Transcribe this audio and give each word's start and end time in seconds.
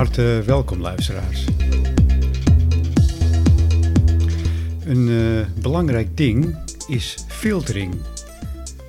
harte 0.00 0.42
welkom 0.46 0.80
luisteraars. 0.80 1.44
Een 4.84 5.08
uh, 5.08 5.46
belangrijk 5.60 6.16
ding 6.16 6.56
is 6.88 7.24
filtering. 7.28 7.94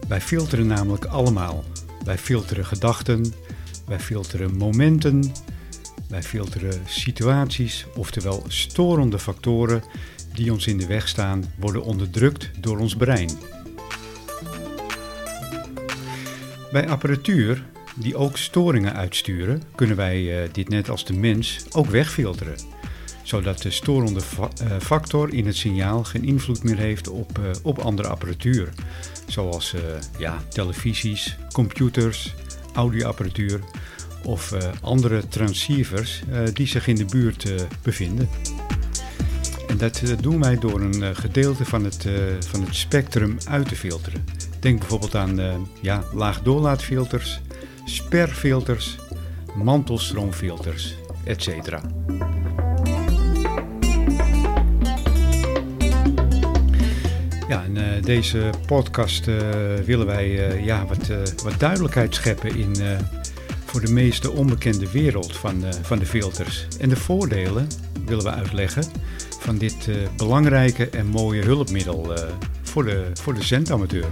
Wij 0.08 0.22
filteren 0.22 0.68
namelijk 0.68 1.06
allemaal. 1.06 1.64
Wij 2.06 2.18
filteren 2.18 2.66
gedachten, 2.66 3.34
wij 3.88 4.00
filteren 4.00 4.58
momenten, 4.58 5.32
wij 6.10 6.24
filteren 6.24 6.82
situaties, 6.86 7.86
oftewel 7.96 8.44
storende 8.48 9.20
factoren 9.20 9.84
die 10.34 10.52
ons 10.52 10.68
in 10.68 10.78
de 10.78 10.88
weg 10.88 11.08
staan, 11.08 11.44
worden 11.60 11.84
onderdrukt 11.84 12.50
door 12.60 12.78
ons 12.78 12.96
brein. 12.96 13.30
Bij 16.72 16.90
apparatuur 16.90 17.66
die 17.96 18.16
ook 18.16 18.38
storingen 18.38 18.94
uitsturen, 18.94 19.64
kunnen 19.76 19.96
wij 19.96 20.44
uh, 20.44 20.50
dit 20.52 20.70
net 20.70 20.90
als 20.90 21.06
de 21.06 21.14
mens 21.14 21.60
ook 21.72 21.86
wegfilteren. 21.86 22.56
Zodat 23.24 23.62
de 23.62 23.72
storende 23.72 24.20
uh, 24.20 24.80
factor 24.80 25.34
in 25.34 25.46
het 25.46 25.56
signaal 25.56 26.04
geen 26.04 26.24
invloed 26.24 26.64
meer 26.64 26.78
heeft 26.78 27.08
op, 27.08 27.40
uh, 27.40 27.46
op 27.64 27.80
andere 27.80 28.08
apparatuur. 28.08 28.70
Zoals 29.28 29.76
ja, 30.18 30.44
televisies, 30.50 31.38
computers, 31.52 32.34
audioapparatuur 32.74 33.60
of 34.24 34.54
andere 34.82 35.28
transceivers 35.28 36.22
die 36.54 36.68
zich 36.68 36.88
in 36.88 36.96
de 36.96 37.06
buurt 37.06 37.54
bevinden. 37.82 38.30
En 39.68 39.78
dat 39.78 40.02
doen 40.22 40.42
wij 40.42 40.60
door 40.60 40.82
een 40.82 41.16
gedeelte 41.16 41.66
van 41.66 41.84
het, 41.84 42.08
van 42.48 42.64
het 42.64 42.76
spectrum 42.76 43.38
uit 43.48 43.68
te 43.68 43.76
filteren. 43.76 44.26
Denk 44.60 44.80
bijvoorbeeld 44.80 45.16
aan 45.16 45.68
ja, 45.82 46.04
laagdoorlaatfilters, 46.14 47.42
sperfilters, 47.92 48.98
mantelstroomfilters, 49.56 50.96
etc. 51.24 51.50
Ja, 57.48 57.64
in 57.64 57.76
uh, 57.76 57.84
deze 58.02 58.50
podcast 58.66 59.28
uh, 59.28 59.38
willen 59.86 60.06
wij 60.06 60.28
uh, 60.28 60.66
ja, 60.66 60.86
wat, 60.86 61.08
wat 61.44 61.60
duidelijkheid 61.60 62.16
scheppen 62.16 62.56
in 62.56 62.76
voor 63.66 63.82
de 63.82 63.92
meeste 63.92 64.32
onbekende 64.32 64.92
wereld 64.92 65.38
van, 65.38 65.64
van 65.82 66.00
de 66.00 66.06
filters. 66.06 66.68
En 66.80 66.90
de 66.90 66.96
voordelen 66.96 67.68
willen 68.06 68.24
we 68.24 68.32
uitleggen 68.32 68.84
van 69.40 69.58
dit 69.58 69.90
belangrijke 70.18 70.90
en 70.90 71.06
mooie 71.06 71.44
hulpmiddel 71.44 72.14
voor 72.62 72.84
de, 72.84 73.06
voor 73.14 73.34
de 73.34 73.44
zendamateur. 73.44 74.06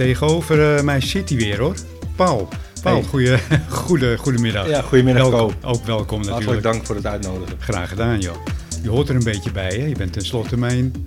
Tegenover 0.00 0.76
uh, 0.76 0.82
mij 0.82 1.00
zit 1.00 1.28
hij 1.28 1.38
weer 1.38 1.58
hoor. 1.58 1.74
Paul. 2.16 2.48
Paul, 2.82 2.94
hey. 2.94 3.04
goeie, 3.04 3.38
goede, 3.68 4.16
goedemiddag. 4.16 4.68
Ja, 4.68 4.82
goedemiddag 4.82 5.28
Welkom, 5.28 5.54
Ook 5.62 5.84
welkom 5.84 6.18
natuurlijk. 6.18 6.28
Hartelijk 6.28 6.62
dank 6.62 6.86
voor 6.86 6.94
het 6.94 7.06
uitnodigen. 7.06 7.56
Graag 7.58 7.88
gedaan 7.88 8.20
joh. 8.20 8.36
Je 8.82 8.88
hoort 8.88 9.08
er 9.08 9.14
een 9.14 9.24
beetje 9.24 9.52
bij 9.52 9.68
hè. 9.68 9.84
Je 9.84 9.94
bent 9.94 10.12
tenslotte 10.12 10.56
mijn 10.56 11.06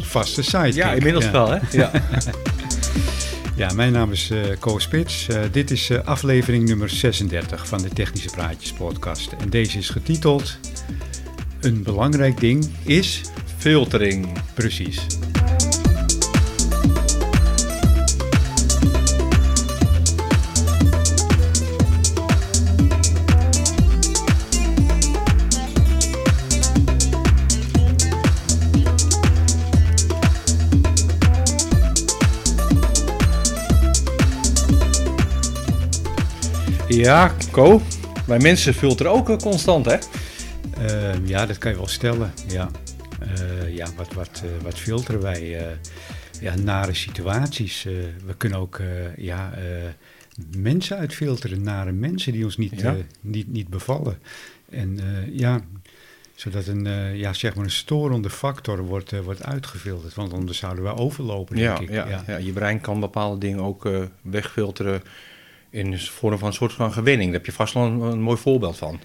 vaste 0.00 0.42
sidekick. 0.42 0.74
Ja, 0.74 0.92
inmiddels 0.92 1.24
ja. 1.24 1.30
wel 1.30 1.50
hè. 1.50 1.58
Ja. 1.70 1.90
ja, 3.62 3.72
mijn 3.74 3.92
naam 3.92 4.12
is 4.12 4.30
uh, 4.30 4.38
Ko 4.58 4.78
Spits. 4.78 5.26
Uh, 5.30 5.36
dit 5.50 5.70
is 5.70 5.90
uh, 5.90 5.98
aflevering 6.04 6.68
nummer 6.68 6.90
36 6.90 7.68
van 7.68 7.82
de 7.82 7.88
Technische 7.88 8.30
Praatjes 8.30 8.72
podcast. 8.72 9.32
En 9.38 9.50
deze 9.50 9.78
is 9.78 9.88
getiteld 9.88 10.58
Een 11.60 11.82
belangrijk 11.82 12.40
ding 12.40 12.70
is... 12.82 13.20
Filtering. 13.58 14.28
Precies. 14.54 15.06
Ja, 37.04 37.34
Co. 37.50 37.80
Wij 38.26 38.38
mensen 38.38 38.74
filteren 38.74 39.12
ook 39.12 39.42
constant, 39.42 39.86
hè? 39.86 39.96
Uh, 40.80 41.26
ja, 41.26 41.46
dat 41.46 41.58
kan 41.58 41.70
je 41.70 41.76
wel 41.76 41.86
stellen. 41.86 42.32
Ja, 42.48 42.70
uh, 43.22 43.76
ja 43.76 43.86
wat, 43.96 44.12
wat, 44.12 44.42
uh, 44.44 44.62
wat 44.62 44.78
filteren 44.78 45.20
wij? 45.20 45.76
ja, 46.40 46.54
nare 46.56 46.94
situaties. 46.94 47.82
we 48.26 48.34
kunnen 48.36 48.58
ook 48.58 48.80
ja, 49.16 49.52
mensen 50.56 50.96
uitfilteren, 50.96 51.62
nare 51.62 51.92
mensen 51.92 52.32
die 52.32 52.44
ons 52.44 52.56
niet, 52.56 52.80
ja. 52.80 52.96
niet, 53.20 53.52
niet 53.52 53.68
bevallen. 53.68 54.18
En 54.70 55.00
ja, 55.32 55.60
zodat 56.34 56.66
een, 56.66 56.84
ja, 57.16 57.32
zeg 57.32 57.54
maar 57.54 57.64
een 57.64 57.70
storende 57.70 58.30
factor 58.30 58.82
wordt, 58.82 59.22
wordt 59.22 59.44
uitgefilterd. 59.44 60.14
Want 60.14 60.32
anders 60.32 60.58
zouden 60.58 60.84
we 60.84 60.94
overlopen, 60.94 61.56
denk 61.56 61.78
ja, 61.78 61.82
ik. 61.82 61.90
Ja, 61.90 62.08
ja. 62.08 62.24
ja, 62.26 62.36
je 62.36 62.52
brein 62.52 62.80
kan 62.80 63.00
bepaalde 63.00 63.38
dingen 63.38 63.60
ook 63.60 63.88
wegfilteren 64.22 65.02
in 65.74 65.90
de 65.90 65.98
vorm 65.98 66.38
van 66.38 66.48
een 66.48 66.54
soort 66.54 66.72
van 66.72 66.92
gewenning. 66.92 67.30
Daar 67.30 67.40
heb 67.40 67.46
je 67.46 67.52
vast 67.52 67.74
wel 67.74 67.84
een, 67.84 68.00
een 68.00 68.20
mooi 68.20 68.38
voorbeeld 68.38 68.76
van. 68.76 69.00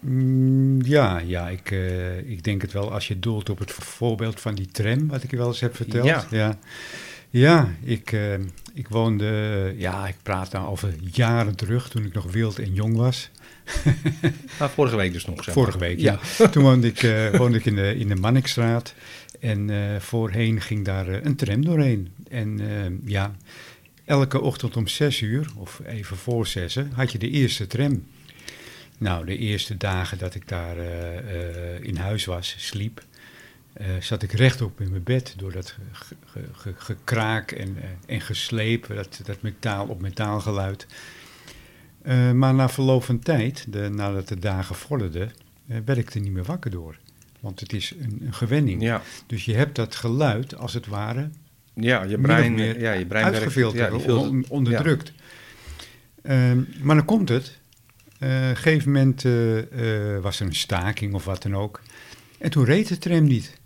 Mm, 0.00 0.82
ja, 0.82 1.18
ja 1.18 1.48
ik, 1.48 1.70
uh, 1.70 2.18
ik 2.18 2.44
denk 2.44 2.62
het 2.62 2.72
wel 2.72 2.92
als 2.92 3.08
je 3.08 3.18
doelt 3.18 3.50
op 3.50 3.58
het 3.58 3.72
voorbeeld 3.72 4.40
van 4.40 4.54
die 4.54 4.66
tram, 4.66 5.08
wat 5.08 5.22
ik 5.22 5.30
je 5.30 5.36
wel 5.36 5.46
eens 5.46 5.60
heb 5.60 5.76
verteld. 5.76 6.04
Ja, 6.04 6.26
ja. 6.30 6.58
ja 7.30 7.74
ik, 7.82 8.12
uh, 8.12 8.34
ik 8.74 8.88
woonde, 8.88 9.74
ja, 9.76 10.06
ik 10.06 10.16
praat 10.22 10.52
nou 10.52 10.68
over 10.68 10.94
jaren 11.12 11.56
terug, 11.56 11.88
toen 11.88 12.04
ik 12.04 12.14
nog 12.14 12.32
wild 12.32 12.58
en 12.58 12.72
jong 12.72 12.96
was. 12.96 13.30
nou, 14.58 14.70
vorige 14.74 14.96
week 14.96 15.12
dus 15.12 15.26
nog, 15.26 15.44
zeg 15.44 15.54
Vorige 15.54 15.78
week, 15.78 15.98
ja. 15.98 16.18
ja. 16.38 16.48
toen 16.52 16.62
woonde 16.62 16.86
ik, 16.86 17.30
woonde 17.36 17.58
ik 17.58 17.64
in 17.64 17.74
de, 17.74 17.96
in 17.96 18.08
de 18.08 18.16
Mannikstraat 18.16 18.94
en 19.40 19.70
voorheen 20.00 20.60
ging 20.60 20.84
daar 20.84 21.08
een 21.08 21.36
tram 21.36 21.64
doorheen. 21.64 22.08
En 22.28 22.60
ja, 23.04 23.34
elke 24.04 24.40
ochtend 24.40 24.76
om 24.76 24.86
zes 24.86 25.20
uur, 25.20 25.50
of 25.56 25.80
even 25.84 26.16
voor 26.16 26.46
zessen, 26.46 26.90
had 26.94 27.12
je 27.12 27.18
de 27.18 27.30
eerste 27.30 27.66
tram. 27.66 28.04
Nou, 28.98 29.26
de 29.26 29.36
eerste 29.36 29.76
dagen 29.76 30.18
dat 30.18 30.34
ik 30.34 30.48
daar 30.48 30.76
uh, 30.76 31.14
uh, 31.14 31.80
in 31.80 31.96
huis 31.96 32.24
was, 32.24 32.54
sliep, 32.58 33.04
uh, 33.80 33.86
zat 34.00 34.22
ik 34.22 34.32
rechtop 34.32 34.80
in 34.80 34.90
mijn 34.90 35.02
bed 35.02 35.34
door 35.36 35.52
dat 35.52 35.76
ge, 35.92 36.14
ge, 36.24 36.40
ge, 36.52 36.74
gekraak 36.76 37.50
en, 37.50 37.76
en 38.06 38.20
gesleep, 38.20 38.86
dat, 38.86 39.20
dat 39.24 39.42
metaal 39.42 39.86
op 39.86 40.00
metaal 40.00 40.40
geluid. 40.40 40.86
maar 42.34 42.54
na 42.54 42.68
verloop 42.68 43.04
van 43.04 43.18
tijd, 43.18 43.72
de, 43.72 43.88
nadat 43.88 44.28
de 44.28 44.38
dagen 44.38 44.74
vorderden, 44.74 45.32
werd 45.66 45.98
ik 45.98 46.14
er 46.14 46.20
niet 46.20 46.32
meer 46.32 46.44
wakker 46.44 46.70
door. 46.70 46.98
Want 47.40 47.60
het 47.60 47.72
is 47.72 47.94
een, 48.00 48.18
een 48.26 48.34
gewenning. 48.34 48.82
Ja. 48.82 49.02
Dus 49.26 49.44
je 49.44 49.54
hebt 49.54 49.76
dat 49.76 49.94
geluid 49.94 50.56
als 50.56 50.74
het 50.74 50.86
ware 50.86 51.30
ja, 51.74 52.02
je 52.02 52.18
brein, 52.18 52.54
meer 52.54 52.80
ja, 52.80 52.92
je 52.92 53.06
brein 53.06 53.24
uitgefilterd, 53.24 54.04
ja, 54.04 54.14
on, 54.14 54.44
onderdrukt. 54.48 55.12
Ja. 56.22 56.50
Um, 56.50 56.68
maar 56.82 56.96
dan 56.96 57.04
komt 57.04 57.28
het. 57.28 57.58
Op 58.14 58.22
uh, 58.22 58.48
een 58.48 58.56
gegeven 58.56 58.92
moment 58.92 59.24
uh, 59.24 59.56
uh, 59.56 59.62
was 60.20 60.40
er 60.40 60.46
een 60.46 60.54
staking 60.54 61.14
of 61.14 61.24
wat 61.24 61.42
dan 61.42 61.56
ook. 61.56 61.80
En 62.38 62.50
toen 62.50 62.64
reed 62.64 62.88
de 62.88 62.98
tram 62.98 63.24
niet. 63.24 63.58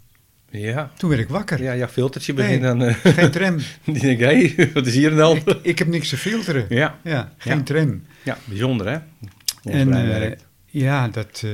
Ja. 0.51 0.93
Toen 0.97 1.09
werd 1.09 1.21
ik 1.21 1.29
wakker. 1.29 1.63
Ja, 1.63 1.73
ja 1.73 1.89
filtertje 1.89 2.35
begint 2.35 2.61
nee, 2.61 2.77
dan... 2.77 2.95
geen 2.95 3.31
tram. 3.31 3.57
Die 3.85 4.01
denk 4.01 4.21
hé, 4.21 4.47
hey, 4.47 4.71
wat 4.73 4.87
is 4.87 4.95
hier 4.95 5.15
dan? 5.15 5.37
Ik, 5.37 5.59
ik, 5.63 5.79
heb 5.79 5.89
niks 5.89 6.09
te 6.09 6.17
filteren. 6.17 6.67
Ja. 6.69 6.99
ja 7.05 7.33
geen 7.39 7.65
tram. 7.65 8.03
Ja, 8.23 8.39
bijzonder 8.45 8.89
hè? 8.89 8.99
Ons 9.63 9.75
en 9.75 10.39
ja, 10.71 11.09
dat, 11.09 11.45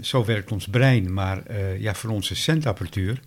zo 0.00 0.24
werkt 0.24 0.52
ons 0.52 0.66
brein. 0.66 1.12
Maar 1.12 1.42
ja, 1.78 1.94
voor 1.94 2.10
onze 2.10 2.34
centapparatuur 2.34 3.20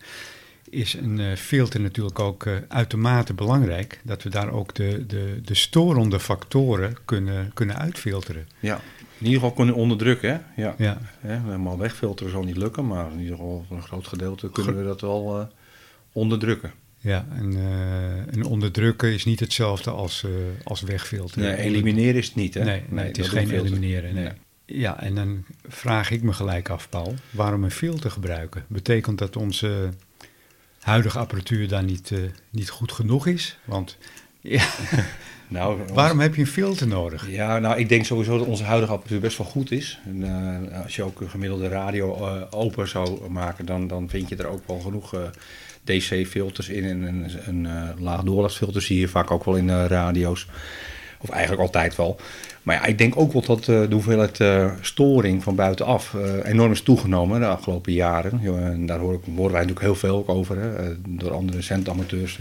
is 0.72 0.94
een 0.94 1.20
uh, 1.20 1.36
filter 1.36 1.82
natuurlijk 1.82 2.20
ook 2.20 2.46
uh, 2.46 2.56
uitermate 2.68 3.34
belangrijk. 3.34 4.00
Dat 4.04 4.24
we 4.24 4.30
daar 4.30 4.52
ook 4.52 4.76
de, 4.76 5.06
de, 5.08 5.40
de 5.44 5.54
storende 5.54 6.20
factoren 6.20 6.98
kunnen, 7.06 7.52
kunnen 7.54 7.78
uitfilteren. 7.78 8.48
Ja, 8.60 8.82
in 9.18 9.26
ieder 9.26 9.40
geval 9.40 9.52
kunnen 9.56 9.76
onderdrukken. 9.76 10.30
Hè? 10.30 10.62
Ja. 10.62 10.76
ja. 10.78 10.98
ja 11.22 11.42
helemaal 11.44 11.78
wegfilteren 11.78 12.32
zal 12.32 12.44
niet 12.44 12.58
lukken, 12.58 12.88
maar 12.88 13.12
in 13.12 13.20
ieder 13.20 13.36
geval 13.36 13.66
voor 13.68 13.78
een 13.78 13.84
groot 13.84 14.08
gedeelte 14.08 14.50
kunnen 14.50 14.78
we 14.78 14.84
dat 14.84 15.02
wel 15.02 15.40
uh, 15.40 15.46
onderdrukken. 16.12 16.72
Ja, 16.98 17.26
en, 17.36 17.58
en, 18.32 18.46
onderdrukken 18.46 19.14
is 19.14 19.26
niet 19.26 19.40
hetzelfde 19.40 19.90
als, 19.90 20.26
als 20.64 20.82
wegfilteren. 20.82 21.44
Nee, 21.44 21.58
elimineren 21.58 22.16
is 22.16 22.26
het 22.26 22.36
niet, 22.36 22.54
hè? 22.54 22.64
Nee, 22.64 22.84
nee 22.90 23.06
het 23.06 23.18
is 23.18 23.28
geen 23.28 23.52
elimineren. 23.52 24.14
Nee. 24.14 24.24
nee. 24.24 24.34
Ja, 24.66 25.00
en 25.00 25.16
dan 25.16 25.46
vraag 25.68 26.12
ik 26.12 26.22
me 26.22 26.34
gelijk 26.34 26.70
af, 26.70 26.90
Paul, 26.90 27.14
waarom 27.30 27.64
een 27.64 27.72
filter 27.72 28.12
gebruiken? 28.12 28.64
Betekent 28.68 29.18
dat 29.18 29.36
onze 29.36 29.90
huidige 30.82 31.20
apparatuur 31.20 31.68
daar 31.68 31.84
niet, 31.84 32.10
uh, 32.10 32.20
niet 32.50 32.70
goed 32.70 32.92
genoeg 32.92 33.28
is. 33.28 33.58
Want 33.66 33.98
ja, 34.42 34.64
nou, 35.48 35.80
waarom 35.94 36.20
heb 36.20 36.36
je 36.36 36.42
een 36.42 36.48
filter 36.48 36.88
nodig? 36.88 37.30
Ja, 37.30 37.60
nou, 37.60 37.80
ik 37.80 37.90
denk 37.90 38.06
sowieso 38.06 38.38
dat 38.38 38.48
onze 38.48 38.64
huidige 38.64 38.92
apparatuur 38.92 39.20
best 39.20 39.38
wel 39.38 39.48
goed 39.48 39.72
is. 39.72 40.00
En, 40.06 40.22
uh, 40.22 40.84
als 40.84 40.96
je 40.96 41.04
ook 41.04 41.22
een 41.22 41.30
gemiddelde 41.30 41.68
radio 41.68 42.18
uh, 42.18 42.42
open 42.50 42.88
zou 42.88 43.30
maken, 43.30 43.66
dan, 43.66 43.88
dan 43.88 44.10
vind 44.10 44.30
je 44.30 44.36
er 44.36 44.48
ook 44.48 44.68
wel 44.68 44.80
genoeg 44.80 45.32
DC-filters 45.84 46.70
in 46.70 46.84
en 46.84 47.02
een, 47.02 47.30
een, 47.46 47.94
laag 48.00 48.24
doorlaatfilter 48.24 48.82
zie 48.82 49.00
je 49.00 49.08
vaak 49.08 49.32
ook 49.32 49.46
wel 49.46 49.56
in 49.56 49.86
radio's. 49.86 50.48
Of 51.22 51.30
eigenlijk 51.30 51.62
altijd 51.62 51.96
wel. 51.96 52.20
Maar 52.64 52.76
ja, 52.76 52.86
ik 52.86 52.98
denk 52.98 53.18
ook 53.18 53.34
wel 53.34 53.42
dat 53.42 53.66
de 53.66 53.88
hoeveelheid 53.92 54.40
storing 54.82 55.44
van 55.44 55.56
buitenaf 55.56 56.16
enorm 56.44 56.72
is 56.72 56.82
toegenomen 56.82 57.40
de 57.40 57.46
afgelopen 57.46 57.94
jaren. 57.94 58.42
En 58.44 58.86
daar 58.86 59.00
horen, 59.00 59.20
horen 59.36 59.52
wij 59.52 59.62
natuurlijk 59.66 59.80
heel 59.80 59.96
veel 59.96 60.24
over, 60.28 60.58
hè, 60.58 60.94
door 61.08 61.34
andere 61.34 61.62
centamateurs 61.62 62.40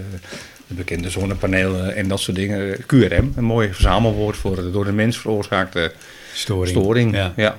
de 0.71 0.75
bekende 0.75 1.11
zonnepanelen 1.11 1.95
en 1.95 2.09
dat 2.09 2.21
soort 2.21 2.37
dingen. 2.37 2.77
QRM, 2.87 3.33
een 3.37 3.45
mooi 3.45 3.73
verzamelwoord 3.73 4.37
voor 4.37 4.57
de 4.57 4.71
door 4.71 4.85
de 4.85 4.93
mens 4.93 5.19
veroorzaakte 5.19 5.93
storing. 6.35 6.79
storing. 6.79 7.17
Ja. 7.37 7.59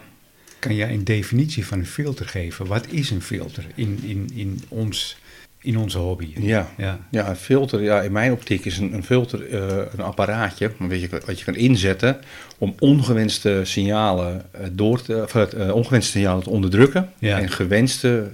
Kan 0.59 0.75
jij 0.75 0.89
een 0.89 1.03
definitie 1.03 1.65
van 1.65 1.79
een 1.79 1.85
filter 1.85 2.27
geven? 2.27 2.65
Wat 2.65 2.85
is 2.89 3.09
een 3.09 3.21
filter 3.21 3.65
in, 3.75 3.99
in, 4.03 4.29
in, 4.33 4.61
ons, 4.67 5.17
in 5.61 5.77
onze 5.77 5.97
hobby? 5.97 6.33
Ja, 6.35 6.69
ja. 6.77 6.99
ja 7.11 7.29
een 7.29 7.35
filter, 7.35 7.81
ja, 7.81 8.01
in 8.01 8.11
mijn 8.11 8.31
optiek 8.31 8.65
is 8.65 8.77
een, 8.77 8.93
een 8.93 9.03
filter 9.03 9.49
uh, 9.49 9.77
een 9.93 10.01
apparaatje 10.01 10.71
wat 10.77 11.01
je, 11.01 11.09
wat 11.25 11.39
je 11.39 11.45
kan 11.45 11.55
inzetten 11.55 12.17
om 12.57 12.75
ongewenste 12.79 13.61
signalen, 13.63 14.45
uh, 14.55 14.67
door 14.71 15.01
te, 15.01 15.27
uh, 15.55 15.75
ongewenste 15.75 16.11
signalen 16.11 16.43
te 16.43 16.49
onderdrukken 16.49 17.09
en 17.19 17.49
gewenste 17.49 18.31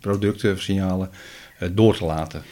producten, 0.00 0.60
signalen 0.60 1.10
door 1.72 1.96
te 1.96 2.04
laten. 2.04 2.42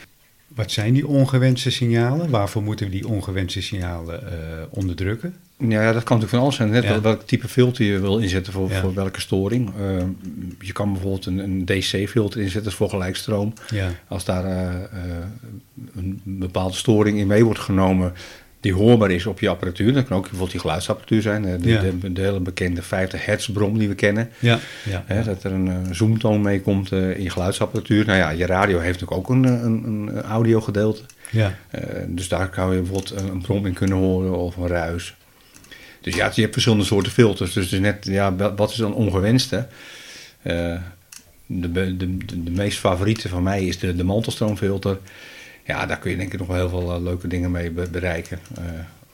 Wat 0.46 0.70
zijn 0.70 0.92
die 0.92 1.06
ongewenste 1.06 1.70
signalen? 1.70 2.30
Waarvoor 2.30 2.62
moeten 2.62 2.86
we 2.86 2.92
die 2.92 3.08
ongewenste 3.08 3.62
signalen 3.62 4.22
onderdrukken? 4.70 5.34
Ja, 5.68 5.92
dat 5.92 6.02
kan 6.02 6.18
natuurlijk 6.18 6.28
van 6.28 6.40
alles 6.40 6.56
zijn. 6.56 6.70
Net 6.70 7.00
welk 7.00 7.22
type 7.22 7.48
filter 7.48 7.84
je 7.84 8.00
wil 8.00 8.18
inzetten 8.18 8.52
voor, 8.52 8.70
voor 8.70 8.94
welke 8.94 9.20
storing. 9.20 9.70
Uh, 9.80 10.02
je 10.60 10.72
kan 10.72 10.92
bijvoorbeeld 10.92 11.26
een, 11.26 11.38
een 11.38 11.64
DC-filter 11.64 12.40
inzetten 12.40 12.72
voor 12.72 12.88
gelijkstroom. 12.88 13.52
Ja. 13.70 13.90
Als 14.08 14.24
daar 14.24 14.44
uh, 14.44 14.80
een 15.96 16.20
bepaalde 16.24 16.74
storing 16.74 17.18
in 17.18 17.26
mee 17.26 17.44
wordt 17.44 17.60
genomen, 17.60 18.12
die 18.62 18.74
hoorbaar 18.74 19.10
is 19.10 19.26
op 19.26 19.40
je 19.40 19.48
apparatuur. 19.48 19.92
Dat 19.92 20.04
kan 20.04 20.16
ook 20.16 20.22
bijvoorbeeld 20.22 20.50
die 20.50 20.60
geluidsapparatuur 20.60 21.22
zijn. 21.22 21.42
De, 21.42 21.58
de, 21.98 22.12
de 22.12 22.20
hele 22.20 22.40
bekende 22.40 22.82
50 22.82 23.24
hertz 23.24 23.48
brom 23.48 23.78
die 23.78 23.88
we 23.88 23.94
kennen. 23.94 24.30
Ja. 24.38 24.58
Ja. 24.84 25.02
Hè, 25.06 25.22
dat 25.22 25.44
er 25.44 25.52
een, 25.52 25.66
een 25.66 25.86
eh, 25.86 25.92
zoomtoon 25.92 26.40
meekomt 26.40 26.92
uh, 26.92 27.16
in 27.16 27.22
je 27.22 27.30
geluidsapparatuur. 27.30 28.06
Nou 28.06 28.18
ja, 28.18 28.30
je 28.30 28.46
radio 28.46 28.78
heeft 28.78 29.00
natuurlijk 29.00 29.30
ook 29.30 29.36
een, 29.36 29.44
een, 29.44 29.84
een 29.86 30.22
audiogedeelte. 30.22 31.02
Ja. 31.30 31.54
Uh, 31.74 31.80
dus 32.06 32.28
daar 32.28 32.48
kan 32.48 32.74
je 32.74 32.80
bijvoorbeeld 32.80 33.20
een, 33.20 33.40
brom 33.40 33.66
in 33.66 33.72
kunnen 33.72 33.96
horen 33.96 34.38
of 34.38 34.56
een 34.56 34.66
ruis. 34.66 35.16
Dus 36.02 36.14
ja, 36.14 36.30
je 36.34 36.40
hebt 36.40 36.52
verschillende 36.52 36.84
soorten 36.84 37.12
filters. 37.12 37.52
Dus 37.52 37.70
net, 37.70 38.04
ja, 38.04 38.34
wat 38.56 38.70
is 38.70 38.76
dan 38.76 38.94
ongewenste? 38.94 39.66
Uh, 40.42 40.76
de, 41.46 41.72
de, 41.72 41.96
de, 41.96 42.16
de, 42.42 42.50
meest 42.50 42.78
favoriete 42.78 43.28
van 43.28 43.42
mij 43.42 43.66
is 43.66 43.78
de, 43.78 43.96
de 43.96 44.04
mantelstroomfilter 44.04 44.98
ja, 45.66 45.86
daar 45.86 45.98
kun 45.98 46.10
je 46.10 46.16
denk 46.16 46.32
ik 46.32 46.38
nog 46.38 46.48
wel 46.48 46.56
heel 46.56 46.68
veel 46.68 46.94
eh, 46.94 47.02
leuke 47.02 47.28
dingen 47.28 47.50
mee 47.50 47.70
bereiken 47.70 48.38
eh, 48.54 48.64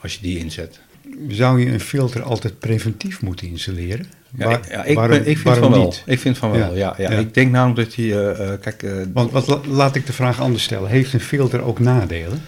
als 0.01 0.13
je 0.13 0.19
die 0.21 0.37
inzet. 0.37 0.79
Zou 1.27 1.59
je 1.59 1.71
een 1.71 1.79
filter 1.79 2.23
altijd 2.23 2.59
preventief 2.59 3.21
moeten 3.21 3.47
installeren? 3.47 4.05
Ja, 4.37 4.49
ik, 4.49 4.69
ja, 4.69 4.83
ik, 4.83 4.95
waarom, 4.95 5.17
ik 5.17 5.37
vind 5.37 5.57
van 5.57 5.71
wel. 5.71 5.83
Niet? 5.83 6.03
Ik 6.05 6.19
vind 6.19 6.37
van 6.37 6.51
wel, 6.51 6.75
ja. 6.75 6.93
ja, 6.97 7.09
Ik 7.09 7.33
denk 7.33 7.51
namelijk 7.51 7.87
dat 7.87 7.93
je... 7.95 8.35
Uh, 8.39 8.61
kijk, 8.61 9.05
Want 9.13 9.31
wat, 9.31 9.65
laat 9.65 9.95
ik 9.95 10.05
de 10.05 10.13
vraag 10.13 10.39
anders 10.41 10.63
stellen. 10.63 10.89
Heeft 10.89 11.13
een 11.13 11.19
filter 11.19 11.61
ook 11.61 11.79
nadelen? 11.79 12.41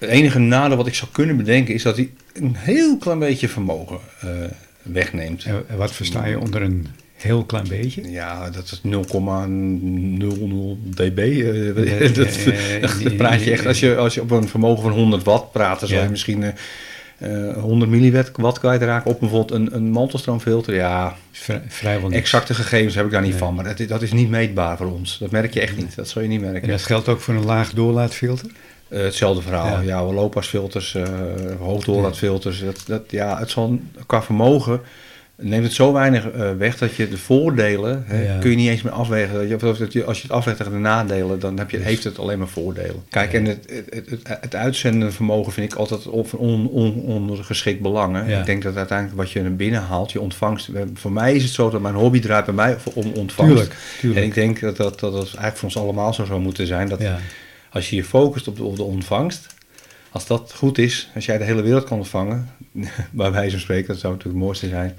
Het 0.00 0.08
enige 0.08 0.38
nadeel 0.38 0.76
wat 0.76 0.86
ik 0.86 0.94
zou 0.94 1.10
kunnen 1.12 1.36
bedenken 1.36 1.74
is 1.74 1.82
dat 1.82 1.96
hij 1.96 2.10
een 2.32 2.54
heel 2.56 2.98
klein 2.98 3.18
beetje 3.18 3.48
vermogen 3.48 3.98
wegneemt. 4.82 5.44
En 5.44 5.76
wat 5.76 5.92
versta 5.92 6.26
je 6.26 6.38
onder 6.38 6.62
een 6.62 6.86
Heel 7.20 7.44
klein 7.44 7.68
beetje? 7.68 8.10
Ja, 8.10 8.50
dat 8.50 8.64
is 8.64 8.80
0,00 8.84 8.90
dB. 10.94 11.18
Uh, 11.18 12.14
dat, 12.14 12.36
uh, 12.46 13.16
praat 13.22 13.44
je 13.44 13.50
echt, 13.50 13.66
als 13.66 13.80
je, 13.80 13.96
als 13.96 14.14
je 14.14 14.20
op 14.20 14.30
een 14.30 14.48
vermogen 14.48 14.82
van 14.82 14.92
100 14.92 15.22
watt 15.24 15.52
praat, 15.52 15.80
dan 15.80 15.88
zou 15.88 16.02
je 16.02 16.08
misschien 16.08 16.44
uh, 17.18 17.56
100 17.56 17.90
milliwatt 17.90 18.58
kwijtraken 18.58 19.10
op 19.10 19.20
bijvoorbeeld 19.20 19.60
een, 19.60 19.74
een 19.74 19.90
mantelstroomfilter. 19.90 20.74
Ja, 20.74 21.16
vrijwel 21.68 22.08
niks. 22.08 22.20
Exacte 22.20 22.54
gegevens 22.54 22.94
heb 22.94 23.04
ik 23.04 23.10
daar 23.10 23.22
niet 23.22 23.34
van, 23.34 23.54
maar 23.54 23.76
dat, 23.76 23.88
dat 23.88 24.02
is 24.02 24.12
niet 24.12 24.30
meetbaar 24.30 24.76
voor 24.76 24.92
ons. 24.92 25.18
Dat 25.18 25.30
merk 25.30 25.54
je 25.54 25.60
echt 25.60 25.76
niet, 25.76 25.94
dat 25.94 26.08
zou 26.08 26.24
je 26.24 26.30
niet 26.30 26.40
merken. 26.40 26.62
En 26.62 26.68
dat 26.68 26.82
geldt 26.82 27.08
ook 27.08 27.20
voor 27.20 27.34
een 27.34 27.44
laag 27.44 27.72
doorlaatfilter? 27.72 28.50
Uh, 28.90 29.02
hetzelfde 29.02 29.42
verhaal. 29.42 29.66
Ja, 29.66 29.80
ja 29.80 30.04
loopasfilters, 30.04 30.94
uh, 30.94 31.04
hoogdoorlaatfilters. 31.58 32.60
Dat, 32.60 32.82
dat, 32.86 33.02
ja, 33.08 33.38
het 33.38 33.50
zal 33.50 33.80
qua 34.06 34.22
vermogen 34.22 34.80
neemt 35.40 35.64
het 35.64 35.72
zo 35.72 35.92
weinig 35.92 36.32
uh, 36.34 36.50
weg 36.58 36.78
dat 36.78 36.94
je 36.94 37.08
de 37.08 37.18
voordelen 37.18 38.04
hè, 38.06 38.38
kun 38.38 38.50
je 38.50 38.56
niet 38.56 38.68
eens 38.68 38.82
meer 38.82 38.92
afwegen. 38.92 39.48
Je, 39.48 40.04
als 40.04 40.16
je 40.16 40.22
het 40.22 40.32
afweegt 40.32 40.58
tegen 40.58 40.72
de 40.72 40.78
nadelen, 40.78 41.40
dan 41.40 41.58
heb 41.58 41.70
je, 41.70 41.76
heeft 41.76 42.04
het 42.04 42.18
alleen 42.18 42.38
maar 42.38 42.48
voordelen. 42.48 43.04
Kijk, 43.08 43.32
en 43.32 43.44
het, 43.44 43.84
het, 43.90 44.10
het, 44.10 44.40
het 44.40 44.54
uitzenden 44.54 45.12
vermogen 45.12 45.52
vind 45.52 45.72
ik 45.72 45.78
altijd 45.78 46.02
van 46.02 46.38
on, 46.38 46.68
on, 46.68 47.02
ondergeschikt 47.02 47.80
belang. 47.80 48.28
Ik 48.28 48.46
denk 48.46 48.62
dat 48.62 48.76
uiteindelijk 48.76 49.18
wat 49.18 49.30
je 49.30 49.40
er 49.40 49.56
binnen 49.56 49.82
haalt, 49.82 50.12
je 50.12 50.20
ontvangst. 50.20 50.70
Voor 50.94 51.12
mij 51.12 51.34
is 51.34 51.42
het 51.42 51.52
zo 51.52 51.70
dat 51.70 51.80
mijn 51.80 51.94
hobby 51.94 52.20
draait 52.20 52.44
bij 52.44 52.54
mij 52.54 52.76
om 52.94 53.12
ontvangst. 53.14 53.54
Tuurlijk, 53.54 53.74
tuurlijk. 54.00 54.20
En 54.20 54.26
ik 54.26 54.34
denk 54.34 54.60
dat 54.60 54.76
dat, 54.76 55.00
dat, 55.00 55.12
dat 55.12 55.24
eigenlijk 55.24 55.56
voor 55.56 55.68
ons 55.68 55.78
allemaal 55.78 56.14
zo 56.14 56.24
zou 56.24 56.40
moeten 56.40 56.66
zijn. 56.66 56.88
Dat 56.88 57.00
als 57.70 57.90
je 57.90 57.96
je 57.96 58.04
focust 58.04 58.48
op 58.48 58.56
de, 58.56 58.64
op 58.64 58.76
de 58.76 58.82
ontvangst, 58.82 59.46
als 60.10 60.26
dat 60.26 60.52
goed 60.56 60.78
is, 60.78 61.10
als 61.14 61.24
jij 61.24 61.38
de 61.38 61.44
hele 61.44 61.62
wereld 61.62 61.84
kan 61.84 61.98
ontvangen, 61.98 62.50
bij 63.10 63.30
wijze 63.30 63.50
van 63.50 63.60
spreken, 63.60 63.86
dat 63.86 63.98
zou 63.98 64.12
natuurlijk 64.12 64.38
het 64.38 64.46
mooiste 64.46 64.68
zijn 64.68 64.96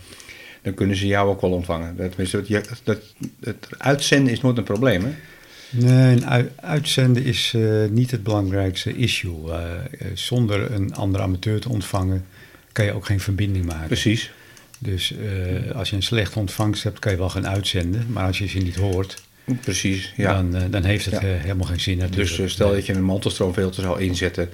dan 0.61 0.73
kunnen 0.73 0.95
ze 0.95 1.07
jou 1.07 1.29
ook 1.29 1.41
wel 1.41 1.51
ontvangen. 1.51 1.95
Tenminste, 1.95 2.43
dat, 2.47 2.81
dat, 2.83 2.99
het 3.39 3.67
uitzenden 3.77 4.33
is 4.33 4.41
nooit 4.41 4.57
een 4.57 4.63
probleem, 4.63 5.03
hè? 5.03 5.11
Nee, 5.69 6.23
uitzenden 6.55 7.23
is 7.23 7.53
uh, 7.55 7.89
niet 7.89 8.11
het 8.11 8.23
belangrijkste 8.23 8.95
issue. 8.95 9.47
Uh, 9.47 9.57
zonder 10.13 10.71
een 10.71 10.95
andere 10.95 11.23
amateur 11.23 11.59
te 11.59 11.69
ontvangen 11.69 12.25
kan 12.71 12.85
je 12.85 12.93
ook 12.93 13.05
geen 13.05 13.19
verbinding 13.19 13.65
maken. 13.65 13.87
Precies. 13.87 14.31
Dus 14.79 15.11
uh, 15.11 15.71
als 15.71 15.89
je 15.89 15.95
een 15.95 16.03
slechte 16.03 16.39
ontvangst 16.39 16.83
hebt, 16.83 16.99
kan 16.99 17.11
je 17.11 17.17
wel 17.17 17.29
gaan 17.29 17.47
uitzenden. 17.47 18.05
Maar 18.09 18.25
als 18.25 18.37
je 18.37 18.47
ze 18.47 18.57
niet 18.57 18.75
hoort, 18.75 19.23
Precies, 19.61 20.13
ja. 20.15 20.33
dan, 20.33 20.71
dan 20.71 20.83
heeft 20.83 21.05
het 21.05 21.19
helemaal 21.19 21.67
geen 21.67 21.79
zin 21.79 21.97
natuurlijk. 21.97 22.35
Dus 22.35 22.51
stel 22.51 22.71
dat 22.71 22.85
je 22.85 22.93
een 22.93 23.03
mantelstroomfilter 23.03 23.83
zou 23.83 24.01
inzetten 24.01 24.49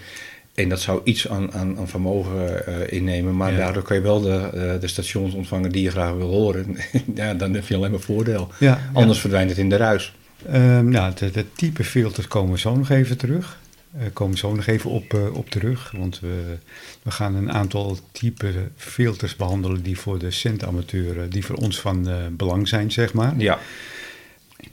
en 0.58 0.70
dat 0.70 0.82
zou 0.82 1.02
iets 1.04 1.30
aan, 1.30 1.54
aan, 1.54 1.78
aan 1.78 1.88
vermogen 1.88 2.64
uh, 2.70 2.92
innemen, 2.92 3.36
maar 3.36 3.56
daardoor 3.56 3.84
kan 3.84 3.96
je 3.96 4.02
wel 4.02 4.22
de, 4.22 4.50
uh, 4.54 4.82
de 4.82 4.88
stations 4.88 5.34
ontvangen 5.34 5.72
die 5.72 5.84
je 5.84 5.92
graag 5.92 6.14
wil 6.14 6.30
horen. 6.30 6.78
ja, 7.16 7.34
dan 7.34 7.54
heb 7.54 7.68
je 7.68 7.76
alleen 7.76 7.92
maar 7.92 8.00
voordeel. 8.00 8.52
Ja, 8.60 8.90
Anders 8.94 9.20
verdwijnt 9.20 9.50
het 9.50 9.60
in 9.60 9.70
de 9.70 9.76
ruis. 9.76 10.16
Um, 10.54 10.90
nou, 10.90 11.14
de, 11.16 11.32
de, 11.32 11.46
type 11.56 11.84
filters 11.84 12.28
komen 12.28 12.52
we 12.52 12.60
zo 12.60 12.76
nog 12.76 12.90
even 12.90 13.18
terug. 13.18 13.60
Uh, 13.96 14.04
komen 14.14 14.34
we 14.34 14.40
zo 14.40 14.56
nog 14.56 14.66
even 14.66 14.90
op, 14.90 15.14
op 15.34 15.50
terug. 15.50 15.94
Want 15.98 16.20
we, 16.20 16.58
we 17.02 17.12
gaan 17.12 17.36
een 17.36 17.52
aantal 17.52 17.98
type 18.12 18.54
filters 18.76 19.36
behandelen 19.36 19.82
die 19.82 20.00
voor 20.00 20.20
de 20.20 20.32
centamateur, 20.32 21.30
die 21.30 21.46
voor 21.46 21.56
ons 21.56 21.80
van 21.80 22.08
belang 22.32 22.68
zijn, 22.68 22.92
zeg 22.92 23.14
maar. 23.14 23.34
Ja. 23.38 23.60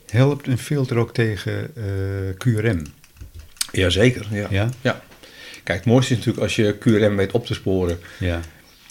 Helpt 0.09 0.47
een 0.47 0.57
filter 0.57 0.97
ook 0.97 1.13
tegen 1.13 1.73
QRM? 2.37 2.81
Jazeker, 3.71 4.27
ja. 4.31 4.47
ja. 4.49 4.69
ja. 4.81 5.01
Kijk, 5.65 5.77
het 5.77 5.87
mooiste 5.87 6.11
is 6.11 6.17
natuurlijk 6.17 6.43
als 6.43 6.55
je 6.55 6.77
QRM 6.79 7.15
weet 7.15 7.31
op 7.31 7.45
te 7.45 7.53
sporen 7.53 7.99
ja. 8.19 8.39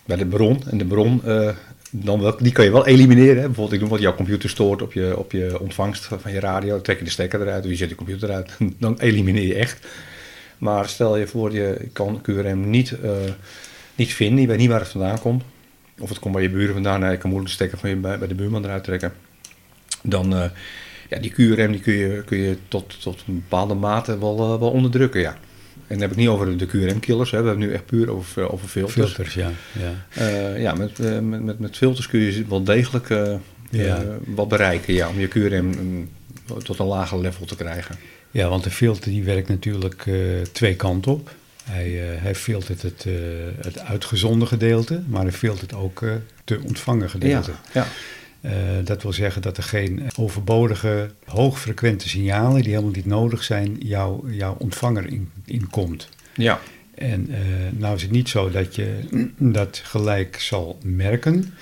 bij 0.05 0.17
de 0.17 0.27
bron. 0.27 0.63
En 0.71 0.79
de 0.79 0.85
bron, 0.85 1.21
uh, 1.27 1.51
dan 1.91 2.21
wel, 2.21 2.37
die 2.37 2.53
kan 2.53 2.65
je 2.65 2.71
wel 2.71 2.87
elimineren. 2.87 3.37
Hè. 3.37 3.47
Bijvoorbeeld, 3.47 3.73
ik 3.73 3.81
noem 3.81 3.89
wat, 3.89 4.01
jouw 4.01 4.15
computer 4.15 4.49
stoort 4.49 4.83
op 4.83 4.93
je, 4.93 5.19
op 5.19 5.33
je 5.33 5.61
ontvangst 5.61 6.05
van 6.05 6.33
je 6.33 6.41
radio. 6.41 6.71
Dan 6.71 6.83
trek 6.83 6.99
je 6.99 7.05
de 7.05 7.11
stekker 7.11 7.41
eruit 7.41 7.65
of 7.65 7.71
je 7.71 7.77
zet 7.77 7.89
je 7.89 7.95
computer 7.95 8.29
eruit. 8.29 8.51
Dan 8.79 8.99
elimineer 8.99 9.47
je 9.47 9.55
echt. 9.55 9.87
Maar 10.59 10.89
stel 10.89 11.17
je 11.17 11.27
voor, 11.27 11.53
je 11.53 11.89
kan 11.93 12.23
QRM 12.23 12.71
niet, 12.71 12.97
uh, 13.05 13.11
niet 13.95 14.15
vinden. 14.15 14.41
Je 14.41 14.47
weet 14.47 14.59
niet 14.59 14.69
waar 14.69 14.81
het 14.81 14.89
vandaan 14.89 15.21
komt. 15.21 15.43
Of 15.99 16.09
het 16.09 16.19
komt 16.19 16.35
bij 16.35 16.43
je 16.43 16.51
buren 16.51 16.75
vandaan. 16.75 17.01
Nee, 17.01 17.11
je 17.11 17.17
kan 17.17 17.31
moeilijk 17.31 17.51
de 17.51 17.57
stekker 17.57 17.79
van 17.79 17.91
je, 17.91 17.97
bij, 17.97 18.19
bij 18.19 18.29
de 18.29 18.35
buurman 18.35 18.65
eruit 18.65 18.85
trekken. 18.85 19.13
Dan, 20.03 20.35
uh, 20.35 20.45
ja, 21.15 21.21
die 21.21 21.33
QRM 21.33 21.73
die 21.73 21.81
kun 21.81 21.95
je, 21.95 22.23
kun 22.27 22.39
je 22.39 22.57
tot, 22.69 23.01
tot 23.03 23.25
een 23.27 23.35
bepaalde 23.35 23.75
mate 23.75 24.19
wel, 24.19 24.59
wel 24.59 24.71
onderdrukken, 24.71 25.21
ja. 25.21 25.37
En 25.87 26.01
dan 26.01 26.01
heb 26.01 26.11
ik 26.11 26.17
niet 26.17 26.29
over 26.29 26.57
de 26.57 26.67
QRM-killers, 26.67 27.31
we 27.31 27.37
hebben 27.37 27.59
nu 27.59 27.73
echt 27.73 27.87
puur 27.87 28.11
over, 28.11 28.43
eh, 28.43 28.53
over 28.53 28.69
filters. 28.69 29.13
Filters, 29.13 29.35
ja. 29.35 29.51
Ja, 29.73 30.23
uh, 30.23 30.61
ja 30.61 30.75
met, 30.75 30.99
uh, 30.99 31.19
met, 31.19 31.43
met, 31.43 31.59
met, 31.59 31.77
filters 31.77 32.07
kun 32.07 32.21
je 32.21 32.45
wel 32.49 32.65
degelijk 32.65 33.09
uh, 33.09 33.35
ja. 33.71 34.05
wat 34.27 34.49
bereiken, 34.49 34.95
ja, 34.95 35.09
om 35.09 35.21
je 35.21 35.29
QRM 35.29 35.53
um, 35.53 36.11
tot 36.63 36.79
een 36.79 36.87
lager 36.87 37.21
level 37.21 37.47
te 37.47 37.57
krijgen. 37.57 37.97
Ja, 38.31 38.49
want 38.49 38.65
de 38.65 38.71
filter 38.71 39.11
die 39.11 39.25
werkt 39.25 39.49
natuurlijk 39.49 40.11
twee 40.53 40.77
kanten 40.77 41.13
op. 41.13 41.31
Hij, 41.65 41.91
hij 42.17 42.35
filtert 42.35 42.83
het, 42.83 43.07
het 43.61 43.79
uitgezonden 43.79 44.49
gedeelte, 44.49 45.03
maar 45.07 45.23
hij 45.23 45.33
filtert 45.33 45.75
ook 45.75 46.05
de 46.45 46.61
ontvangen 46.67 47.11
gedeelte. 47.11 47.51
Ja, 47.51 47.57
ja. 47.73 47.87
Uh, 48.45 48.51
dat 48.85 49.03
wil 49.03 49.13
zeggen 49.13 49.43
dat 49.43 49.57
er 49.57 49.63
geen 49.63 50.03
overbodige, 50.19 51.11
hoogfrequente 51.25 52.09
signalen 52.09 52.63
die 52.63 52.71
helemaal 52.71 52.95
niet 52.95 53.07
nodig 53.07 53.45
zijn, 53.45 53.77
jouw, 53.79 54.25
jouw 54.29 54.57
ontvanger 54.59 55.07
in, 55.07 55.31
in 55.45 55.71
komt. 55.71 56.09
Ja. 56.35 56.61
En 56.95 57.31
uh, 57.31 57.37
nou 57.71 57.97
is 57.97 58.03
het 58.03 58.11
niet 58.11 58.29
zo 58.29 58.51
dat 58.51 58.75
je 58.75 58.99
dat 59.39 59.81
gelijk 59.85 60.41
zal 60.41 60.79
merken. 60.83 61.55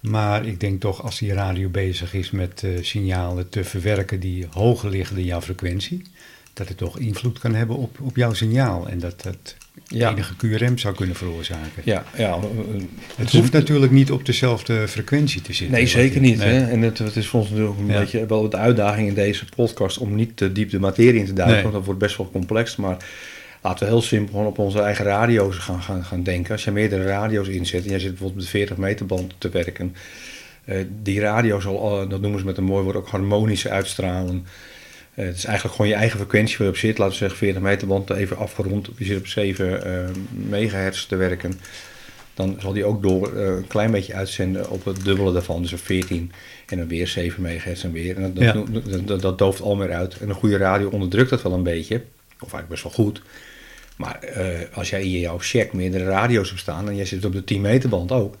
Maar 0.00 0.46
ik 0.46 0.60
denk 0.60 0.80
toch 0.80 1.02
als 1.02 1.18
die 1.18 1.32
radio 1.32 1.68
bezig 1.68 2.14
is 2.14 2.30
met 2.30 2.62
uh, 2.64 2.82
signalen 2.82 3.48
te 3.48 3.64
verwerken 3.64 4.20
die 4.20 4.46
hoger 4.50 4.90
liggen 4.90 5.16
dan 5.16 5.24
jouw 5.24 5.40
frequentie, 5.40 6.02
dat 6.52 6.68
het 6.68 6.76
toch 6.76 6.98
invloed 6.98 7.38
kan 7.38 7.54
hebben 7.54 7.76
op, 7.76 8.00
op 8.00 8.16
jouw 8.16 8.32
signaal. 8.32 8.88
En 8.88 8.98
dat 8.98 9.22
dat 9.22 9.56
enige 9.88 10.34
QRM 10.36 10.78
zou 10.78 10.94
kunnen 10.94 11.16
veroorzaken. 11.16 11.82
Ja, 11.84 12.04
ja. 12.16 12.38
Het 13.16 13.32
hoeft 13.32 13.52
natuurlijk 13.52 13.92
niet 13.92 14.10
op 14.10 14.26
dezelfde 14.26 14.88
frequentie 14.88 15.40
te 15.40 15.52
zitten. 15.52 15.76
Nee, 15.76 15.86
zeker 15.86 16.20
niet. 16.20 16.42
Hè? 16.42 16.70
En 16.70 16.82
het, 16.82 16.98
het, 16.98 17.16
is 17.16 17.26
voor 17.26 17.40
ons 17.40 17.50
natuurlijk 17.50 17.78
een 17.78 17.86
beetje 17.86 18.26
wel 18.26 18.48
de 18.48 18.56
uitdaging 18.56 19.08
in 19.08 19.14
deze 19.14 19.44
podcast 19.56 19.98
om 19.98 20.14
niet 20.14 20.36
te 20.36 20.52
diep 20.52 20.70
de 20.70 20.80
materie 20.80 21.20
in 21.20 21.26
te 21.26 21.32
duiken, 21.32 21.62
want 21.62 21.74
dat 21.74 21.84
wordt 21.84 22.00
best 22.00 22.16
wel 22.16 22.30
complex. 22.30 22.76
Maar 22.76 22.96
laten 23.62 23.86
we 23.86 23.92
heel 23.92 24.02
simpel 24.02 24.32
gewoon 24.32 24.46
op 24.46 24.58
onze 24.58 24.80
eigen 24.80 25.04
radio's 25.04 25.56
gaan, 25.56 25.82
gaan, 25.82 26.04
gaan 26.04 26.22
denken. 26.22 26.52
Als 26.52 26.64
je 26.64 26.70
meerdere 26.70 27.04
radio's 27.04 27.48
inzet 27.48 27.84
en 27.84 27.90
jij 27.90 27.98
zit 27.98 28.08
bijvoorbeeld 28.08 28.36
met 28.36 28.44
de 28.44 28.58
40 28.58 28.76
meter 28.76 29.06
band 29.06 29.34
te 29.38 29.48
werken, 29.48 29.94
uh, 30.64 30.84
die 31.02 31.20
radio 31.20 31.60
zal, 31.60 32.02
uh, 32.02 32.10
dat 32.10 32.20
noemen 32.20 32.40
ze 32.40 32.46
met 32.46 32.56
een 32.56 32.64
mooi 32.64 32.84
woord, 32.84 32.96
ook 32.96 33.08
harmonisch 33.08 33.68
uitstralen. 33.68 34.46
Uh, 35.16 35.24
het 35.26 35.36
is 35.36 35.44
eigenlijk 35.44 35.76
gewoon 35.76 35.90
je 35.90 35.96
eigen 35.96 36.18
frequentie 36.18 36.56
waar 36.56 36.66
je 36.66 36.72
op 36.72 36.78
zit. 36.78 36.98
Laten 36.98 37.12
we 37.12 37.18
zeggen 37.18 37.38
40 37.38 37.62
meter 37.62 37.86
band 37.86 38.10
even 38.10 38.36
afgerond. 38.36 38.88
Je 38.96 39.04
zit 39.04 39.18
op 39.18 39.26
7 39.26 40.12
megahertz 40.30 41.06
te 41.06 41.16
werken. 41.16 41.60
Dan 42.34 42.56
zal 42.60 42.72
die 42.72 42.84
ook 42.84 43.02
door 43.02 43.36
een 43.36 43.66
klein 43.66 43.90
beetje 43.90 44.14
uitzenden 44.14 44.70
op 44.70 44.84
het 44.84 45.04
dubbele 45.04 45.32
daarvan. 45.32 45.62
Dus 45.62 45.72
op 45.72 45.78
14 45.78 46.32
en 46.66 46.78
dan 46.78 46.88
weer 46.88 47.06
7 47.06 47.42
megahertz 47.42 47.84
en 47.84 47.92
weer. 47.92 48.16
En 48.16 48.34
dat, 48.34 48.54
dat, 48.72 49.06
dat, 49.06 49.20
dat, 49.20 49.38
dooft 49.38 49.60
al 49.60 49.76
meer 49.76 49.92
uit. 49.92 50.18
En 50.18 50.28
een 50.28 50.34
goede 50.34 50.56
radio 50.56 50.88
onderdrukt 50.88 51.30
dat 51.30 51.42
wel 51.42 51.52
een 51.52 51.62
beetje. 51.62 51.94
Of 52.40 52.52
eigenlijk 52.52 52.68
best 52.68 52.82
wel 52.82 52.92
goed. 52.92 53.22
Maar 53.96 54.18
als 54.72 54.90
jij 54.90 55.02
in 55.02 55.20
jouw 55.20 55.38
check 55.38 55.72
meerdere 55.72 56.04
radio's 56.04 56.48
hebt 56.48 56.60
staan 56.60 56.88
en 56.88 56.96
jij 56.96 57.04
zit 57.04 57.24
op 57.24 57.32
de 57.32 57.44
10 57.44 57.60
meter 57.60 57.88
band 57.88 58.12
ook, 58.12 58.36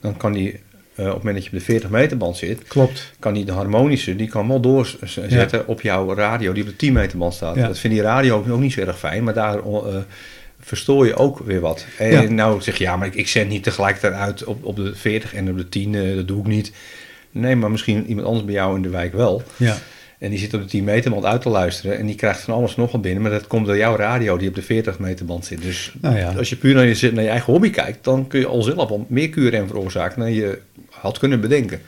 dan 0.00 0.16
kan 0.16 0.32
die 0.32 0.60
uh, 0.96 1.06
op 1.06 1.14
het 1.14 1.22
moment 1.22 1.34
dat 1.34 1.44
je 1.44 1.50
op 1.50 1.58
de 1.58 1.64
40 1.64 1.90
meter 1.90 2.16
band 2.16 2.36
zit, 2.36 2.62
Klopt. 2.68 3.12
kan 3.18 3.34
die 3.34 3.44
de 3.44 3.52
harmonische, 3.52 4.16
die 4.16 4.28
kan 4.28 4.48
wel 4.48 4.60
doorzetten 4.60 5.66
op 5.66 5.80
jouw 5.80 6.14
radio 6.14 6.52
die 6.52 6.62
op 6.62 6.68
de 6.68 6.76
10 6.76 6.92
meter 6.92 7.18
band 7.18 7.34
staat. 7.34 7.56
Dat 7.56 7.78
vindt 7.78 7.96
die 7.96 8.04
radio 8.04 8.36
ook 8.36 8.60
niet 8.60 8.72
zo 8.72 8.80
erg 8.80 8.98
fijn, 8.98 9.24
maar 9.24 9.34
daar 9.34 9.56
uh, 9.56 9.96
verstoor 10.60 11.06
je 11.06 11.16
ook 11.16 11.38
weer 11.38 11.60
wat. 11.60 11.86
En 11.98 12.34
nou 12.34 12.62
zeg 12.62 12.78
je, 12.78 12.84
ja, 12.84 12.96
maar 12.96 13.06
ik, 13.06 13.14
ik 13.14 13.28
zend 13.28 13.48
niet 13.48 13.62
tegelijkertijd 13.62 14.14
uit 14.14 14.44
op, 14.44 14.64
op 14.64 14.76
de 14.76 14.94
40 14.94 15.34
en 15.34 15.50
op 15.50 15.56
de 15.56 15.68
10, 15.68 15.92
uh, 15.92 16.16
dat 16.16 16.28
doe 16.28 16.40
ik 16.40 16.46
niet. 16.46 16.72
Nee, 17.30 17.56
maar 17.56 17.70
misschien 17.70 18.06
iemand 18.06 18.26
anders 18.26 18.44
bij 18.44 18.54
jou 18.54 18.76
in 18.76 18.82
de 18.82 18.88
wijk 18.88 19.12
wel. 19.12 19.42
Ja. 19.56 19.76
En 20.24 20.30
die 20.30 20.38
zit 20.38 20.54
op 20.54 20.60
de 20.60 20.66
10 20.66 20.84
meter 20.84 21.10
band 21.10 21.24
uit 21.24 21.42
te 21.42 21.48
luisteren. 21.48 21.98
En 21.98 22.06
die 22.06 22.14
krijgt 22.14 22.40
van 22.40 22.54
alles 22.54 22.76
nog 22.76 23.00
binnen. 23.00 23.22
Maar 23.22 23.30
dat 23.30 23.46
komt 23.46 23.66
door 23.66 23.76
jouw 23.76 23.96
radio 23.96 24.36
die 24.36 24.48
op 24.48 24.54
de 24.54 24.62
40 24.62 24.98
meter 24.98 25.26
band 25.26 25.44
zit. 25.44 25.62
Dus 25.62 25.94
nou 26.00 26.16
ja. 26.16 26.32
als 26.32 26.48
je 26.48 26.56
puur 26.56 26.74
naar 26.74 26.86
je, 26.86 27.12
naar 27.12 27.24
je 27.24 27.30
eigen 27.30 27.52
hobby 27.52 27.70
kijkt, 27.70 28.04
dan 28.04 28.26
kun 28.26 28.40
je 28.40 28.46
al 28.46 28.62
zelf 28.62 28.90
al 28.90 29.06
meer 29.08 29.28
QRM 29.28 29.66
veroorzaken 29.66 30.20
dan 30.20 30.32
je 30.32 30.58
had 30.90 31.18
kunnen 31.18 31.40
bedenken. 31.40 31.80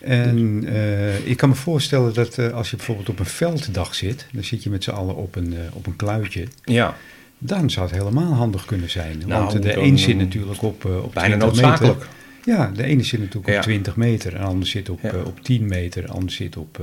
En 0.00 0.64
uh, 0.64 1.26
ik 1.26 1.36
kan 1.36 1.48
me 1.48 1.54
voorstellen 1.54 2.14
dat 2.14 2.38
uh, 2.38 2.52
als 2.52 2.70
je 2.70 2.76
bijvoorbeeld 2.76 3.08
op 3.08 3.18
een 3.18 3.26
velddag 3.26 3.94
zit, 3.94 4.26
dan 4.32 4.44
zit 4.44 4.62
je 4.62 4.70
met 4.70 4.84
z'n 4.84 4.90
allen 4.90 5.16
op 5.16 5.36
een, 5.36 5.52
uh, 5.52 5.58
op 5.72 5.86
een 5.86 5.96
kluitje. 5.96 6.44
Ja. 6.64 6.96
Dan 7.38 7.70
zou 7.70 7.86
het 7.86 7.96
helemaal 7.96 8.32
handig 8.32 8.64
kunnen 8.64 8.90
zijn. 8.90 9.22
Nou, 9.26 9.44
Want 9.44 9.62
de 9.62 9.76
een 9.76 9.98
zit 9.98 10.16
natuurlijk 10.16 10.62
op, 10.62 10.84
op 10.84 11.14
bijna 11.14 11.36
noodzakelijk. 11.36 11.98
Meter. 11.98 12.14
Ja, 12.44 12.70
de 12.74 12.84
ene 12.84 13.02
zit 13.02 13.20
natuurlijk 13.20 13.46
op 13.46 13.54
ja. 13.54 13.60
20 13.60 13.96
meter, 13.96 14.34
en 14.34 14.40
de 14.40 14.46
ander 14.46 14.68
zit 14.68 14.88
op, 14.88 15.00
ja. 15.02 15.12
op 15.24 15.40
10 15.40 15.66
meter, 15.66 16.02
de 16.02 16.08
ander 16.08 16.30
zit 16.30 16.56
op 16.56 16.80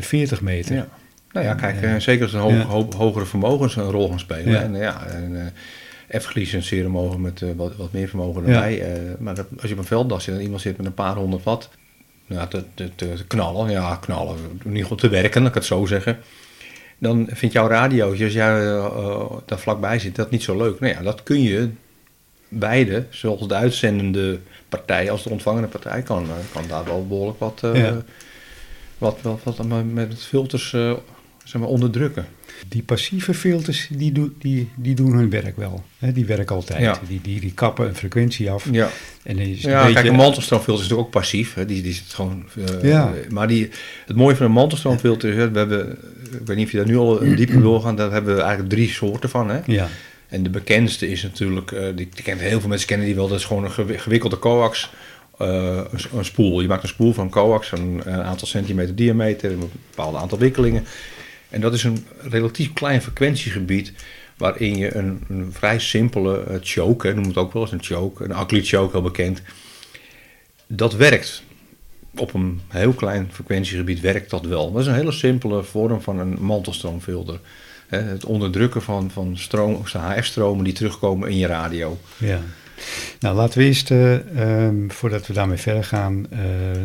40 0.00 0.40
meter. 0.40 0.74
Ja. 0.74 0.88
Nou 1.32 1.46
ja, 1.46 1.54
kijk, 1.54 2.00
zeker 2.00 2.22
als 2.22 2.32
een 2.32 2.40
ho 2.40 2.50
ho 2.50 2.88
hogere 2.96 3.26
vermogens 3.26 3.76
een 3.76 3.90
rol 3.90 4.08
gaan 4.08 4.20
spelen. 4.20 4.62
En, 4.62 4.74
ja, 4.74 5.06
en, 5.06 5.52
F-glicenseren 6.20 6.90
mogen 6.90 7.20
met 7.20 7.40
uh, 7.40 7.50
wat, 7.56 7.76
wat, 7.76 7.92
meer 7.92 8.08
vermogen 8.08 8.44
erbij. 8.44 8.76
Ja. 8.76 8.86
Uh, 8.86 8.92
maar 9.18 9.34
dat, 9.34 9.46
als 9.60 9.68
je 9.68 9.72
op 9.72 9.78
een 9.78 9.86
velddag 9.86 10.22
zit 10.22 10.34
en 10.34 10.40
iemand 10.40 10.60
zit 10.60 10.76
met 10.76 10.86
een 10.86 10.94
paar 10.94 11.14
honderd 11.14 11.42
watt 11.42 11.68
nou, 12.26 12.48
te, 12.48 12.64
te, 12.74 12.90
te, 12.94 13.24
knallen, 13.26 13.70
ja, 13.70 13.96
knallen, 13.96 14.36
in 14.50 14.66
ieder 14.66 14.82
geval 14.82 14.96
te 14.96 15.08
werken, 15.08 15.40
laat 15.40 15.48
ik 15.48 15.54
het 15.54 15.64
zo 15.64 15.86
zeggen. 15.86 16.18
Dan 16.98 17.28
vindt 17.30 17.54
jouw 17.54 17.68
radio, 17.68 18.10
als 18.10 18.18
jij 18.32 18.66
uh, 18.66 19.30
daar 19.46 19.58
vlakbij 19.58 19.98
zit, 19.98 20.16
dat 20.16 20.30
niet 20.30 20.42
zo 20.42 20.56
leuk. 20.56 20.80
Nou 20.80 20.92
ja, 20.92 21.02
dat 21.02 21.22
kun 21.22 21.42
je 21.42 21.70
beide, 22.48 23.06
zowel 23.10 23.46
de 23.46 23.54
uitzendende 23.54 24.38
partij 24.68 25.10
als 25.10 25.22
de 25.22 25.30
ontvangende 25.30 25.68
partij, 25.68 26.02
kan, 26.02 26.26
kan 26.52 26.64
daar 26.68 26.84
wel 26.84 27.06
behoorlijk 27.06 27.38
wat, 27.38 27.58
ja. 27.62 28.02
Wat, 28.98 29.18
wat, 29.22 29.40
wat, 29.44 29.84
met 29.92 30.24
filters 30.24 30.74
zeg 31.44 31.60
maar, 31.60 31.68
onderdrukken. 31.68 32.26
Die 32.68 32.82
passieve 32.82 33.34
filters, 33.34 33.88
die, 33.90 34.12
do, 34.12 34.32
die, 34.38 34.68
die 34.74 34.94
doen 34.94 35.12
hun 35.12 35.30
werk 35.30 35.56
wel. 35.56 35.84
Hè? 35.98 36.12
Die 36.12 36.24
werken 36.24 36.54
altijd. 36.54 36.80
Ja. 36.80 37.00
Die, 37.08 37.20
die, 37.20 37.40
die 37.40 37.52
kappen 37.52 37.88
een 37.88 37.94
frequentie 37.94 38.50
af. 38.50 38.68
Ja, 38.70 38.88
en 39.22 39.38
is 39.38 39.62
ja 39.62 39.78
beetje... 39.78 39.94
kijk, 39.94 40.06
een 40.06 40.14
mantelstroomfilter 40.14 40.82
is 40.84 40.88
natuurlijk 40.88 41.16
ook 41.16 41.22
passief. 41.22 41.54
Hè? 41.54 41.66
Die, 41.66 41.82
die 41.82 41.92
zit 41.92 42.14
gewoon... 42.14 42.44
Uh, 42.54 42.90
ja. 42.90 43.12
Maar 43.28 43.48
die, 43.48 43.70
het 44.06 44.16
mooie 44.16 44.36
van 44.36 44.46
een 44.46 44.52
mantelstroomfilter 44.52 45.28
is... 45.28 45.34
We 45.34 45.58
hebben, 45.58 45.98
ik 46.40 46.46
weet 46.46 46.56
niet 46.56 46.66
of 46.66 46.72
je 46.72 46.76
daar 46.76 46.86
nu 46.86 46.96
al 46.96 47.22
een 47.22 47.36
dieper 47.36 47.60
doorgaan... 47.60 47.96
Daar 47.96 48.12
hebben 48.12 48.34
we 48.34 48.40
eigenlijk 48.40 48.70
drie 48.70 48.88
soorten 48.88 49.30
van. 49.30 49.48
Hè? 49.48 49.60
Ja. 49.66 49.88
En 50.28 50.42
de 50.42 50.50
bekendste 50.50 51.10
is 51.10 51.22
natuurlijk... 51.22 51.70
Uh, 51.70 51.80
die, 51.80 51.94
die 51.94 52.22
kent 52.22 52.40
heel 52.40 52.60
veel 52.60 52.68
mensen 52.68 52.88
kennen 52.88 53.06
die 53.06 53.14
wel. 53.14 53.28
Dat 53.28 53.38
is 53.38 53.44
gewoon 53.44 53.64
een 53.64 53.98
gewikkelde 54.00 54.38
coax... 54.38 54.90
Uh, 55.42 55.80
een, 56.12 56.24
spoel. 56.24 56.60
Je 56.60 56.68
maakt 56.68 56.82
een 56.82 56.88
spoel 56.88 57.12
van 57.12 57.30
coax, 57.30 57.72
een, 57.72 58.00
een 58.04 58.22
aantal 58.22 58.46
centimeter 58.46 58.94
diameter, 58.94 59.52
een 59.52 59.70
bepaald 59.90 60.16
aantal 60.16 60.38
wikkelingen. 60.38 60.84
En 61.48 61.60
dat 61.60 61.74
is 61.74 61.84
een 61.84 62.06
relatief 62.20 62.72
klein 62.72 63.02
frequentiegebied 63.02 63.92
waarin 64.36 64.76
je 64.76 64.94
een, 64.94 65.24
een 65.28 65.52
vrij 65.52 65.78
simpele 65.78 66.44
uh, 66.50 66.56
choke, 66.60 67.12
noem 67.12 67.24
het 67.24 67.36
ook 67.36 67.52
wel 67.52 67.62
eens 67.62 67.72
een 67.72 67.82
choke, 67.82 68.24
een 68.24 68.30
ugly 68.30 68.62
choke 68.62 68.92
heel 68.92 69.02
bekend, 69.02 69.42
dat 70.66 70.94
werkt. 70.94 71.42
Op 72.16 72.34
een 72.34 72.60
heel 72.68 72.92
klein 72.92 73.28
frequentiegebied 73.32 74.00
werkt 74.00 74.30
dat 74.30 74.44
wel. 74.44 74.72
Dat 74.72 74.80
is 74.80 74.86
een 74.86 74.94
hele 74.94 75.12
simpele 75.12 75.62
vorm 75.62 76.00
van 76.00 76.18
een 76.18 76.36
mantelstroomfilter. 76.40 77.40
het 77.86 78.24
onderdrukken 78.24 78.82
van, 78.82 79.10
van 79.10 79.38
stroom, 79.38 79.82
HF-stromen 79.84 80.64
die 80.64 80.72
terugkomen 80.72 81.28
in 81.28 81.36
je 81.36 81.46
radio. 81.46 81.98
Ja. 82.18 82.40
Nou, 83.20 83.36
laten 83.36 83.58
we 83.58 83.64
eerst, 83.64 83.90
uh, 83.90 84.12
um, 84.64 84.90
voordat 84.90 85.26
we 85.26 85.32
daarmee 85.32 85.56
verder 85.56 85.84
gaan, 85.84 86.26
uh, 86.32 86.38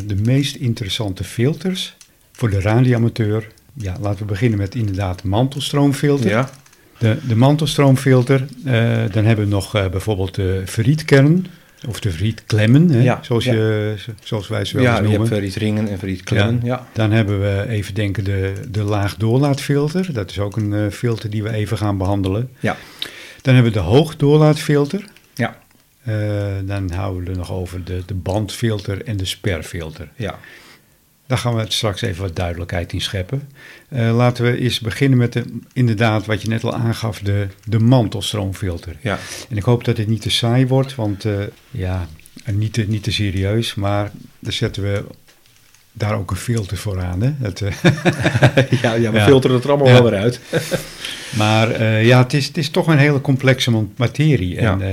de 0.06 0.16
meest 0.16 0.56
interessante 0.56 1.24
filters 1.24 1.96
voor 2.32 2.50
de 2.50 2.60
radioamateur 2.60 3.48
ja, 3.74 3.96
laten 4.00 4.18
we 4.18 4.24
beginnen 4.24 4.58
met 4.58 4.74
inderdaad 4.74 5.22
mantelstroomfilter. 5.22 6.30
Ja. 6.30 6.50
De, 6.98 7.16
de 7.28 7.36
mantelstroomfilter, 7.36 8.46
uh, 8.64 8.72
dan 9.10 9.24
hebben 9.24 9.44
we 9.44 9.50
nog 9.50 9.72
bijvoorbeeld 9.72 10.34
de 10.34 10.62
verrietkern 10.64 11.46
of 11.88 12.00
de 12.00 12.10
verrietklemmen, 12.10 12.90
hè, 12.90 13.02
ja, 13.02 13.18
zoals, 13.22 13.44
ja. 13.44 13.52
je, 13.52 13.94
zoals 14.22 14.48
wij 14.48 14.64
ze 14.64 14.74
wel 14.74 14.82
ja, 14.82 14.90
eens 14.90 15.00
noemen. 15.00 15.18
Ja, 15.18 15.24
je 15.24 15.30
hebt 15.30 15.34
verrietringen 15.34 15.88
en 15.88 15.98
verrietklemmen, 15.98 16.60
ja. 16.62 16.74
ja. 16.74 16.86
Dan 16.92 17.10
hebben 17.10 17.40
we 17.40 17.64
even 17.68 17.94
denken 17.94 18.24
de, 18.24 18.52
de 18.70 18.82
laagdoorlaatfilter. 18.82 20.12
Dat 20.12 20.30
is 20.30 20.38
ook 20.38 20.56
een 20.56 20.72
uh, 20.72 20.86
filter 20.90 21.30
die 21.30 21.42
we 21.42 21.52
even 21.52 21.78
gaan 21.78 21.98
behandelen. 21.98 22.48
Ja. 22.60 22.76
Dan 23.40 23.54
hebben 23.54 23.72
we 23.72 23.78
de 23.78 23.84
hoogdoorlaatfilter. 23.84 25.04
Ja. 26.04 26.60
dan 26.62 26.90
houden 26.90 27.24
we 27.24 27.30
er 27.30 27.36
nog 27.36 27.52
over 27.52 27.84
de, 27.84 28.02
de 28.06 28.14
bandfilter 28.14 29.04
en 29.04 29.16
de 29.16 29.24
sperfilter. 29.24 30.08
Ja. 30.16 30.38
Daar 31.26 31.40
gaan 31.40 31.56
we 31.56 31.64
straks 31.68 32.02
even 32.02 32.22
wat 32.22 32.36
duidelijkheid 32.36 32.92
in 32.92 33.00
scheppen. 33.00 33.48
Uh, 33.88 34.16
laten 34.16 34.44
we 34.44 34.58
eerst 34.58 34.82
beginnen 34.82 35.18
met 35.18 35.32
de, 35.32 35.44
inderdaad 35.72 36.26
wat 36.26 36.42
je 36.42 36.48
net 36.48 36.64
al 36.64 36.74
aangaf, 36.74 37.18
de, 37.18 37.46
de 37.64 37.78
mantelstroomfilter. 37.78 38.96
Ja. 39.00 39.18
En 39.48 39.56
ik 39.56 39.62
hoop 39.62 39.84
dat 39.84 39.96
dit 39.96 40.06
niet 40.06 40.22
te 40.22 40.30
saai 40.30 40.66
wordt, 40.66 40.94
want 40.94 41.24
uh, 41.24 41.42
ja, 41.70 42.06
niet 42.52 42.72
te, 42.72 42.82
niet 42.82 43.02
te 43.02 43.12
serieus, 43.12 43.74
maar 43.74 44.10
daar 44.38 44.52
zetten 44.52 44.82
we 44.82 45.04
daar 45.92 46.14
ook 46.14 46.30
een 46.30 46.36
filter 46.36 46.76
voor 46.76 47.00
aan. 47.00 47.22
Hè? 47.22 47.32
Dat, 47.38 47.60
uh, 47.60 47.72
ja, 48.82 48.94
ja, 48.94 49.10
we 49.10 49.18
ja. 49.18 49.24
filteren 49.24 49.56
het 49.56 49.64
er 49.64 49.70
allemaal 49.70 49.92
wel 49.92 50.10
weer 50.10 50.20
uit. 50.20 50.40
maar 51.36 51.82
ja, 52.04 52.22
het 52.22 52.32
is, 52.32 52.46
het 52.46 52.56
is 52.56 52.70
toch 52.70 52.86
een 52.86 52.98
hele 52.98 53.20
complexe 53.20 53.86
materie. 53.96 54.56
En 54.56 54.78
ja. 54.78 54.86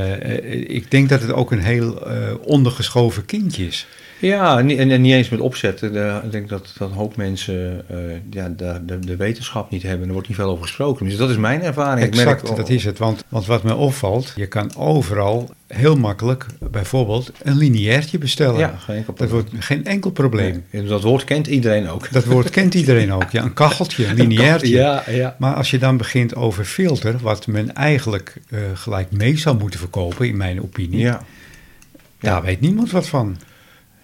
ik 0.67 0.91
denk 0.91 1.09
dat 1.09 1.21
het 1.21 1.33
ook 1.33 1.51
een 1.51 1.63
heel 1.63 2.07
ondergeschoven 2.41 3.25
kindje 3.25 3.67
is. 3.67 3.87
Ja, 4.19 4.57
en, 4.57 5.01
niet 5.01 5.13
eens 5.13 5.29
met 5.29 5.39
opzet. 5.39 5.81
Ik 5.81 6.31
denk 6.31 6.49
dat, 6.49 6.73
dat 6.77 6.89
een 6.89 6.95
hoop 6.95 7.15
mensen 7.15 7.85
uh, 7.91 7.97
ja, 8.29 8.49
de, 8.49 8.79
de, 8.85 8.99
de, 8.99 9.15
wetenschap 9.15 9.71
niet 9.71 9.83
hebben. 9.83 10.07
Er 10.07 10.13
wordt 10.13 10.27
niet 10.27 10.37
veel 10.37 10.49
over 10.49 10.63
gesproken. 10.63 11.05
Dus 11.05 11.17
dat 11.17 11.29
is 11.29 11.37
mijn 11.37 11.61
ervaring. 11.61 12.07
Exact, 12.07 12.41
ik 12.41 12.47
merk, 12.47 12.57
dat 12.57 12.69
is 12.69 12.83
het. 12.83 12.97
Want, 12.97 13.23
want 13.29 13.45
wat 13.45 13.63
me 13.63 13.75
opvalt, 13.75 14.33
je 14.35 14.47
kan 14.47 14.75
overal 14.75 15.49
heel 15.67 15.95
makkelijk 15.95 16.45
bijvoorbeeld 16.71 17.31
een 17.43 17.57
lineairtje 17.57 18.17
bestellen. 18.17 18.59
Ja, 18.59 18.75
geen 18.77 18.95
enkel 18.95 19.13
probleem. 19.13 19.43
Dat 19.43 19.51
wordt 19.51 19.65
geen 19.65 19.85
enkel 19.85 20.11
probleem. 20.11 20.63
Nee, 20.71 20.83
dat 20.83 21.03
woord 21.03 21.23
kent 21.23 21.47
iedereen 21.47 21.89
ook. 21.89 22.11
Dat 22.11 22.25
woord 22.25 22.49
kent 22.49 22.73
iedereen 22.73 23.11
ook. 23.11 23.29
Ja, 23.29 23.43
een 23.43 23.53
kacheltje, 23.53 24.07
een 24.07 24.15
lineairtje. 24.27 24.75
Ja, 24.75 25.03
ja. 25.07 25.35
Maar 25.39 25.53
als 25.53 25.71
je 25.71 25.77
dan 25.77 25.97
begint 25.97 26.35
over 26.35 26.65
filter, 26.65 27.15
wat 27.21 27.47
men 27.47 27.75
eigenlijk 27.75 28.35
uh, 28.49 28.59
gelijk 28.73 29.11
mee 29.11 29.37
zou 29.37 29.57
moeten 29.57 29.79
verkopen, 29.79 30.27
in 30.27 30.37
mijn 30.37 30.61
opinie. 30.61 30.99
Ja. 30.99 31.21
Daar 32.19 32.41
weet 32.41 32.61
niemand 32.61 32.91
wat 32.91 33.07
van. 33.07 33.37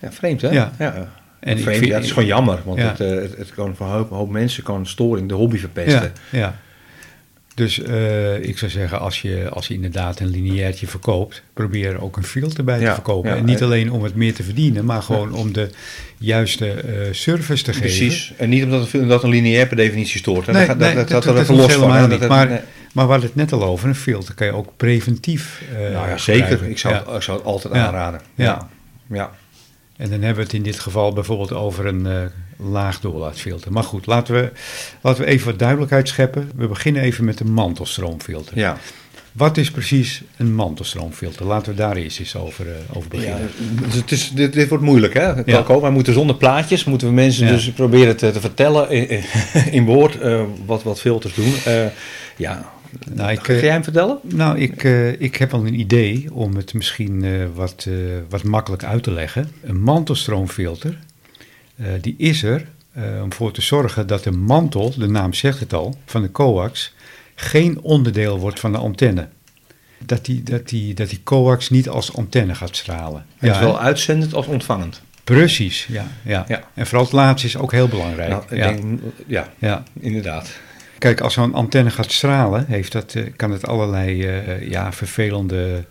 Ja, 0.06 0.12
vreemd 0.12 0.42
hè? 0.42 0.50
Ja. 0.50 0.72
ja. 0.80 1.10
En 1.40 1.60
vreemd, 1.60 1.78
vind, 1.78 1.90
ja, 1.90 1.96
het 1.96 2.04
is 2.04 2.12
gewoon 2.12 2.28
jammer, 2.28 2.60
want 2.64 2.80
ja. 2.80 2.88
het, 2.88 2.98
het, 2.98 3.38
het, 3.38 3.54
kan 3.54 3.76
voor 3.76 3.86
een 3.86 3.92
hoop, 3.92 4.10
hoop, 4.10 4.30
mensen 4.30 4.64
kan 4.64 4.86
storing 4.86 5.30
de 5.30 5.34
hobby 5.34 5.58
verpesten. 5.58 6.12
Ja, 6.30 6.40
ja. 6.40 6.56
Dus 7.56 7.80
uh, 7.80 8.44
ik 8.44 8.58
zou 8.58 8.72
zeggen, 8.72 9.00
als 9.00 9.22
je, 9.22 9.50
als 9.50 9.68
je 9.68 9.74
inderdaad 9.74 10.20
een 10.20 10.28
lineairtje 10.28 10.88
verkoopt, 10.88 11.44
probeer 11.54 11.94
er 11.94 12.02
ook 12.02 12.18
een 12.18 12.24
filter 12.24 12.64
bij 12.64 12.80
te 12.80 12.94
verkopen. 12.94 13.36
en 13.36 13.46
niet 13.46 13.64
alleen 13.64 13.92
om 13.92 14.04
het 14.04 14.16
meer 14.16 14.34
te 14.34 14.44
verdienen, 14.44 14.86
maar 14.86 15.02
gewoon 15.02 15.34
om 15.34 15.54
de 15.54 15.70
juiste 16.18 16.84
uh, 16.86 16.94
service 17.12 17.64
te 17.64 17.72
Precies. 17.72 17.98
geven. 17.98 18.08
Precies. 18.08 18.34
En 18.38 18.50
niet 18.50 18.64
omdat 18.64 18.94
een, 18.94 19.08
dat 19.08 19.24
een 19.24 19.30
lineair 19.30 19.68
per 19.68 19.78
definitie 19.78 20.20
stoort. 20.20 20.46
Nee, 20.46 20.68
dat, 20.68 20.78
nee, 20.78 20.96
dat, 20.96 21.08
dat, 21.08 21.10
dat, 21.10 21.24
dat, 21.24 21.36
dat, 21.36 21.58
is 21.58 21.58
los 21.58 21.74
helemaal 21.74 22.00
van. 22.00 22.10
niet. 22.10 22.20
Dat- 22.20 22.30
maar, 22.30 22.48
nee. 22.48 22.60
maar 22.94 23.06
we 23.06 23.12
hadden 23.12 23.30
het 23.30 23.36
net 23.36 23.52
al 23.52 23.64
over, 23.64 23.88
een 23.88 23.96
filter 23.96 24.34
kan 24.34 24.48
je 24.48 24.54
ook 24.54 24.74
preventief 24.78 25.62
uh, 25.74 25.80
nou 25.80 26.10
ja, 26.10 26.18
zeker. 26.18 26.64
Ik 26.70 26.78
zou, 26.78 26.94
het, 26.94 27.08
ik 27.16 27.22
zou 27.22 27.38
het 27.38 27.46
altijd 27.48 27.74
Ja. 27.74 27.86
aanraden. 27.86 28.22
Ja. 28.36 28.68
Ja. 29.10 29.32
En 29.98 30.10
dan 30.10 30.20
hebben 30.22 30.36
we 30.36 30.44
het 30.44 30.54
in 30.54 30.64
dit 30.64 30.80
geval 30.80 31.14
bijvoorbeeld 31.14 31.54
over 31.54 31.86
een 31.86 32.06
uh, 32.06 32.22
laag 32.72 33.00
doorlaatfilter. 33.00 33.72
Maar 33.72 33.84
goed, 33.84 34.06
laten 34.06 34.34
we, 34.36 34.52
laten 35.02 35.24
we 35.24 35.30
even 35.30 35.46
wat 35.48 35.60
duidelijkheid 35.60 36.08
scheppen. 36.08 36.52
We 36.56 36.68
beginnen 36.68 37.02
even 37.02 37.25
met 37.25 37.38
de 37.38 37.46
mantelstroomfilter. 37.46 38.58
ja. 38.58 38.78
Wat 39.32 39.58
is 39.58 39.72
precies 39.72 40.22
een 40.38 40.56
mantelstroomfilter? 40.56 41.46
Laten 41.46 41.72
we 41.72 41.78
daar 41.78 41.96
eerst 41.96 42.20
eens 42.20 42.36
over, 42.36 42.66
uh, 42.66 42.72
over 42.94 43.10
Ja, 43.12 43.18
beginnen. 43.18 43.50
dus 43.86 43.94
het 43.96 44.12
is, 44.12 44.30
dit, 44.30 44.54
dit 44.54 44.70
wordt 44.70 44.84
moeilijk, 44.84 45.14
hè? 45.14 45.32
Ja. 45.46 45.80
Wij 45.82 45.90
moeten 45.92 46.14
zonder 46.14 46.36
plaatjes, 46.36 46.84
moeten 46.84 47.08
we 47.08 47.14
mensen 47.14 47.46
Ja. 47.46 47.52
dus 47.52 47.72
proberen 47.72 48.18
te, 48.18 48.32
te 48.32 48.40
vertellen 48.40 48.90
in, 48.90 49.24
in 49.72 49.86
woord 49.94 50.22
uh, 50.22 50.44
wat, 50.66 50.84
wat 50.84 51.00
filters 51.00 51.34
doen. 51.34 51.54
Ja, 52.38 52.74
Nou, 53.14 53.32
ik, 53.32 53.40
Ga 53.40 53.54
jij 53.54 53.70
hem 53.70 53.84
vertellen? 53.84 54.20
Nou, 54.22 54.60
ik, 54.60 54.84
uh, 54.84 55.22
ik 55.22 55.36
heb 55.36 55.52
wel 55.52 55.66
een 55.66 55.80
idee 55.80 56.34
om 56.34 56.56
het 56.56 56.74
misschien 56.74 57.24
uh, 57.24 57.46
wat, 57.54 57.88
wat 58.30 58.44
makkelijk 58.44 58.84
uit 58.84 59.04
te 59.04 59.12
leggen. 59.12 59.52
Een 59.64 59.82
mantelstroomfilter, 59.82 60.98
die 62.02 62.16
is 62.18 62.44
er 62.44 62.68
om 63.24 63.34
voor 63.34 63.52
te 63.52 63.62
zorgen 63.62 64.08
dat 64.08 64.24
de 64.24 64.32
mantel, 64.32 64.94
de 64.98 65.08
naam 65.08 65.34
zegt 65.34 65.60
het 65.60 65.74
al, 65.74 65.98
van 66.06 66.22
de 66.22 66.32
coax 66.32 66.94
geen 67.36 67.82
onderdeel 67.82 68.40
wordt 68.40 68.60
van 68.60 68.72
de 68.72 68.78
antenne. 68.78 69.28
Dat 70.00 70.25
die, 70.25 70.44
dat 70.44 70.70
die, 70.70 70.94
dat 70.94 71.10
die 71.10 71.24
coax 71.24 71.70
niet 71.70 71.90
als 71.90 72.16
antenne 72.16 72.56
gaat 72.56 72.75
stralen. 72.75 73.25
Ja, 73.40 73.54
zowel 73.54 73.80
uitzendend 73.80 74.34
als 74.34 74.46
ontvangend. 74.46 75.02
Precies, 75.24 75.86
ja, 75.90 76.08
ja. 76.24 76.46
Ja. 76.48 76.64
En 76.74 76.86
vooral 76.86 77.04
het 77.04 77.14
laatste 77.14 77.48
is 77.48 77.58
ook 77.58 77.72
heel 77.72 77.88
belangrijk. 77.88 78.30
Nou, 78.30 78.44
ik 78.50 78.58
ja. 78.58 78.68
denk, 78.68 79.00
ja, 79.28 79.54
ja, 79.58 79.84
inderdaad. 80.00 80.50
Kijk, 80.98 81.22
als 81.22 81.34
zo'n 81.34 81.54
antenne 81.54 81.90
gaat 81.90 82.12
stralen, 82.12 82.66
heeft 82.68 82.92
dat, 82.92 83.14
uh, 83.14 83.25
kan 83.36 83.52
het 83.52 83.68
allerlei 83.68 84.28
uh, 84.28 84.70
ja, 84.70 84.94
vervelende 84.94 85.86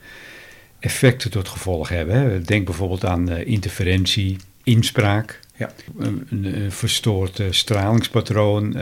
effecten 0.79 1.31
tot 1.31 1.49
gevolg 1.49 1.89
hebben. 1.89 2.17
Hè. 2.17 2.41
Denk 2.41 2.65
bijvoorbeeld 2.65 3.05
aan 3.05 3.31
interferentie, 3.31 4.37
inspraak, 4.63 5.41
ja. 5.57 5.71
een, 5.99 6.27
een, 6.31 6.73
verstoord 6.73 7.43
stralingspatroon 7.51 8.77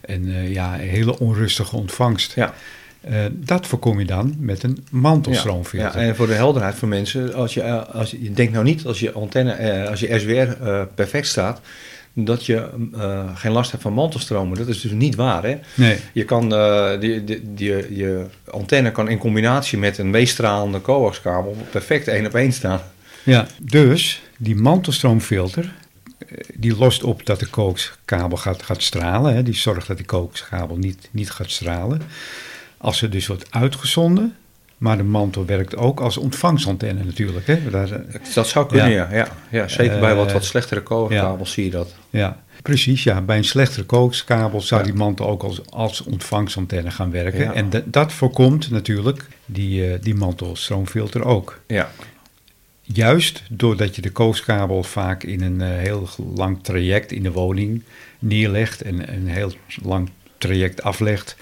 en 0.00 0.50
ja, 0.50 0.74
een 0.74 0.88
hele 0.88 1.18
onrustige 1.18 1.76
ontvangst. 1.76 2.34
Ja. 2.34 2.54
Uh, 3.10 3.24
dat 3.32 3.66
voorkom 3.66 3.98
je 3.98 4.04
dan 4.04 4.34
met 4.38 4.62
een 4.62 4.86
mantelstroomfilter. 4.90 5.98
Ja, 5.98 6.00
ja, 6.00 6.08
en 6.08 6.16
voor 6.16 6.26
de 6.26 6.32
helderheid 6.32 6.74
van 6.74 6.88
mensen, 6.88 7.34
als 7.34 7.54
je, 7.54 7.86
als 7.86 8.10
je, 8.10 8.22
je 8.22 8.32
denkt 8.32 8.52
nou 8.52 8.64
niet 8.64 8.86
als 8.86 9.00
je 9.00 9.12
antenne, 9.12 9.82
uh, 9.82 9.88
als 9.88 10.00
je 10.00 10.18
SWR 10.18 10.66
uh, 10.66 10.82
perfect 10.94 11.26
staat, 11.26 11.60
dat 12.14 12.46
je 12.46 12.68
geen 13.34 13.52
last 13.52 13.70
hebt 13.70 13.82
van 13.82 13.92
mantelstromen. 13.92 14.58
Dat 14.58 14.68
is 14.68 14.80
dus 14.80 14.92
niet 14.92 15.14
waar. 15.14 15.42
Hè? 15.42 15.58
Nee. 15.74 15.98
Je 16.12 16.24
kan 16.24 16.48
die, 17.00 17.24
die, 17.24 17.54
die, 17.54 17.96
je 17.96 18.26
antenne 18.50 18.92
kan 18.92 19.08
in 19.08 19.18
combinatie 19.18 19.78
met 19.78 19.98
een 19.98 20.10
meestralende 20.10 20.80
coaxkabel 20.80 21.56
perfect 21.70 22.08
één 22.08 22.26
op 22.26 22.34
één 22.34 22.52
staan. 22.52 22.80
Ja, 23.22 23.46
dus 23.58 24.22
die 24.36 24.56
mantelstroomfilter 24.56 25.72
die 26.54 26.76
lost 26.76 27.02
op 27.02 27.26
dat 27.26 27.40
de 27.40 27.50
coaxkabel 27.50 28.36
gaat, 28.36 28.62
gaat 28.62 28.82
stralen. 28.82 29.34
Hè? 29.34 29.42
Die 29.42 29.54
zorgt 29.54 29.86
dat 29.86 29.96
die 29.96 30.06
coaxkabel 30.06 30.76
niet, 30.76 31.08
niet 31.10 31.30
gaat 31.30 31.50
stralen. 31.50 32.02
Als 32.76 33.02
er 33.02 33.10
dus 33.10 33.26
wordt 33.26 33.46
uitgezonden, 33.50 34.36
maar 34.84 34.96
de 34.96 35.02
mantel 35.02 35.44
werkt 35.44 35.76
ook 35.76 36.00
als 36.00 36.16
ontvangstantenne 36.16 37.04
natuurlijk. 37.04 37.46
Hè? 37.46 37.70
Daar, 37.70 37.88
dat 38.34 38.48
zou 38.48 38.66
kunnen, 38.66 38.90
ja. 38.90 39.28
ja. 39.50 39.68
zeker 39.68 40.00
bij 40.00 40.14
wat, 40.14 40.32
wat 40.32 40.44
slechtere 40.44 40.82
coaxkabels 40.82 41.48
ja. 41.48 41.54
zie 41.54 41.64
je 41.64 41.70
dat. 41.70 41.94
Ja, 42.10 42.42
precies. 42.62 43.02
Ja. 43.02 43.20
Bij 43.20 43.36
een 43.36 43.44
slechtere 43.44 43.86
coaxkabel 43.86 44.60
zou 44.60 44.80
ja. 44.80 44.86
die 44.86 44.96
mantel 44.96 45.26
ook 45.26 45.42
als, 45.42 45.70
als 45.70 46.02
ontvangstantenne 46.02 46.90
gaan 46.90 47.10
werken. 47.10 47.54
En 47.54 47.70
dat 47.84 48.12
voorkomt 48.12 48.70
natuurlijk 48.70 49.28
die, 49.46 49.88
uh, 49.88 49.94
die 50.00 50.14
mantelstroomfilter 50.14 51.24
ook. 51.24 51.60
Ja. 51.66 51.90
Juist 52.80 53.42
doordat 53.48 53.96
je 53.96 54.02
de 54.02 54.12
coaxkabel 54.12 54.82
vaak 54.82 55.22
in 55.22 55.42
een 55.42 55.60
heel 55.60 56.08
lang 56.34 56.62
traject 56.62 57.12
in 57.12 57.22
de 57.22 57.32
woning 57.32 57.82
neerlegt 58.18 58.82
en 58.82 59.14
een 59.14 59.28
heel 59.28 59.52
lang 59.82 60.10
traject 60.38 60.82
aflegt, 60.82 61.36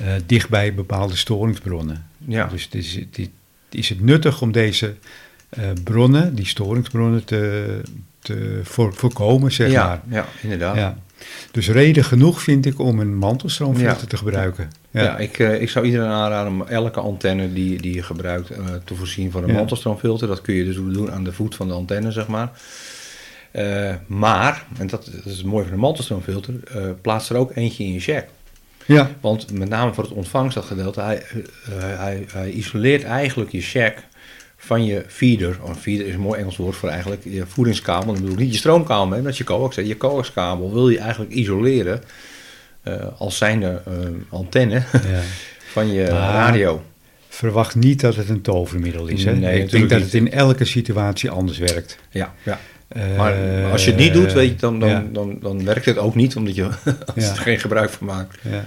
uh, 0.00 0.06
dichtbij 0.26 0.74
bepaalde 0.74 1.16
storingsbronnen. 1.16 2.06
Ja. 2.26 2.46
Dus 2.46 2.64
het 2.64 2.74
is, 2.74 2.94
het 2.94 3.30
is 3.70 3.88
het 3.88 4.00
nuttig 4.00 4.42
om 4.42 4.52
deze 4.52 4.94
uh, 5.58 5.64
bronnen, 5.84 6.34
die 6.34 6.46
storingsbronnen, 6.46 7.24
te, 7.24 7.80
te 8.18 8.60
voor, 8.62 8.94
voorkomen, 8.94 9.52
zeg 9.52 9.70
ja, 9.70 9.86
maar. 9.86 10.00
Ja, 10.08 10.26
inderdaad. 10.42 10.76
Ja. 10.76 10.96
Dus 11.50 11.68
reden 11.68 12.04
genoeg 12.04 12.42
vind 12.42 12.66
ik 12.66 12.78
om 12.78 13.00
een 13.00 13.16
mantelstroomfilter 13.16 14.00
Ja. 14.00 14.06
te 14.06 14.16
gebruiken. 14.16 14.70
Ja, 14.90 15.02
ja 15.02 15.18
ik, 15.18 15.38
uh, 15.38 15.60
ik 15.62 15.70
zou 15.70 15.84
iedereen 15.84 16.08
aanraden 16.08 16.52
om 16.52 16.62
elke 16.62 17.00
antenne 17.00 17.52
die, 17.52 17.80
die 17.80 17.94
je 17.94 18.02
gebruikt 18.02 18.50
uh, 18.50 18.58
te 18.84 18.94
voorzien 18.94 19.30
van 19.30 19.44
een 19.44 19.54
mantelstroomfilter. 19.54 20.28
Dat 20.28 20.40
kun 20.40 20.54
je 20.54 20.64
dus 20.64 20.74
doen 20.74 21.12
aan 21.12 21.24
de 21.24 21.32
voet 21.32 21.54
van 21.54 21.68
de 21.68 21.74
antenne, 21.74 22.10
zeg 22.10 22.26
maar. 22.26 22.50
Uh, 23.52 23.94
maar, 24.06 24.64
en 24.78 24.86
dat, 24.86 25.04
dat 25.04 25.24
is 25.24 25.36
het 25.36 25.46
mooie 25.46 25.64
van 25.64 25.72
een 25.72 25.78
mantelstroomfilter, 25.78 26.54
plaats 27.00 27.30
er 27.30 27.36
ook 27.36 27.54
eentje 27.54 27.84
in 27.84 27.92
je 27.92 27.98
jack. 27.98 28.26
Ja, 28.86 29.10
Want 29.20 29.52
met 29.52 29.68
name 29.68 29.94
voor 29.94 30.04
het 30.04 30.12
ontvangstgedeelte, 30.12 31.00
hij, 31.00 31.22
uh, 31.36 31.42
hij, 31.78 32.26
hij 32.32 32.50
isoleert 32.50 33.04
eigenlijk 33.04 33.52
je 33.52 33.60
jack 33.60 33.94
van 34.56 34.84
je 34.84 35.04
feeder. 35.08 35.58
Oh, 35.62 35.74
feeder 35.74 36.06
is 36.06 36.14
een 36.14 36.20
mooi 36.20 36.40
Engels 36.40 36.56
woord 36.56 36.76
voor 36.76 36.88
eigenlijk 36.88 37.24
je 37.24 37.46
voedingskabel. 37.46 38.06
Dan 38.06 38.14
bedoel 38.14 38.32
ik 38.32 38.38
niet 38.38 38.52
je 38.52 38.58
stroomkabel, 38.58 39.16
hè, 39.16 39.22
dat 39.22 39.32
is 39.32 39.38
je 39.38 39.44
coax. 39.44 39.76
Je 39.76 39.96
coaxkabel 39.96 40.72
wil 40.72 40.88
je 40.88 40.98
eigenlijk 40.98 41.32
isoleren 41.32 42.02
uh, 42.84 42.94
als 43.18 43.36
zijnde 43.36 43.82
uh, 43.88 43.94
antenne 44.28 44.82
ja. 44.92 45.20
van 45.72 45.92
je 45.92 46.02
Maar- 46.10 46.32
radio. 46.32 46.82
verwacht 47.28 47.74
niet 47.74 48.00
dat 48.00 48.16
het 48.16 48.28
een 48.28 48.40
tovermiddel 48.42 49.06
is. 49.06 49.24
Hè? 49.24 49.32
Nee, 49.36 49.62
ik 49.62 49.70
denk 49.70 49.90
dat 49.90 50.00
het 50.00 50.14
in 50.14 50.32
elke 50.32 50.64
situatie 50.64 51.30
anders 51.30 51.58
werkt. 51.58 51.98
Ja, 52.10 52.34
ja. 52.42 52.58
Eh, 52.88 53.16
Maar 53.16 53.34
als 53.72 53.84
je 53.84 53.90
het 53.90 54.00
niet 54.00 54.12
doet, 54.12 54.32
weet 54.32 54.50
je, 54.50 54.56
dan, 54.56 54.80
dan, 54.80 54.88
ja. 54.88 55.04
dan, 55.12 55.38
dan 55.40 55.64
werkt 55.64 55.84
het 55.84 55.98
ook 55.98 56.14
niet, 56.14 56.36
omdat 56.36 56.54
je 56.54 56.62
er 57.14 57.22
geen 57.36 57.58
gebruik 57.58 57.90
van 57.90 58.06
maakt. 58.06 58.38
Ja. 58.42 58.64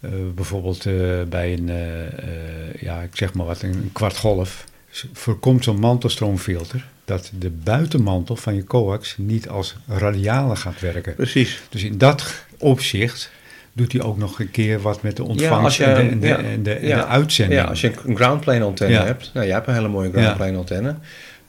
Eh, 0.00 0.10
bijvoorbeeld 0.34 0.86
eh, 0.86 0.94
bij 1.28 1.52
een, 1.52 1.68
eh, 1.68 2.06
eh, 2.06 2.74
ja, 2.80 3.00
ik 3.00 3.16
zeg 3.16 3.34
maar 3.34 3.46
wat, 3.46 3.62
een 3.62 3.90
kwart 3.92 4.16
golf, 4.16 4.64
voorkomt 5.12 5.64
zo'n 5.64 5.78
mantelstroomfilter 5.80 6.84
dat 7.04 7.30
de 7.38 7.50
buitenmantel 7.50 8.36
van 8.36 8.54
je 8.54 8.64
coax 8.64 9.14
niet 9.18 9.48
als 9.48 9.76
radiale 9.88 10.56
gaat 10.56 10.80
werken. 10.80 11.14
Precies. 11.14 11.60
Dus 11.68 11.82
in 11.84 11.98
dat 11.98 12.44
opzicht 12.58 13.30
doet 13.72 13.92
hij 13.92 14.02
ook 14.02 14.18
nog 14.18 14.38
een 14.40 14.50
keer 14.50 14.80
wat 14.80 15.02
met 15.02 15.16
de 15.16 15.24
ontvangst 15.24 15.76
je- 15.76 15.84
en, 15.84 15.94
de, 15.94 16.10
en, 16.10 16.20
de, 16.20 16.26
ja, 16.28 16.36
en, 16.38 16.62
de, 16.62 16.72
en 16.72 16.86
ja. 16.86 16.96
de 16.96 17.06
uitzending. 17.06 17.60
Ja, 17.60 17.66
als 17.66 17.80
je 17.80 17.92
een 18.04 18.16
groundplane 18.16 18.64
antenne 18.64 18.96
hebt, 18.96 19.30
nou, 19.34 19.46
jij 19.46 19.54
hebt 19.54 19.66
een 19.68 19.74
hele 19.74 19.88
mooie 19.88 20.10
groundplane 20.12 20.56
antenne. 20.56 20.94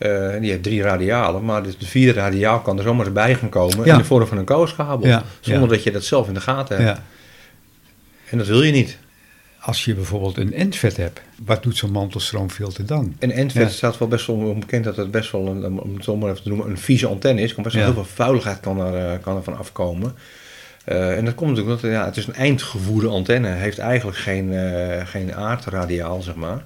Eh, 0.01 0.39
die 0.39 0.49
heeft 0.49 0.63
drie 0.63 0.81
radialen, 0.81 1.45
maar 1.45 1.63
de 1.63 1.73
vierde 1.79 2.19
radiaal 2.19 2.59
kan 2.59 2.77
er 2.77 2.83
zomaar 2.83 3.11
bij 3.11 3.35
gaan 3.35 3.49
komen 3.49 3.85
Ja. 3.85 3.91
in 3.91 3.97
de 3.97 4.03
vorm 4.05 4.27
van 4.27 4.37
een 4.37 4.45
kooskabel. 4.45 5.07
Ja, 5.07 5.23
Zonder 5.39 5.63
ja. 5.63 5.67
dat 5.69 5.83
je 5.83 5.91
dat 5.91 6.03
zelf 6.03 6.27
in 6.27 6.33
de 6.33 6.41
gaten 6.41 6.75
hebt. 6.83 6.97
Ja. 6.97 7.03
En 8.29 8.37
dat 8.37 8.47
wil 8.47 8.61
je 8.63 8.71
niet. 8.71 8.97
Als 9.59 9.85
je 9.85 9.93
bijvoorbeeld 9.93 10.37
een 10.37 10.53
endvet 10.53 10.97
hebt, 10.97 11.21
wat 11.45 11.63
doet 11.63 11.77
zo'n 11.77 11.91
mantelstroomfilter 11.91 12.85
dan? 12.85 13.15
En 13.19 13.31
Endvet 13.31 13.71
staat 13.71 13.97
wel 13.97 14.07
best 14.07 14.27
wel 14.27 14.35
onbekend 14.35 14.83
dat 14.83 14.95
het 14.95 15.11
best 15.11 15.31
wel, 15.31 15.47
een, 15.47 15.79
om 15.79 15.93
het 15.95 16.03
zo 16.03 16.15
maar 16.17 16.29
even 16.31 16.43
te 16.43 16.49
noemen, 16.49 16.69
een 16.69 16.77
vieze 16.77 17.07
antenne 17.07 17.41
is. 17.41 17.53
Kan 17.53 17.63
best 17.63 17.75
wel 17.75 17.85
heel 17.85 17.93
veel 17.93 18.03
vuiligheid 18.05 18.59
kan 18.59 18.79
er, 18.79 19.11
eh, 19.13 19.17
kan 19.21 19.35
er 19.35 19.43
van 19.43 19.57
afkomen. 19.57 20.15
Eh, 20.85 21.17
en 21.17 21.25
dat 21.25 21.35
komt 21.35 21.49
natuurlijk 21.49 21.81
omdat 21.81 21.91
ja, 21.93 22.05
het 22.05 22.17
is 22.17 22.27
een 22.27 22.33
eindgevoerde 22.33 23.07
antenne. 23.07 23.47
Heeft 23.49 23.77
eigenlijk 23.77 24.17
geen, 24.17 24.53
geen 25.05 25.35
aardradiaal, 25.35 26.21
zeg 26.21 26.35
maar. 26.35 26.63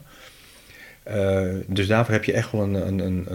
Eh, 1.05 1.53
dus 1.67 1.87
daarvoor 1.87 2.13
heb 2.13 2.23
je 2.23 2.33
echt 2.33 2.51
wel 2.51 2.61
een, 2.61 2.73
een, 2.73 2.99
een, 2.99 3.25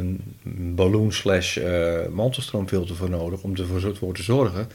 een 0.44 0.74
balloon 0.74 1.12
slash 1.12 1.56
eh, 1.56 2.06
mantelstroomfilter 2.10 2.96
voor 2.96 3.10
nodig 3.10 3.42
om 3.42 3.56
ervoor 3.56 3.96
voor 3.96 4.14
te 4.14 4.22
zorgen 4.22 4.68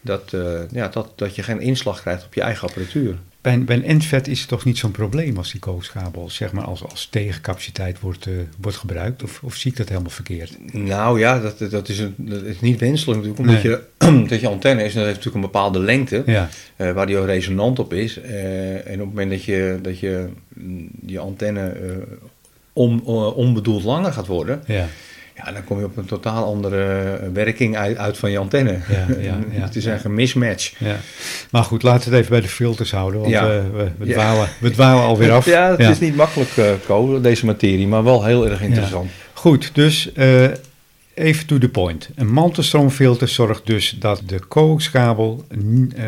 dat, 0.00 0.32
eh, 0.32 0.60
ja, 0.70 0.88
dat, 0.88 1.12
dat 1.16 1.34
je 1.34 1.42
geen 1.42 1.60
inslag 1.60 2.00
krijgt 2.00 2.24
op 2.24 2.34
je 2.34 2.40
eigen 2.40 2.68
apparatuur. 2.68 3.16
Bij 3.42 3.52
een, 3.52 3.64
bij 3.64 3.76
een 3.76 3.84
endvet 3.84 4.28
is 4.28 4.40
het 4.40 4.48
toch 4.48 4.64
niet 4.64 4.78
zo'n 4.78 4.90
probleem 4.90 5.36
als 5.36 5.50
die 5.50 5.60
kooskabel 5.60 6.30
zeg 6.30 6.52
maar 6.52 6.64
als, 6.64 6.84
als 6.84 7.06
tegencapaciteit 7.06 8.00
wordt, 8.00 8.26
eh, 8.26 8.32
wordt 8.60 8.76
gebruikt? 8.76 9.22
Of, 9.22 9.40
of 9.42 9.54
zie 9.54 9.70
ik 9.70 9.76
dat 9.76 9.88
helemaal 9.88 10.10
verkeerd? 10.10 10.58
Nou 10.72 11.18
ja, 11.18 11.40
dat, 11.40 11.70
dat, 11.70 11.88
is, 11.88 11.98
een, 11.98 12.14
dat 12.16 12.42
is 12.42 12.60
niet 12.60 12.80
wenselijk 12.80 13.20
natuurlijk, 13.22 13.48
omdat 13.48 13.62
je, 13.62 13.82
dat 14.28 14.40
je 14.40 14.48
antenne 14.48 14.84
is, 14.84 14.94
en 14.94 14.98
dat 14.98 15.04
heeft 15.04 15.16
natuurlijk 15.16 15.34
een 15.34 15.50
bepaalde 15.52 15.78
lengte, 15.78 16.22
Ja, 16.26 16.48
eh, 16.76 16.92
waar 16.92 17.06
die 17.06 17.16
ook 17.16 17.26
resonant 17.26 17.78
op 17.78 17.92
is. 17.92 18.20
Eh, 18.20 18.74
en 18.74 18.94
op 18.94 19.06
het 19.06 19.08
moment 19.08 19.30
dat 19.30 19.44
je, 19.44 19.78
dat 19.82 19.98
je 19.98 20.28
mm, 20.54 20.88
die 20.92 21.18
antenne 21.18 21.76
on, 22.72 23.04
onbedoeld 23.34 23.82
langer 23.82 24.12
gaat 24.12 24.26
worden, 24.26 24.62
ja, 24.66 24.88
Ja, 25.36 25.52
dan 25.52 25.64
kom 25.64 25.78
je 25.78 25.84
op 25.84 25.96
een 25.96 26.04
totaal 26.04 26.44
andere 26.44 27.30
werking 27.32 27.76
uit, 27.76 27.96
uit 27.96 28.18
van 28.18 28.30
je 28.30 28.38
antenne. 28.38 28.78
Ja, 28.88 29.06
ja, 29.20 29.38
ja, 29.58 29.62
het 29.62 29.76
is 29.76 29.86
eigenlijk 29.86 30.04
een 30.04 30.14
mismatch. 30.14 30.72
Ja. 30.78 30.96
Maar 31.50 31.64
goed, 31.64 31.82
laten 31.82 32.10
we 32.10 32.16
het 32.16 32.18
even 32.18 32.30
bij 32.30 32.40
de 32.40 32.48
filters 32.48 32.90
houden, 32.90 33.20
want 33.20 33.32
we, 33.32 33.62
we, 33.72 33.90
we, 33.98 34.12
dwalen, 34.12 34.48
we 34.58 34.70
dwalen 34.70 35.02
alweer 35.02 35.32
af. 35.38 35.46
Ja, 35.46 35.70
het 35.70 35.88
is 35.88 36.00
niet 36.00 36.16
makkelijk, 36.16 36.56
uh, 36.88 37.22
deze 37.22 37.46
materie, 37.46 37.86
maar 37.86 38.04
wel 38.04 38.24
heel 38.24 38.48
erg 38.48 38.60
interessant. 38.62 39.10
Goed, 39.32 39.70
dus 39.74 40.10
uh, 40.14 40.44
even 41.14 41.46
to 41.46 41.58
the 41.58 41.68
point. 41.68 42.08
Een 42.14 42.32
mantelstroomfilter 42.32 43.28
zorgt 43.28 43.66
dus 43.66 43.96
dat 43.98 44.22
de 44.26 44.46
coaxkabel 44.48 45.44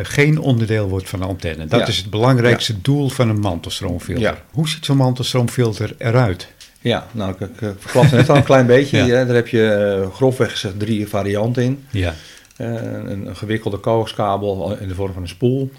geen 0.02 0.38
onderdeel 0.38 0.88
wordt 0.88 1.08
van 1.08 1.18
de 1.18 1.26
antenne. 1.26 1.66
Dat 1.66 1.88
is 1.88 1.96
het 1.96 2.10
belangrijkste 2.10 2.80
doel 2.80 3.08
van 3.08 3.28
een 3.28 3.40
mantelstroomfilter. 3.40 4.42
Hoe 4.50 4.68
ziet 4.68 4.84
zo'n 4.84 4.96
mantelstroomfilter 4.96 5.94
eruit? 5.98 6.48
Ja, 6.84 7.06
nou, 7.12 7.30
ik, 7.30 7.40
ik 7.40 7.74
verklapte 7.78 8.14
net 8.14 8.28
al 8.30 8.36
een 8.36 8.44
klein 8.44 8.66
beetje. 8.76 8.98
Ja. 8.98 9.24
Daar 9.24 9.34
heb 9.34 9.48
je 9.48 9.98
uh, 10.02 10.14
grofweg 10.14 10.50
gezegd 10.50 10.78
drie 10.78 11.08
varianten 11.08 11.62
in. 11.62 11.84
Ja. 11.90 12.14
Uh, 12.58 12.74
een, 12.74 13.26
een, 13.26 13.36
gewikkelde 13.36 13.80
coaxkabel 13.80 14.76
in 14.80 14.88
de 14.88 14.94
vorm 14.94 15.12
van 15.12 15.22
een 15.22 15.28
spoel. 15.28 15.70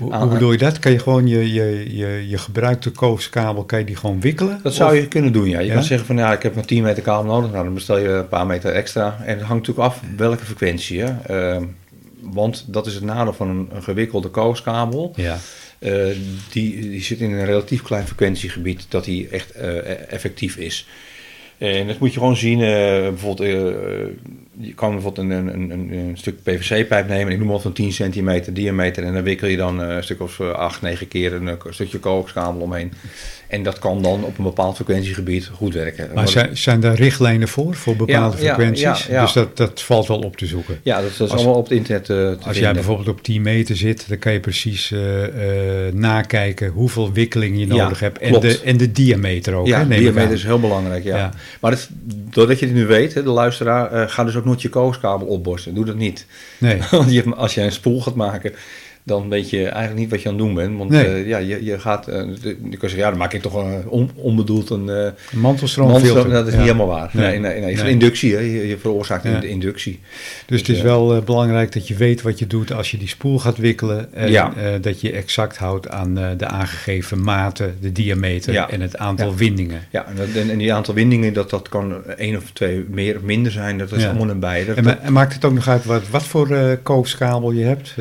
Hoe, 0.00 0.14
hoe, 0.14 0.28
bedoel 0.28 0.52
je 0.52 0.58
dat? 0.58 0.78
Kan 0.78 0.92
je 0.92 0.98
gewoon 0.98 1.26
je, 1.26 1.52
je, 1.52 1.96
je, 1.96 2.28
je 2.28 2.38
gebruikte 2.38 2.92
coaxkabel, 2.92 3.64
kan 3.64 3.78
je 3.78 3.84
die 3.84 3.96
gewoon 3.96 4.20
wikkelen? 4.20 4.60
Dat 4.62 4.74
zou 4.74 4.94
je 4.94 5.08
kunnen 5.08 5.32
doen, 5.32 5.48
ja. 5.48 5.60
Je 5.60 5.72
kan 5.72 5.82
zeggen 5.82 6.06
van 6.06 6.16
ja, 6.16 6.32
ik 6.32 6.42
heb 6.42 6.54
maar 6.54 6.64
10 6.64 6.82
meter 6.82 7.02
kabel 7.02 7.32
nodig. 7.32 7.50
Nou, 7.50 7.64
dan 7.64 7.74
bestel 7.74 7.98
je 7.98 8.08
een 8.08 8.28
paar 8.28 8.46
meter 8.46 8.72
extra. 8.72 9.16
En 9.20 9.38
het 9.38 9.46
hangt 9.46 9.66
natuurlijk 9.66 9.94
af 9.94 10.00
welke 10.16 10.44
frequentie. 10.44 11.02
Hè? 11.02 11.12
Uh, 11.56 11.62
want 12.20 12.64
dat 12.66 12.86
is 12.86 12.94
het 12.94 13.04
nadeel 13.04 13.32
van 13.32 13.48
een, 13.48 13.68
een 13.72 13.82
gewikkelde 13.82 14.30
coaxkabel. 14.30 15.12
Ja. 15.16 15.36
Uh, 15.84 16.16
die, 16.50 16.80
die 16.80 17.02
zit 17.02 17.20
in 17.20 17.32
een 17.32 17.44
relatief 17.44 17.82
klein 17.82 18.06
frequentiegebied 18.06 18.86
dat 18.88 19.04
die 19.04 19.28
echt 19.28 19.56
uh, 19.56 20.12
effectief 20.12 20.56
is. 20.56 20.86
En 21.58 21.86
dat 21.86 21.98
moet 21.98 22.12
je 22.12 22.18
gewoon 22.18 22.36
zien. 22.36 22.58
Uh, 22.58 22.66
bijvoorbeeld, 23.00 23.48
je 24.58 24.74
kan 24.74 24.92
bijvoorbeeld 24.92 25.30
een, 25.30 25.54
een, 25.54 25.70
een, 25.70 26.16
stuk 26.16 26.42
PVC-pijp 26.42 27.08
nemen. 27.08 27.32
Ik 27.32 27.38
noem 27.38 27.48
maar 27.48 27.60
van 27.60 27.72
10 27.72 27.92
centimeter 27.92 28.54
diameter. 28.54 29.04
En 29.04 29.12
dan 29.12 29.22
wikkel 29.22 29.48
je 29.48 29.56
dan 29.56 29.78
een 29.78 30.02
stuk 30.02 30.20
of 30.20 30.40
8, 30.40 30.82
9 30.82 31.08
keer 31.08 31.32
een, 31.32 31.58
stukje 31.70 31.98
kookskabel 31.98 32.60
omheen. 32.60 32.92
En 33.54 33.62
dat 33.62 33.78
kan 33.78 34.02
dan 34.02 34.24
op 34.24 34.38
een 34.38 34.44
bepaald 34.44 34.74
frequentiegebied 34.74 35.50
goed 35.52 35.74
werken. 35.74 36.10
Maar 36.14 36.28
zijn, 36.28 36.56
zijn 36.56 36.80
daar 36.80 36.94
richtlijnen 36.94 37.48
voor, 37.48 37.74
voor 37.74 37.96
bepaalde 37.96 38.36
frequenties? 38.36 39.06
Ja, 39.06 39.22
dus 39.22 39.32
dat, 39.32 39.56
dat 39.56 39.82
valt 39.82 40.06
wel 40.06 40.18
op 40.18 40.36
te 40.36 40.46
zoeken? 40.46 40.78
Ja, 40.82 41.00
dat, 41.00 41.10
is 41.10 41.30
allemaal 41.30 41.54
op 41.54 41.68
het 41.68 41.72
internet 41.72 42.08
uh, 42.08 42.16
te 42.16 42.38
Als 42.46 42.58
jij 42.58 42.72
bijvoorbeeld 42.72 43.08
op 43.08 43.22
10 43.22 43.42
meter 43.42 43.76
zit, 43.76 44.08
dan 44.08 44.18
kan 44.18 44.32
je 44.32 44.40
precies 44.40 44.90
uh, 44.90 45.22
uh, 45.22 45.92
nakijken 45.92 46.68
hoeveel 46.68 47.12
wikkeling 47.12 47.58
je 47.58 47.66
nodig 47.66 48.00
hebt. 48.00 48.18
En 48.18 48.40
de, 48.40 48.60
en 48.64 48.76
de 48.76 48.92
diameter 48.92 49.54
ook. 49.54 49.66
Ja, 49.66 49.84
de 49.84 49.96
diameter 49.96 50.32
is 50.32 50.44
heel 50.44 50.60
belangrijk, 50.60 51.04
ja. 51.04 51.32
Maar 51.60 51.78
doordat 52.30 52.58
je 52.58 52.66
het 52.66 52.74
nu 52.74 52.86
weet, 52.86 53.14
hè, 53.14 53.22
de 53.22 53.30
luisteraar, 53.30 54.08
ga 54.08 54.24
dus 54.24 54.36
ook 54.36 54.44
nooit 54.44 54.62
je 54.62 54.68
kooskabel 54.68 55.26
opborsten. 55.26 55.74
Doe 55.74 55.84
dat 55.84 55.96
niet. 55.96 56.26
Nee. 56.58 56.78
Want 56.90 57.12
je, 57.12 57.34
als 57.34 57.54
jij 57.54 57.64
een 57.64 57.72
spoel 57.72 58.02
gaat 58.02 58.14
maken 58.14 58.52
dan 59.06 59.28
weet 59.28 59.50
je 59.50 59.64
eigenlijk 59.64 59.96
niet 59.96 60.10
wat 60.10 60.22
je 60.22 60.28
aan 60.28 60.34
het 60.34 60.44
doen 60.44 60.54
bent. 60.54 60.78
Want 60.78 60.92
uh, 60.92 61.26
ja, 61.26 61.38
je, 61.38 61.64
je 61.64 61.78
gaat, 61.78 62.08
uh, 62.08 62.14
je 62.42 62.56
kan 62.60 62.78
zeggen, 62.80 62.98
ja, 62.98 63.08
dan 63.08 63.18
maak 63.18 63.32
ik 63.32 63.42
toch 63.42 63.54
een 63.54 63.88
on, 63.88 64.10
onbedoeld 64.14 64.70
een 64.70 64.86
uh, 64.86 65.08
mantelstroomfilter. 65.32 66.30
Dat 66.30 66.46
is 66.46 66.52
niet 66.52 66.62
helemaal 66.62 66.86
waar. 66.86 67.10
Nee, 67.12 67.38
nee, 67.38 67.60
nee. 67.60 67.62
Het 67.62 67.72
is 67.72 67.80
een 67.80 67.88
inductie, 67.88 68.34
hè. 68.34 68.40
Je, 68.40 68.68
je 68.68 68.78
veroorzaakt 68.78 69.24
een 69.24 69.42
inductie. 69.42 70.00
Dus, 70.00 70.44
dus 70.46 70.58
het 70.58 70.76
is 70.76 70.82
wel 70.82 71.22
belangrijk 71.22 71.72
dat 71.72 71.88
je 71.88 71.94
weet 71.94 72.22
wat 72.22 72.38
je 72.38 72.46
doet 72.46 72.72
als 72.72 72.90
je 72.90 72.98
die 72.98 73.08
spoel 73.08 73.38
gaat 73.38 73.58
wikkelen. 73.58 74.14
En 74.14 74.30
ja. 74.30 74.52
dat 74.80 75.00
je 75.00 75.12
exact 75.12 75.56
houdt 75.56 75.88
aan 75.88 76.14
de 76.14 76.46
aangegeven 76.46 77.22
maten, 77.22 77.76
de 77.80 77.92
diameter 77.92 78.52
ja. 78.52 78.70
en 78.70 78.80
het 78.80 78.96
aantal 78.96 79.30
ja. 79.30 79.36
windingen. 79.36 79.80
Ja, 79.90 80.06
en, 80.34 80.50
en, 80.50 80.58
die 80.58 80.72
aantal 80.72 80.94
windingen, 80.94 81.32
dat, 81.32 81.50
dat 81.50 81.68
kan 81.68 82.04
één 82.16 82.36
of 82.36 82.50
twee 82.52 82.84
meer 82.88 83.16
of 83.16 83.22
minder 83.22 83.52
zijn. 83.52 83.78
Dat 83.78 83.92
is 83.92 84.04
allemaal 84.04 84.30
een 84.30 84.40
beide. 84.40 84.72
En, 84.72 85.02
en, 85.02 85.12
maakt 85.12 85.34
het 85.34 85.44
ook 85.44 85.54
nog 85.54 85.68
uit 85.68 85.84
wat, 85.84 86.08
wat 86.08 86.24
voor 86.24 86.78
kookskabel 86.82 87.50
je 87.50 87.64
hebt? 87.64 87.94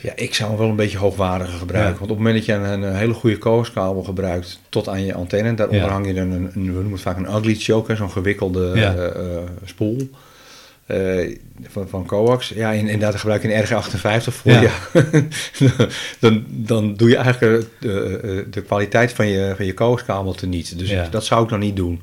Ja, 0.00 0.12
ik 0.14 0.34
zou 0.40 0.58
wel 0.58 0.68
een 0.68 0.76
beetje 0.76 0.98
hoogwaardige 0.98 1.58
gebruiken. 1.58 1.98
Want 1.98 2.10
op 2.10 2.16
het 2.16 2.26
moment 2.26 2.36
dat 2.36 2.44
je 2.44 2.52
een, 2.52 2.82
een 2.82 2.96
hele 2.96 3.14
goede 3.14 3.38
kooskabel 3.38 4.02
gebruikt 4.02 4.60
tot 4.68 4.88
aan 4.88 5.04
je 5.04 5.14
antenne, 5.14 5.54
daaronder 5.54 5.86
ja. 5.86 5.92
hang 5.92 6.06
je 6.06 6.14
dan 6.14 6.30
een, 6.30 6.50
een, 6.54 6.64
we 6.64 6.72
noemen 6.72 6.92
het 6.92 7.00
vaak 7.00 7.16
een 7.16 7.34
ugly 7.34 7.54
choker, 7.54 7.96
zo'n 7.96 8.10
gewikkelde 8.10 8.72
ja. 8.74 8.94
uh, 8.94 9.38
spoel. 9.64 10.10
Uh, 10.86 11.36
van, 11.68 11.88
van 11.88 12.06
coax. 12.06 12.48
Ja, 12.48 12.70
inderdaad 12.70 13.14
gebruik 13.14 13.42
je 13.42 13.54
een 13.54 13.64
RG58 13.64 14.34
voor. 14.34 14.52
Ja. 14.52 14.60
ja. 14.60 14.70
dan, 16.20 16.44
dan 16.48 16.94
doe 16.96 17.08
je 17.08 17.16
eigenlijk 17.16 17.66
de, 17.78 18.46
de 18.50 18.62
kwaliteit 18.62 19.12
van 19.12 19.26
je, 19.26 19.52
van 19.56 19.66
je 19.66 19.74
coaxkabel 19.74 20.32
teniet. 20.32 20.78
Dus 20.78 20.90
ja. 20.90 21.08
dat 21.10 21.24
zou 21.24 21.42
ik 21.42 21.48
dan 21.48 21.58
niet 21.58 21.76
doen. 21.76 22.02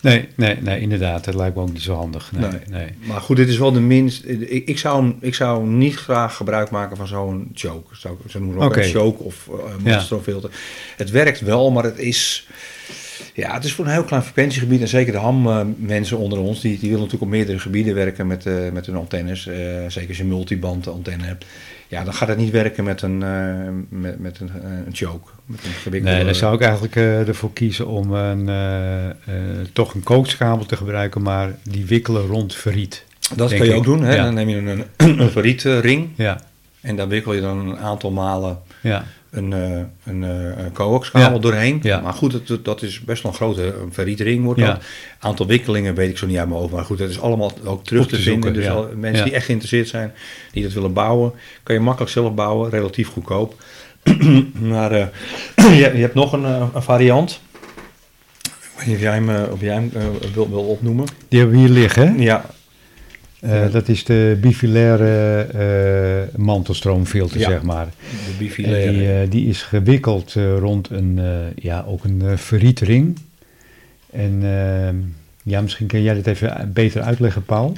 Nee, 0.00 0.28
nee, 0.34 0.56
nee, 0.60 0.80
inderdaad. 0.80 1.24
Dat 1.24 1.34
lijkt 1.34 1.56
me 1.56 1.62
ook 1.62 1.72
niet 1.72 1.82
zo 1.82 1.94
handig. 1.94 2.32
Nee, 2.32 2.50
nee. 2.70 2.88
Maar 3.06 3.20
goed, 3.20 3.36
dit 3.36 3.48
is 3.48 3.58
wel 3.58 3.72
de 3.72 3.80
minst... 3.80 4.24
Ik, 4.24 4.66
ik, 4.66 4.78
zou, 4.78 5.12
ik 5.20 5.34
zou 5.34 5.66
niet 5.66 5.94
graag 5.94 6.36
gebruik 6.36 6.70
maken 6.70 6.96
van 6.96 7.06
zo'n 7.06 7.50
choke. 7.54 7.96
Zou, 7.96 8.16
zo 8.28 8.38
noemen 8.38 8.58
we 8.58 8.64
ook 8.64 8.70
okay. 8.70 8.84
een 8.84 8.90
choke 8.90 9.22
of 9.22 9.48
uh, 9.50 9.54
monsterfilter. 9.84 10.50
Ja. 10.50 10.56
Het 10.96 11.10
werkt 11.10 11.40
wel, 11.40 11.70
maar 11.70 11.84
het 11.84 11.98
is... 11.98 12.48
Ja, 13.34 13.54
het 13.54 13.64
is 13.64 13.72
voor 13.72 13.84
een 13.84 13.90
heel 13.90 14.04
klein 14.04 14.22
frequentiegebied. 14.22 14.80
En 14.80 14.88
zeker 14.88 15.12
de 15.12 15.18
ham-mensen 15.18 16.18
onder 16.18 16.38
ons, 16.38 16.60
die, 16.60 16.70
die 16.70 16.88
willen 16.90 17.04
natuurlijk 17.04 17.22
op 17.22 17.28
meerdere 17.28 17.58
gebieden 17.58 17.94
werken 17.94 18.26
met, 18.26 18.46
uh, 18.46 18.70
met 18.72 18.86
hun 18.86 18.96
antennes. 18.96 19.46
Uh, 19.46 19.54
zeker 19.88 20.08
als 20.08 20.16
je 20.16 20.24
multiband 20.24 20.88
antenne 20.88 21.24
hebt. 21.24 21.44
Ja, 21.88 22.04
dan 22.04 22.14
gaat 22.14 22.28
het 22.28 22.38
niet 22.38 22.50
werken 22.50 22.84
met 22.84 23.02
een, 23.02 23.20
uh, 23.20 23.68
met, 23.88 24.18
met 24.18 24.40
een, 24.40 24.50
een 24.86 24.94
choke. 24.94 25.30
Met 25.46 25.60
een 25.92 26.02
nee, 26.02 26.24
dan 26.24 26.34
zou 26.34 26.54
ik 26.54 26.60
eigenlijk 26.60 26.96
uh, 26.96 27.28
ervoor 27.28 27.52
kiezen 27.52 27.86
om 27.86 28.12
een, 28.12 28.50
toch 29.72 29.94
een 29.94 30.02
coachkabel 30.02 30.66
te 30.66 30.76
gebruiken, 30.76 31.22
maar 31.22 31.54
die 31.62 31.86
wikkelen 31.86 32.26
rond 32.26 32.54
verriet. 32.54 33.04
Dat 33.36 33.54
kan 33.54 33.66
je 33.66 33.74
ook 33.74 33.84
doen. 33.84 34.02
Hè? 34.02 34.14
Ja. 34.14 34.24
Dan 34.24 34.34
neem 34.34 34.48
je 34.48 34.56
een, 34.56 34.84
een, 34.96 35.20
een 35.20 35.30
verrietring 35.30 36.08
ja. 36.16 36.40
en 36.80 36.96
daar 36.96 37.08
wikkel 37.08 37.32
je 37.32 37.40
dan 37.40 37.68
een 37.68 37.78
aantal 37.78 38.10
malen 38.10 38.58
ja 38.80 39.04
een, 39.30 39.50
uh, 39.50 39.80
een, 40.04 40.22
uh, 40.22 40.66
coaxkabel 40.72 41.36
ja. 41.36 41.42
doorheen. 41.42 41.78
Ja. 41.82 42.00
Maar 42.00 42.12
goed, 42.12 42.48
dat, 42.48 42.64
dat 42.64 42.82
is 42.82 43.00
best 43.00 43.22
wel 43.22 43.32
een 43.32 43.38
grote 43.38 43.62
een 43.62 43.92
verrietring 43.92 44.44
wordt 44.44 44.60
dat. 44.60 44.82
Aantal 45.18 45.46
wikkelingen 45.46 45.94
weet 45.94 46.10
ik 46.10 46.18
zo 46.18 46.26
niet 46.26 46.38
uit 46.38 46.48
mijn 46.48 46.60
hoofd. 46.60 46.72
Maar 46.72 46.84
goed, 46.84 46.98
dat 46.98 47.10
is 47.10 47.20
allemaal 47.20 47.52
ook 47.64 47.84
terug 47.84 48.06
te, 48.06 48.16
te, 48.16 48.22
vinden. 48.22 48.52
dus 48.52 48.68
al, 48.68 48.88
mensen 48.96 49.24
die 49.24 49.34
echt 49.34 49.44
geïnteresseerd 49.44 49.88
zijn, 49.88 50.12
die 50.52 50.62
dat 50.62 50.72
willen 50.72 50.92
bouwen, 50.92 51.32
kan 51.62 51.74
je 51.74 51.80
makkelijk 51.80 52.12
zelf 52.12 52.34
bouwen, 52.34 52.70
relatief 52.70 53.08
goedkoop. 53.08 53.54
maar 54.72 54.92
uh, 54.92 55.06
je, 55.78 55.90
je, 55.94 56.00
hebt 56.00 56.14
nog 56.14 56.32
een, 56.32 56.44
een 56.44 56.82
variant. 56.82 57.40
Ik 58.42 58.84
weet 58.84 58.86
niet 58.86 58.96
of 58.96 59.02
jij 59.02 59.14
hem, 59.14 59.50
of 59.52 59.60
jij 59.60 59.74
hem 59.74 59.92
wil, 60.34 60.50
wil 60.50 60.62
opnoemen. 60.62 61.06
Die 61.28 61.38
hebben 61.38 61.56
we 61.56 61.66
hier 61.66 61.74
liggen, 61.74 62.08
hè? 62.08 62.22
Ja, 62.22 62.44
uh, 63.40 63.72
dat 63.72 63.88
is 63.88 64.04
de 64.04 64.38
bifilaire 64.40 65.46
uh, 65.54 66.38
mantelstroomfilter, 66.38 67.38
ja, 67.38 67.48
zeg 67.48 67.62
maar. 67.62 67.86
De 68.10 68.34
bifilaire. 68.38 68.92
Die, 68.92 69.02
uh, 69.02 69.30
die, 69.30 69.48
is 69.48 69.62
gewikkeld 69.62 70.32
rond 70.58 70.90
een, 70.90 71.20
ja, 71.56 71.84
ook 71.88 72.04
een 72.04 72.38
verrietring. 72.38 73.18
En 74.10 74.42
ja, 75.42 75.60
misschien 75.60 75.86
kun 75.86 76.02
jij 76.02 76.14
dit 76.14 76.26
even 76.26 76.70
beter 76.72 77.02
uitleggen, 77.02 77.44
Paul. 77.44 77.76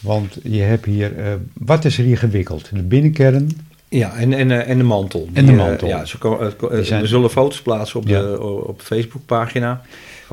want 0.00 0.38
je 0.42 0.60
hebt 0.60 0.84
hier, 0.84 1.12
wat 1.52 1.84
is 1.84 1.98
er 1.98 2.04
hier 2.04 2.18
gewikkeld? 2.18 2.70
De 2.72 2.82
binnenkern? 2.82 3.50
Ja, 3.88 4.14
en, 4.16 4.32
en, 4.32 4.66
en 4.66 4.78
de 4.78 4.84
mantel. 4.84 5.28
En 5.32 5.46
de 5.46 5.52
mantel. 5.52 5.88
ja, 5.88 6.04
zijn, 6.04 7.00
we 7.00 7.06
zullen 7.06 7.30
foto's 7.30 7.62
plaatsen 7.62 8.00
op, 8.00 8.08
ja. 8.08 8.20
de, 8.20 8.42
op 8.42 8.78
de 8.78 8.84
Facebookpagina 8.84 9.82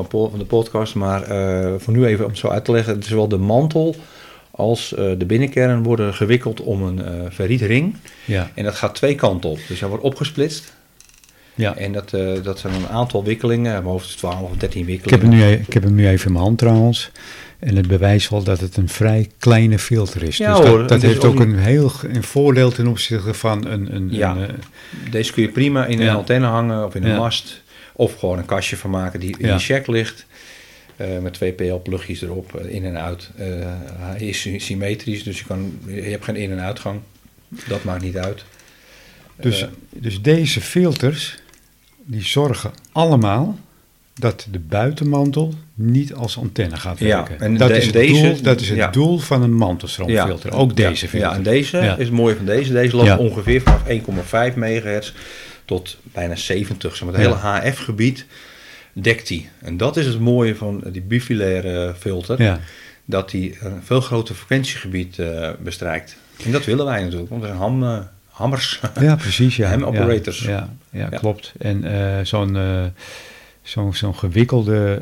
van, 0.10 0.30
van 0.30 0.40
de 0.40 0.46
podcast. 0.46 0.96
Maar 0.96 1.32
uh, 1.32 1.74
voor 1.78 1.94
nu 1.94 2.06
even 2.06 2.26
om 2.26 2.32
het 2.32 2.40
zo 2.40 2.48
uit 2.48 2.66
te 2.66 2.72
leggen. 2.72 2.94
Het 2.94 3.06
is 3.06 3.12
wel 3.12 3.28
de 3.28 3.38
mantel 3.38 3.96
als 4.52 4.94
uh, 4.94 5.12
de 5.18 5.26
binnenkern 5.26 5.84
worden 5.84 6.14
gewikkeld 6.14 6.62
om 6.62 6.84
een 6.84 7.32
ferrietring. 7.32 7.96
Ja. 8.26 8.52
En 8.54 8.64
dat 8.64 8.76
gaat 8.76 8.96
twee 8.96 9.16
kanten 9.16 9.50
op. 9.50 9.60
Dus 9.68 9.80
hij 9.80 9.90
wordt 9.90 10.04
opgesplitst. 10.04 10.74
Ja. 11.56 11.76
En 11.76 11.94
dat, 11.94 12.14
uh, 12.14 12.44
dat 12.44 12.60
zijn 12.60 12.74
een 12.74 12.88
aantal 12.88 13.24
wikkelingen, 13.24 13.72
mijn 13.72 13.84
hoofd 13.84 14.08
is 14.08 14.16
12 14.16 14.42
of 14.42 14.58
13 14.58 14.86
wikkelingen. 14.86 15.04
Ik 15.04 15.10
heb, 15.10 15.22
hem 15.22 15.30
nu, 15.30 15.56
e-, 15.56 15.62
ik 15.68 15.74
heb 15.74 15.84
hem 15.84 15.96
nu 15.96 16.08
even 16.08 16.26
in 16.26 16.32
mijn 16.32 16.44
hand 16.44 16.58
trouwens. 16.58 17.12
En 17.60 17.76
het 17.76 17.88
bewijst 17.88 18.30
wel 18.30 18.44
dat 18.44 18.60
het 18.60 18.78
een 18.78 18.90
vrij 18.90 19.30
kleine 19.38 19.80
filter 19.80 20.24
is. 20.24 20.38
Ja, 20.38 20.56
dus 20.56 20.68
hoor, 20.68 20.78
dat, 20.78 20.90
dat 20.90 21.02
heeft 21.02 21.24
ook 21.24 21.40
een 21.40 21.58
heel 21.58 21.92
een 22.04 22.24
voordeel 22.24 22.72
ten 22.72 22.88
opzichte 22.88 23.34
van 23.34 23.68
een... 23.68 23.96
een, 23.96 24.08
ja, 24.12 24.36
een, 24.36 24.50
deze 25.12 25.34
kun 25.34 25.44
je 25.44 25.50
prima 25.50 25.86
in 25.86 26.02
een 26.02 26.16
antenne 26.16 26.48
hangen 26.48 26.86
of 26.86 26.96
in 26.96 27.04
een 27.04 27.18
mast. 27.18 27.62
Of 28.02 28.16
gewoon 28.20 28.38
een 28.38 28.46
kastje 28.46 28.78
van 28.78 28.90
maken 28.90 29.20
die 29.20 29.36
in 29.38 29.48
ja. 29.48 29.60
check 29.60 29.88
ligt. 29.88 30.26
Uh, 30.98 31.20
met 31.20 31.34
twee 31.34 31.52
PL-plugjes 31.52 32.22
erop, 32.22 32.62
uh, 32.62 32.74
in 32.74 32.86
en 32.86 32.98
uit. 32.98 33.30
Uh, 33.40 33.46
hij 33.98 34.28
is 34.28 34.50
symmetrisch, 34.58 35.24
dus 35.24 35.40
je, 35.40 35.46
kan, 35.46 35.80
je 35.86 36.02
hebt 36.02 36.24
geen 36.24 36.36
in- 36.36 36.52
en 36.52 36.62
uitgang. 36.62 37.00
Dat 37.68 37.84
maakt 37.84 38.04
niet 38.04 38.18
uit. 38.18 38.44
Dus, 39.36 39.66
dus 39.90 40.22
deze 40.22 40.62
filters, 40.62 41.38
die 42.04 42.24
zorgen 42.24 42.72
allemaal 42.92 43.58
dat 44.14 44.48
de 44.52 44.60
buitenmantel 44.60 45.54
niet 45.74 46.14
als 46.14 46.38
antenne 46.38 46.78
gaat 46.78 47.00
werken. 47.00 47.36
Ja, 47.40 47.42
en 47.42 47.58
dat, 47.58 47.68
de, 47.68 47.78
is 47.78 47.84
het 47.84 47.94
deze, 47.94 48.22
doel, 48.22 48.42
dat 48.42 48.62
is 48.62 48.70
het 48.70 48.78
ja. 48.78 48.88
doel 48.88 49.18
van 49.18 49.42
een 49.42 49.54
mantelstroomfilter. 49.54 50.52
Ja, 50.52 50.58
ook 50.58 50.76
deze 50.76 51.08
filter. 51.08 51.30
Ja, 51.30 51.36
en 51.36 51.44
deze 51.44 51.78
is 51.78 52.06
het 52.06 52.12
mooie 52.12 52.36
van 52.36 52.46
deze. 52.46 52.74
Deze 52.74 52.96
loopt 52.96 53.18
ongeveer 53.18 53.62
vanaf 53.62 54.52
1,5 54.52 54.56
megahertz 54.56 55.14
tot 55.72 55.98
bijna 56.04 56.36
70. 56.36 56.96
Zeg 56.96 57.08
maar 57.08 57.20
het 57.20 57.24
hele 57.24 57.36
HF-gebied 57.36 58.26
dekt 58.94 59.30
hij. 59.30 59.50
En 59.62 59.78
dat 59.78 59.98
is 59.98 60.06
het 60.06 60.20
mooie 60.20 60.56
van 60.56 60.84
die 60.88 61.02
bifilaire 61.02 61.94
filter. 62.00 62.42
Ja. 62.42 62.60
Dat 63.06 63.32
hij 63.32 63.58
een 63.60 63.82
veel 63.84 64.02
groter 64.02 64.36
frequentiegebied 64.36 65.18
uh, 65.18 65.50
bestrijkt. 65.60 66.18
En 66.46 66.52
dat 66.52 66.66
willen 66.66 66.86
wij 66.86 67.04
natuurlijk, 67.04 67.30
want 67.30 67.42
we 67.42 67.48
zijn 67.48 67.60
ham, 67.60 68.08
hammers. 68.28 68.82
Ja, 69.00 69.16
precies. 69.16 69.56
Ja. 69.56 69.70
Ham 69.74 69.84
operators. 69.84 70.40
Ja, 70.40 70.70
ja, 70.90 71.08
ja, 71.12 71.18
klopt. 71.18 71.54
En 71.58 72.28
zo'n 72.28 72.58
zo'n 73.62 73.94
zo'n 73.94 74.16
gewikkelde 74.16 75.02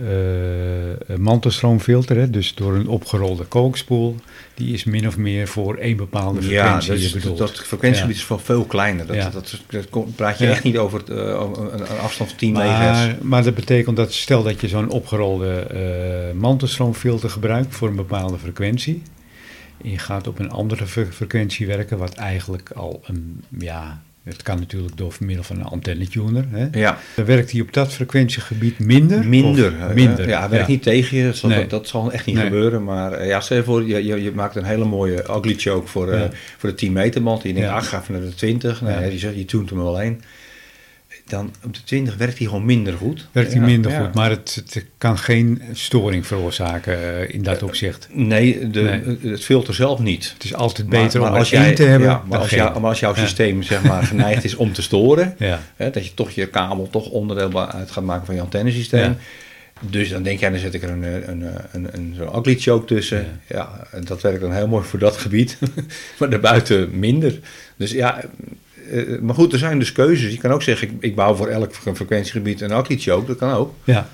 uh, 1.09 1.17
mantelstroomfilter, 1.17 2.17
hè, 2.17 2.29
dus 2.29 2.55
door 2.55 2.73
een 2.73 2.87
opgerolde 2.87 3.43
kookspoel, 3.43 4.15
die 4.53 4.73
is 4.73 4.83
min 4.83 5.07
of 5.07 5.17
meer 5.17 5.47
voor 5.47 5.75
één 5.75 5.97
bepaalde 5.97 6.41
frequentie 6.41 6.93
ja, 6.93 6.99
dus 6.99 7.37
dat 7.37 7.51
frequentiegebied 7.51 8.15
is 8.15 8.23
veel, 8.23 8.39
veel 8.39 8.65
kleiner. 8.65 9.05
Dat, 9.05 9.15
ja. 9.15 9.29
dat, 9.29 9.61
dat, 9.69 10.15
praat 10.15 10.37
je 10.37 10.47
echt 10.47 10.63
niet 10.63 10.77
over 10.77 11.01
uh, 11.09 11.17
een, 11.71 11.87
afstand 11.87 12.29
van 12.29 12.39
10 12.39 12.53
maar, 12.53 13.17
Maar 13.21 13.43
dat 13.43 13.55
betekent 13.55 13.95
dat 13.95 14.13
stel 14.13 14.43
dat 14.43 14.61
je 14.61 14.67
zo'n 14.67 14.89
opgerolde 14.89 15.67
uh, 16.33 16.39
mantelstroomfilter 16.39 17.29
gebruikt 17.29 17.75
voor 17.75 17.87
een 17.87 17.95
bepaalde 17.95 18.37
frequentie, 18.37 19.01
en 19.83 19.89
je 19.89 19.97
gaat 19.97 20.27
op 20.27 20.39
een 20.39 20.51
andere 20.51 20.87
frequentie 20.87 21.67
werken, 21.67 21.97
wat 21.97 22.13
eigenlijk 22.13 22.71
al 22.71 23.01
een, 23.05 23.43
ja, 23.57 24.01
het 24.23 24.43
kan 24.43 24.59
natuurlijk 24.59 24.97
door 24.97 25.15
middel 25.19 25.43
van 25.43 25.55
een 25.55 25.63
antennetuner. 25.63 26.45
Hè? 26.49 26.79
Ja. 26.79 26.97
Dan 27.15 27.25
werkt 27.25 27.51
hij 27.51 27.61
op 27.61 27.73
dat 27.73 27.93
frequentiegebied 27.93 28.79
minder? 28.79 29.27
Minder. 29.27 29.73
minder. 29.93 30.27
Ja, 30.27 30.39
hij 30.39 30.49
werkt 30.49 30.67
niet 30.67 30.83
tegen 30.83 31.17
je. 31.17 31.25
Dat 31.25 31.35
zal, 31.35 31.67
dat 31.67 31.87
zal 31.87 32.11
echt 32.11 32.25
niet 32.25 32.37
gebeuren. 32.37 32.83
Maar 32.83 33.11
eh, 33.11 33.27
ja, 33.27 33.39
stel 33.39 33.57
je 33.57 33.63
voor, 33.63 33.83
je, 33.83 34.05
je, 34.05 34.23
je, 34.23 34.31
maakt 34.31 34.55
een 34.55 34.63
hele 34.63 34.85
mooie 34.85 35.23
ugly 35.29 35.55
choke 35.57 35.87
voor, 35.87 36.13
uh, 36.13 36.23
voor 36.57 36.69
de 36.69 36.75
10 36.75 36.93
meter 36.93 37.23
band. 37.23 37.41
En 37.43 37.47
je 37.47 37.53
denkt, 37.53 37.69
ah, 37.69 37.83
ga 37.83 38.01
even 38.01 38.13
naar 38.13 38.21
de 38.21 38.35
20. 38.35 38.81
Nee, 38.81 39.11
je, 39.11 39.17
zegt, 39.17 39.35
je 39.35 39.45
tunt 39.45 39.69
hem 39.69 39.79
alleen 39.79 40.21
dan 41.29 41.53
op 41.65 41.73
de 41.73 41.83
20 41.83 42.15
werkt 42.15 42.37
hij 42.37 42.47
gewoon 42.47 42.65
minder 42.65 42.93
goed. 42.93 43.27
Werkt 43.31 43.53
hij 43.53 43.61
minder 43.61 43.91
goed, 43.91 44.13
maar 44.13 44.29
het, 44.29 44.55
het, 44.55 44.85
kan 44.97 45.17
geen 45.17 45.61
storing 45.73 46.27
veroorzaken 46.27 46.99
uh, 46.99 47.33
in 47.33 47.43
dat 47.43 47.63
opzicht. 47.63 48.07
Nee, 48.11 48.69
de, 48.69 49.17
het 49.21 49.43
filter 49.43 49.73
zelf 49.73 49.99
niet. 49.99 50.31
Het 50.33 50.43
is 50.43 50.53
altijd 50.53 50.89
beter 50.89 51.21
maar, 51.21 51.31
om 51.31 51.37
als 51.37 51.49
jij, 51.49 51.75
te 51.75 51.83
hebben. 51.83 52.07
Ja, 52.07 52.23
maar, 52.27 52.39
als 52.39 52.49
jou, 52.49 52.79
maar 52.79 52.89
als 52.89 52.99
jouw 52.99 53.15
systeem 53.15 53.63
zeg 53.63 53.83
maar, 53.83 54.03
geneigd 54.03 54.43
is 54.43 54.55
om 54.55 54.73
te 54.73 54.81
storen, 54.81 55.35
hè, 55.75 55.89
dat 55.89 56.05
je 56.05 56.13
toch 56.13 56.29
je 56.29 56.47
kabel 56.47 56.87
toch 56.91 57.09
onderdeel 57.09 57.69
uit 57.69 57.91
gaat 57.91 58.03
maken 58.03 58.25
van 58.25 58.35
je 58.35 58.41
antennesysteem. 58.41 59.17
Dus 59.81 60.09
dan 60.09 60.23
denk 60.23 60.39
jij, 60.39 60.49
dan 60.49 60.59
zet 60.59 60.73
ik 60.73 60.83
er 60.83 60.89
een, 60.89 61.03
een, 61.03 61.29
een, 61.29 61.53
een, 61.71 61.87
een 61.93 62.13
zo'n 62.17 62.37
ugly 62.37 62.55
choke 62.59 62.85
tussen. 62.85 63.25
Ja. 63.47 63.85
ja, 63.91 63.99
dat 63.99 64.21
werkt 64.21 64.41
dan 64.41 64.53
heel 64.53 64.67
mooi 64.67 64.85
voor 64.85 64.99
dat 64.99 65.17
gebied. 65.17 65.57
maar 66.19 66.29
daarbuiten 66.29 66.99
minder. 66.99 67.39
Dus 67.77 67.91
ja, 67.91 68.21
maar 69.21 69.35
goed, 69.35 69.53
er 69.53 69.59
zijn 69.59 69.79
dus 69.79 69.91
keuzes. 69.91 70.31
Je 70.31 70.37
kan 70.37 70.51
ook 70.51 70.61
zeggen, 70.61 70.87
ik, 70.87 70.93
ik 70.99 71.15
bouw 71.15 71.35
voor 71.35 71.47
elk 71.47 71.73
frequentiegebied 71.73 72.61
een 72.61 72.71
acrylic 72.71 73.03
choke. 73.03 73.25
Dat 73.25 73.37
kan 73.37 73.51
ook. 73.51 73.73
Ja. 73.83 74.09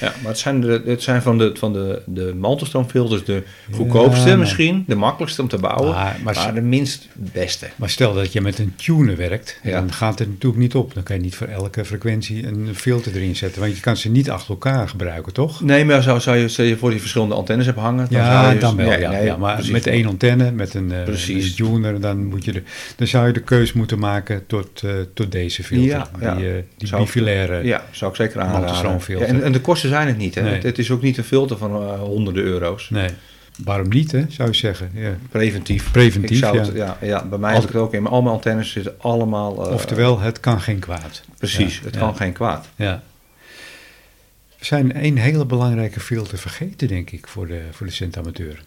Ja, 0.00 0.12
maar 0.22 0.30
het 0.30 0.38
zijn, 0.38 0.60
de, 0.60 0.82
het 0.84 1.02
zijn 1.02 1.22
van 1.22 1.38
de, 1.38 1.50
van 1.54 1.72
de, 1.72 2.02
de 2.06 2.34
mantelstroomfilters 2.34 3.24
de 3.24 3.42
goedkoopste 3.72 4.36
misschien, 4.36 4.84
de 4.86 4.94
makkelijkste 4.94 5.42
om 5.42 5.48
te 5.48 5.58
bouwen, 5.58 5.92
maar, 5.92 6.18
maar, 6.22 6.54
de 6.54 6.60
minst 6.60 7.08
beste. 7.14 7.68
Maar 7.76 7.90
stel 7.90 8.14
dat 8.14 8.32
je 8.32 8.40
met 8.40 8.58
een 8.58 8.74
tuner 8.76 9.16
werkt, 9.16 9.60
dan 9.62 9.92
gaat 9.92 10.18
het 10.18 10.28
natuurlijk 10.28 10.62
niet 10.62 10.74
op. 10.74 10.94
Dan 10.94 11.02
kan 11.02 11.16
je 11.16 11.22
niet 11.22 11.34
voor 11.34 11.46
elke 11.46 11.84
frequentie 11.84 12.46
een 12.46 12.74
filter 12.74 13.14
erin 13.14 13.36
zetten, 13.36 13.60
want 13.60 13.74
je 13.74 13.80
kan 13.80 13.96
ze 13.96 14.10
niet 14.10 14.30
achter 14.30 14.50
elkaar 14.50 14.88
gebruiken, 14.88 15.32
toch? 15.32 15.60
Nee, 15.60 15.84
maar 15.84 16.02
zou, 16.02 16.20
zou 16.20 16.36
je, 16.36 16.48
stel 16.48 16.64
je 16.64 16.76
voor 16.76 16.90
die 16.90 17.00
verschillende 17.00 17.34
antennes 17.34 17.66
hebt 17.66 17.78
hangen, 17.78 18.06
dan 18.10 18.20
ja, 18.20 18.42
zou 18.42 18.54
je, 18.54 18.60
dan 18.60 18.76
wel, 18.76 18.90
ja, 18.90 19.18
ja, 19.18 19.36
maar 19.36 19.64
met 19.70 19.86
één 19.86 20.06
antenne, 20.06 20.50
met 20.50 20.74
een, 20.74 20.92
uh, 21.08 21.44
tuner, 21.56 22.00
dan, 22.00 22.24
moet 22.24 22.44
je 22.44 22.52
de, 22.52 22.62
dan 22.96 23.06
zou 23.06 23.26
je 23.26 23.32
de 23.32 23.40
keus 23.40 23.72
moeten 23.72 23.98
maken 23.98 24.46
tot, 24.46 24.82
uh, 24.82 24.92
tot 25.14 25.32
deze 25.32 25.64
filter, 25.64 26.06
ja, 26.20 26.34
die, 26.34 26.44
uh, 26.44 26.52
die 26.76 26.96
bifilaire 26.96 27.64
Ja, 27.64 27.84
zou 27.90 28.10
ik 28.10 28.16
zeker 28.16 28.40
aanraden. 28.40 29.26
En, 29.26 29.42
en 29.42 29.52
de 29.52 29.60
kosten 29.60 29.89
zijn 29.90 30.06
het 30.06 30.16
niet. 30.16 30.34
Hè? 30.34 30.42
Het, 30.42 30.78
is 30.78 30.90
ook 30.90 31.02
niet 31.02 31.18
een 31.18 31.24
filter 31.24 31.56
van 31.56 31.82
uh, 31.82 32.00
honderden 32.00 32.42
euro's. 32.42 32.90
Nee. 32.90 33.08
Waarom 33.64 33.88
niet, 33.88 34.12
hè, 34.12 34.24
zou 34.28 34.48
je 34.48 34.54
zeggen? 34.54 34.90
Ja. 34.94 35.16
Preventief. 35.30 35.92
Preventief, 35.92 36.38
zou 36.38 36.58
het, 36.58 36.74
ja. 36.74 36.96
ja. 37.00 37.24
Bij 37.24 37.38
mij 37.38 37.56
is 37.56 37.62
het 37.62 37.74
ook 37.74 37.94
in. 37.94 38.06
Al 38.06 38.22
mijn 38.22 38.34
antennes 38.34 38.70
zitten 38.70 38.94
allemaal... 38.98 39.66
Uh, 39.66 39.72
Oftewel, 39.72 40.20
het 40.20 40.40
kan 40.40 40.60
geen 40.60 40.78
kwaad. 40.78 41.22
Precies, 41.38 41.80
het 41.84 41.96
kan 41.96 42.16
geen 42.16 42.32
kwaad. 42.32 42.68
Ja. 42.76 43.02
We 44.58 44.64
zijn 44.64 45.04
een 45.04 45.18
hele 45.18 45.46
belangrijke 45.46 46.00
filter 46.00 46.38
vergeten, 46.38 46.88
denk 46.88 47.10
ik, 47.10 47.28
voor 47.28 47.46
de, 47.46 47.62
voor 47.70 47.86
de 47.86 47.92
Sint-amateur. 47.92 48.62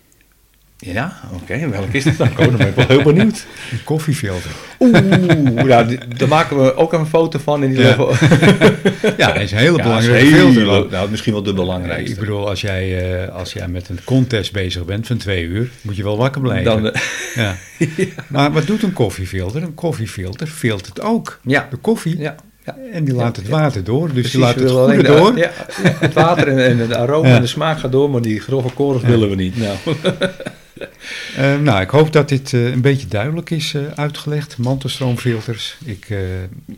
Ja, 0.92 1.20
oké. 1.34 1.54
Okay. 1.54 1.70
Welke 1.70 1.98
is 1.98 2.04
dat 2.04 2.18
dan? 2.18 2.30
Dan 2.36 2.58
ben 2.58 2.68
ik 2.68 2.76
wel 2.76 2.88
heel 2.88 3.04
benieuwd. 3.14 3.46
Een 3.72 3.84
koffiefilter. 3.84 4.52
Oeh, 4.80 4.92
nou, 5.54 5.98
daar 6.18 6.28
maken 6.28 6.64
we 6.64 6.76
ook 6.76 6.94
een 6.94 7.06
foto 7.06 7.40
van. 7.40 7.64
In 7.64 7.70
die 7.70 7.80
ja. 7.80 7.88
ja, 9.18 9.32
dat 9.32 9.42
is 9.42 9.52
een 9.52 9.58
hele 9.58 9.82
belangrijke 9.82 10.36
filter. 10.36 10.92
Nou, 10.92 11.10
misschien 11.10 11.34
wel 11.34 11.44
de 11.44 11.54
belangrijkste. 11.54 12.14
Ik 12.14 12.20
bedoel, 12.20 12.50
als 12.50 12.62
jij, 12.62 13.24
uh, 13.24 13.36
als 13.36 13.54
jij 13.54 13.68
met 13.68 13.90
een 13.90 14.00
contest 14.04 14.52
bezig 14.52 14.86
bent 14.86 15.08
van 15.08 15.18
twee 15.18 15.44
uur, 15.44 15.70
moet 15.82 15.96
je 15.96 16.04
wel 16.04 16.18
wakker 16.18 16.42
blijven. 16.42 16.66
Dan, 16.66 16.86
uh, 16.86 16.92
ja. 17.36 17.56
ja. 17.78 18.06
Maar 18.28 18.52
wat 18.52 18.68
doet 18.68 18.84
een 18.84 18.94
koffiefilter? 18.94 19.64
Een 19.64 19.74
koffiefilter 19.74 20.48
filtert 20.48 21.02
ook 21.02 21.40
ja. 21.44 21.68
de 21.70 21.78
koffie. 21.78 22.18
Ja. 22.18 22.36
Ja. 22.66 22.78
En 22.92 23.04
die 23.04 23.14
laat 23.14 23.36
het 23.36 23.48
water 23.48 23.84
door. 23.84 24.04
Dus 24.04 24.14
Precies, 24.14 24.32
die 24.32 24.42
laat 24.42 24.56
het 24.56 24.72
goede 24.72 25.04
door. 25.04 25.38
Ja, 25.38 25.52
het 25.82 26.14
water 26.14 26.48
en, 26.48 26.80
en 26.80 26.88
de 26.88 26.98
aroma 26.98 27.36
en 27.36 27.42
de 27.42 27.48
smaak 27.48 27.80
gaat 27.80 27.92
door, 27.92 28.10
maar 28.10 28.22
die 28.22 28.40
grove 28.40 28.74
korrels 28.74 29.04
willen 29.04 29.30
we 29.30 29.36
niet. 29.36 29.58
Nou. 29.58 29.76
Uh, 31.38 31.60
nou, 31.68 31.82
ik 31.82 31.90
hoop 31.90 32.14
dat 32.14 32.30
dit 32.30 32.52
uh, 32.52 32.72
een 32.72 32.82
beetje 32.82 33.08
duidelijk 33.08 33.50
is 33.50 33.74
uh, 33.74 33.82
uitgelegd. 33.96 34.58
Mantelstroomfilters. 34.58 35.78
Ik, 35.86 36.08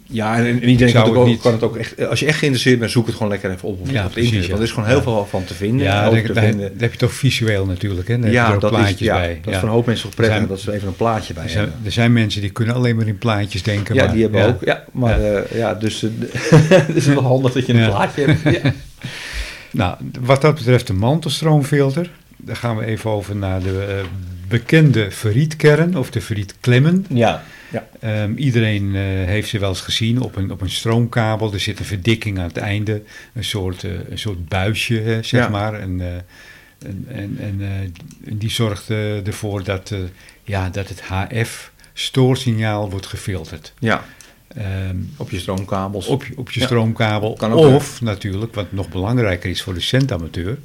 ja, 0.04 0.38
en, 0.38 0.46
en 0.46 0.70
iedereen 0.70 0.94
kan, 0.94 1.16
ook, 1.16 1.26
niet... 1.26 1.42
kan 1.42 1.52
het 1.52 1.64
ook 1.64 1.76
echt... 1.76 2.08
Als 2.08 2.20
je 2.20 2.26
echt 2.26 2.38
geïnteresseerd 2.38 2.80
bent, 2.80 2.92
zoek 2.92 3.06
het 3.06 3.16
gewoon 3.16 3.32
lekker 3.32 3.52
even 3.52 3.68
op 3.68 3.80
op, 3.80 3.90
ja, 3.90 4.06
op 4.06 4.12
precies, 4.12 4.32
internet. 4.32 4.48
Want 4.48 4.60
er 4.60 4.68
is 4.68 4.74
gewoon 4.74 4.90
heel 4.90 5.02
veel 5.02 5.28
van 5.30 5.44
te 5.44 5.54
vinden. 5.54 5.86
Ja, 5.86 6.10
daar, 6.10 6.34
daar, 6.34 6.54
heb 6.78 6.92
je 6.92 6.98
toch 6.98 7.14
visueel 7.14 7.66
natuurlijk. 7.66 8.08
Hè? 8.08 8.20
Daar 8.20 8.32
ja, 8.32 8.46
heb 8.46 8.54
je 8.54 8.60
dat 8.60 8.70
plaatjes 8.70 9.00
is, 9.00 9.06
ja, 9.06 9.16
bij. 9.16 9.40
dat 9.42 9.54
is 9.54 9.60
voor 9.60 9.70
een 9.70 9.76
hoop 9.76 9.86
mensen 9.86 10.06
toch 10.06 10.16
prettig 10.16 10.38
zijn, 10.38 10.50
dat 10.50 10.60
ze 10.60 10.74
even 10.74 10.88
een 10.88 10.96
plaatje 10.96 11.34
bij 11.34 11.44
er 11.44 11.50
zijn, 11.50 11.64
hebben. 11.64 11.86
Er 11.86 11.92
zijn 11.92 12.14
mensen 12.14 12.42
die 12.42 12.50
kunnen 12.50 12.76
alleen 12.76 12.96
maar 12.96 13.08
in 13.08 13.18
plaatjes 13.18 13.64
denken. 13.64 13.96
Ja, 13.96 14.04
maar, 14.04 14.14
die 14.14 14.22
hebben 14.22 14.48
ook. 14.48 14.64
Ja, 14.64 14.84
maar 14.92 15.20
ja, 15.56 15.74
dus 15.74 16.02
het 16.70 16.96
is 16.96 17.06
wel 17.06 17.24
handig 17.24 17.54
dat 17.54 17.66
je 17.66 17.74
een 17.74 17.90
plaatje 17.90 18.26
hebt. 18.26 18.76
Nou, 19.76 19.96
wat 20.20 20.42
dat 20.42 20.56
betreft 20.56 20.88
de 20.88 20.94
mantelstroomfilter... 20.94 22.12
Dan 22.46 22.56
gaan 22.56 22.78
we 22.78 22.86
even 22.86 23.10
over 23.10 23.36
naar 23.36 23.62
de 23.62 24.04
bekende 24.48 25.12
ferrietkern 25.12 25.98
of 25.98 26.10
de 26.12 26.22
ferrietklemmen. 26.22 27.06
Ja. 27.10 27.44
ja. 27.72 28.24
Um, 28.24 28.38
iedereen 28.38 28.86
uh, 28.86 29.02
heeft 29.26 29.50
ze 29.50 29.60
wel 29.60 29.70
eens 29.70 29.82
gezien 29.82 30.22
op 30.22 30.36
een, 30.36 30.52
op 30.52 30.62
een 30.62 30.70
stroomkabel. 30.70 31.54
Er 31.54 31.60
zit 31.60 31.80
een 31.80 31.86
verdikking 31.86 32.40
aan 32.40 32.48
het 32.48 32.58
einde, 32.58 33.04
een 33.34 33.44
soort, 33.44 33.84
uh, 33.84 33.92
een 34.10 34.20
soort 34.20 34.48
buisje, 34.48 34.94
hè, 34.94 35.24
zeg 35.24 35.44
ja. 35.44 35.50
maar. 35.50 35.74
En, 35.74 36.02
en, 36.80 37.38
en, 37.40 37.62
en 38.26 38.38
die 38.38 38.52
zorgt 38.52 38.90
ervoor 38.90 39.64
dat, 39.64 39.94
ja, 40.44 40.70
dat 40.70 40.90
het 40.90 41.02
HF-stoorsignaal 41.02 42.90
wordt 42.90 43.06
gefilterd. 43.06 43.74
Ja. 43.80 44.06
Um, 44.90 45.14
op 45.18 45.30
je 45.30 45.40
stroomkabels. 45.40 46.08
Op, 46.08 46.26
op 46.36 46.52
je 46.52 46.60
ja. 46.60 46.66
stroomkabel. 46.66 47.32
of 47.52 48.02
natuurlijk, 48.02 48.54
wat 48.56 48.72
nog 48.72 48.90
belangrijker 48.90 49.50
is 49.50 49.62
voor 49.62 49.74
de 49.74 49.80
centamateur, 49.80 50.58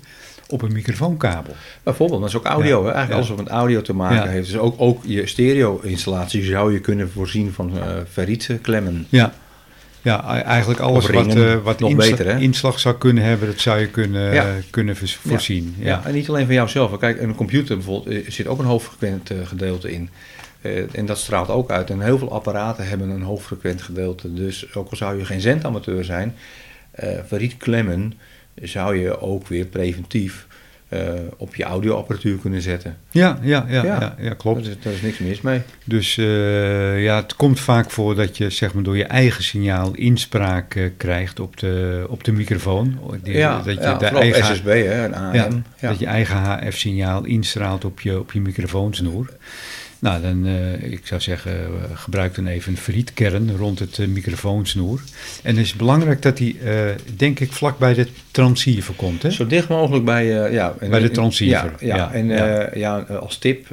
op 0.50 0.62
een 0.62 0.72
microfoonkabel. 0.72 1.54
Bijvoorbeeld, 1.82 2.20
dat 2.20 2.28
is 2.28 2.36
ook 2.36 2.44
audio. 2.44 2.84
Hè? 2.84 2.90
Eigenlijk 2.90 3.14
alles 3.14 3.28
wat 3.28 3.38
met 3.38 3.48
audio 3.48 3.82
te 3.82 3.92
maken 3.92 4.30
heeft. 4.30 4.46
Dus 4.46 4.58
ook, 4.58 4.74
ook 4.78 5.02
je 5.04 5.26
stereo-installatie 5.26 6.44
zou 6.44 6.72
je 6.72 6.80
kunnen 6.80 7.10
voorzien 7.10 7.52
van 7.52 7.76
uh, 7.76 7.82
ferrietklemmen. 8.10 9.06
Ja. 9.08 9.32
Ja, 10.02 10.42
eigenlijk 10.42 10.80
alles 10.80 11.06
wat, 11.06 11.36
uh, 11.36 11.54
wat 11.62 11.80
nog 11.80 11.90
insla 11.90 12.16
beter, 12.16 12.40
inslag 12.40 12.80
zou 12.80 12.96
kunnen 12.96 13.24
hebben, 13.24 13.48
dat 13.48 13.60
zou 13.60 13.80
je 13.80 13.86
kunnen, 13.86 14.34
ja. 14.34 14.46
kunnen 14.70 14.96
voorzien. 14.96 15.74
Ja. 15.78 15.86
ja. 15.86 16.02
en 16.04 16.14
niet 16.14 16.28
alleen 16.28 16.46
van 16.46 16.54
jouzelf. 16.54 16.98
Kijk, 16.98 17.20
een 17.20 17.34
computer 17.34 17.76
bijvoorbeeld 17.76 18.24
zit 18.28 18.46
ook 18.46 18.58
een 18.58 18.64
hoofdfrequent 18.64 19.30
gedeelte 19.44 19.92
in. 19.92 20.10
Uh, 20.62 20.94
en 20.94 21.06
dat 21.06 21.18
straalt 21.18 21.48
ook 21.48 21.70
uit. 21.70 21.90
En 21.90 22.00
heel 22.00 22.18
veel 22.18 22.32
apparaten 22.32 22.88
hebben 22.88 23.08
een 23.08 23.22
hoofdfrequent 23.22 23.82
gedeelte. 23.82 24.34
Dus 24.34 24.74
ook 24.74 24.90
al 24.90 24.96
zou 24.96 25.18
je 25.18 25.24
geen 25.24 25.40
zendamateur 25.40 26.04
zijn, 26.04 26.34
uh, 27.04 27.10
ferrietklemmen 27.26 28.12
zou 28.62 28.96
je 28.96 29.20
ook 29.20 29.46
weer 29.46 29.64
preventief 29.64 30.46
uh, 30.90 31.00
op 31.36 31.54
je 31.54 31.64
audioapparatuur 31.64 32.38
kunnen 32.38 32.62
zetten. 32.62 32.96
Ja, 33.10 33.38
ja, 33.42 33.66
ja, 33.68 33.84
ja. 33.84 34.14
ja, 34.18 34.34
klopt. 34.34 34.62
Daar 34.62 34.70
is, 34.70 34.78
daar 34.82 34.92
is, 34.92 35.00
niks 35.00 35.18
mis 35.18 35.40
mee. 35.40 35.60
Dus 35.84 36.16
uh, 36.16 37.02
ja, 37.02 37.16
het 37.16 37.36
komt 37.36 37.60
vaak 37.60 37.90
voor 37.90 38.14
dat 38.14 38.36
je 38.36 38.50
zeg 38.50 38.74
maar, 38.74 38.82
door 38.82 38.96
je 38.96 39.04
eigen 39.04 39.44
signaal 39.44 39.94
inspraak 39.94 40.74
uh, 40.74 40.90
krijgt 40.96 41.40
op 41.40 41.56
de, 41.56 42.04
op 42.08 42.24
de 42.24 42.32
microfoon. 42.32 42.98
Die, 43.22 43.36
ja, 43.36 43.56
dat 43.56 43.74
je 43.74 43.80
ja, 43.80 43.94
de 43.94 44.06
eigen, 44.06 44.56
SSB 44.56 44.66
hè, 44.66 45.04
en 45.04 45.14
AM. 45.14 45.34
Ja, 45.80 45.88
Dat 45.88 45.98
je 45.98 46.06
eigen 46.06 46.36
HF-signaal 46.36 47.24
instraalt 47.24 47.84
op 47.84 48.00
je, 48.00 48.18
op 48.18 48.32
je 48.32 48.40
microfoonsnoer. 48.40 49.30
Nou, 50.00 50.22
dan, 50.22 50.46
uh, 50.46 50.92
ik 50.92 51.06
zou 51.06 51.20
zeggen, 51.20 51.52
uh, 51.52 51.96
gebruik 51.96 52.34
dan 52.34 52.46
even 52.46 52.72
een 52.72 52.78
frietkern 52.78 53.56
rond 53.56 53.78
het 53.78 53.98
uh, 53.98 54.06
microfoonsnoer. 54.06 55.00
En 55.42 55.56
het 55.56 55.64
is 55.64 55.74
belangrijk 55.74 56.22
dat 56.22 56.36
die, 56.36 56.58
denk 57.16 57.40
ik, 57.40 57.52
vlak 57.52 57.78
bij 57.78 57.94
de 57.94 58.06
transceiver 58.30 58.94
komt. 58.94 59.22
Hè? 59.22 59.30
Zo 59.30 59.46
dicht 59.46 59.68
mogelijk 59.68 60.04
bij, 60.04 60.52
ja, 60.52 60.74
en, 60.78 60.90
bij 60.90 61.00
de 61.00 61.10
transceiver. 61.10 61.72
Ja, 61.78 61.96
ja, 61.96 62.12
en 62.12 62.26
ja. 62.26 62.70
ja. 62.74 62.98
als 62.98 63.38
tip, 63.38 63.66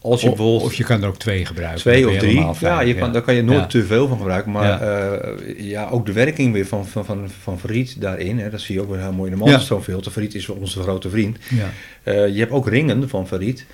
Als 0.00 0.20
je 0.20 0.28
bijvoorbeeld, 0.28 0.62
of 0.62 0.74
je 0.74 0.84
kan 0.84 1.02
er 1.02 1.08
ook 1.08 1.18
twee 1.18 1.46
gebruiken. 1.46 1.80
Twee 1.80 2.08
of 2.08 2.16
drie. 2.16 2.46
ja, 2.60 2.80
je 2.80 2.94
kan, 2.94 3.12
daar 3.12 3.22
kan 3.22 3.34
je 3.34 3.42
nooit 3.42 3.70
te 3.70 3.84
veel 3.84 4.08
van 4.08 4.18
gebruiken. 4.18 4.52
Maar 4.52 4.84
ja. 4.84 5.34
ja. 5.56 5.88
ook 5.88 6.06
de 6.06 6.12
werking 6.12 6.52
weer 6.52 6.66
van, 6.66 6.86
van, 6.86 7.04
van, 7.04 7.30
van 7.42 7.58
Verriet 7.58 8.00
daarin. 8.00 8.38
Hè, 8.38 8.50
dat 8.50 8.60
zie 8.60 8.74
je 8.74 8.80
ook 8.80 8.90
weer 8.90 9.00
heel 9.00 9.12
mooi 9.12 9.30
in 9.30 9.36
de 9.36 9.42
Mandelstoomfilter. 9.44 10.12
Verriet 10.12 10.34
is 10.34 10.48
onze 10.48 10.82
grote 10.82 11.10
vriend. 11.10 11.38
Ja. 11.48 12.24
je 12.24 12.38
hebt 12.38 12.52
ook 12.52 12.68
ringen 12.68 13.08
van 13.08 13.26
Verriet. 13.26 13.66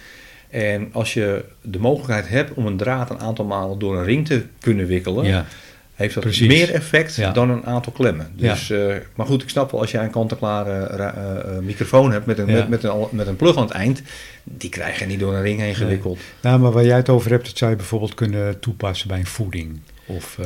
En 0.56 0.88
als 0.92 1.14
je 1.14 1.44
de 1.62 1.78
mogelijkheid 1.78 2.28
hebt 2.28 2.54
om 2.54 2.66
een 2.66 2.76
draad 2.76 3.10
een 3.10 3.20
aantal 3.20 3.44
malen 3.44 3.78
door 3.78 3.96
een 3.96 4.04
ring 4.04 4.26
te 4.26 4.44
kunnen 4.60 4.86
wikkelen, 4.86 5.24
ja. 5.24 5.46
heeft 5.94 6.14
dat 6.14 6.40
meer 6.40 6.70
effect 6.70 7.34
dan 7.34 7.50
een 7.50 7.64
aantal 7.66 7.92
klemmen. 7.92 8.30
Dus, 8.34 8.70
uh, 8.70 8.94
maar 9.14 9.26
goed, 9.26 9.42
ik 9.42 9.48
snap 9.48 9.70
wel 9.70 9.80
als 9.80 9.90
jij 9.90 10.04
een 10.04 10.10
kant-en-klare 10.10 10.88
uh, 10.96 11.58
microfoon 11.58 12.12
hebt 12.12 12.26
met 12.26 12.38
een, 12.38 12.46
met, 12.46 12.68
met, 12.68 12.84
een, 12.84 13.06
met 13.10 13.26
een 13.26 13.36
plug 13.36 13.56
aan 13.56 13.62
het 13.62 13.72
eind, 13.72 14.02
die 14.44 14.70
krijg 14.70 14.98
je 14.98 15.06
niet 15.06 15.20
door 15.20 15.34
een 15.34 15.42
ring 15.42 15.60
heen 15.60 15.74
gewikkeld. 15.74 16.18
Nou, 16.42 16.58
maar 16.58 16.72
waar 16.72 16.84
jij 16.84 16.96
het 16.96 17.08
over 17.08 17.30
hebt, 17.30 17.46
dat 17.46 17.58
zou 17.58 17.70
je 17.70 17.76
bijvoorbeeld 17.76 18.14
kunnen 18.14 18.60
toepassen 18.60 19.08
bij 19.08 19.18
een 19.18 19.26
voeding. 19.26 19.80
Of 20.06 20.38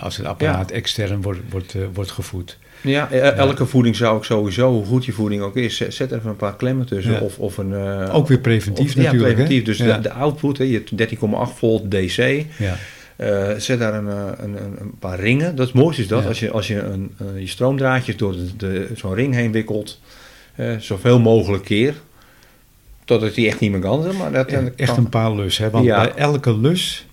als 0.00 0.16
het 0.16 0.26
apparaat 0.26 0.70
extern 0.70 1.22
wordt, 1.22 1.40
wordt, 1.50 1.74
wordt 1.94 2.10
gevoed. 2.10 2.58
Ja, 2.86 3.08
e- 3.10 3.18
elke 3.18 3.66
voeding 3.66 3.96
zou 3.96 4.16
ik 4.16 4.24
sowieso, 4.24 4.72
hoe 4.72 4.84
goed 4.84 5.04
je 5.04 5.12
voeding 5.12 5.42
ook 5.42 5.56
is, 5.56 5.76
zet 5.76 6.12
even 6.12 6.30
een 6.30 6.36
paar 6.36 6.56
klemmen 6.56 6.86
tussen. 6.86 7.20
Of, 7.20 7.38
of 7.38 7.58
een, 7.58 7.70
uh, 7.70 8.14
ook 8.14 8.28
weer 8.28 8.38
preventief 8.38 8.96
natuurlijk. 8.96 9.22
Ja, 9.22 9.34
preventief. 9.34 9.64
Dus 9.64 9.78
de, 9.78 10.00
de, 10.00 10.12
output, 10.12 10.58
hè, 10.58 10.64
je 10.64 10.82
13,8 11.50 11.56
volt 11.56 11.90
DC. 11.90 12.44
Ja. 12.58 12.76
Uh, 13.16 13.54
zet 13.56 13.78
daar 13.78 13.94
een, 13.94 14.06
een, 14.44 14.56
een, 14.80 14.94
paar 14.98 15.20
ringen. 15.20 15.56
Dat 15.56 15.72
mooiste 15.72 16.02
is 16.02 16.08
dat 16.08 16.26
als 16.26 16.40
je, 16.40 16.50
als 16.50 16.66
je 16.66 16.80
een, 16.80 17.14
uh, 17.22 17.40
je 17.40 17.46
stroomdraadjes 17.46 18.16
door 18.16 18.32
de, 18.32 18.56
de, 18.56 18.88
zo'n 18.94 19.14
ring 19.14 19.34
heen 19.34 19.52
wikkelt, 19.52 20.00
zoveel 20.78 21.20
mogelijk 21.20 21.64
keer. 21.64 21.94
Totdat 23.04 23.34
die 23.34 23.46
echt 23.46 23.60
niet 23.60 23.70
meer 23.70 23.80
kan. 23.80 24.16
Maar 24.16 24.32
dat, 24.32 24.52
echt 24.76 24.96
een 24.96 25.08
paar 25.08 25.32
lus. 25.32 25.58
Hè? 25.58 25.70
Want 25.70 25.86
bij 25.86 26.12
elke 26.14 26.58
lus 26.58 27.05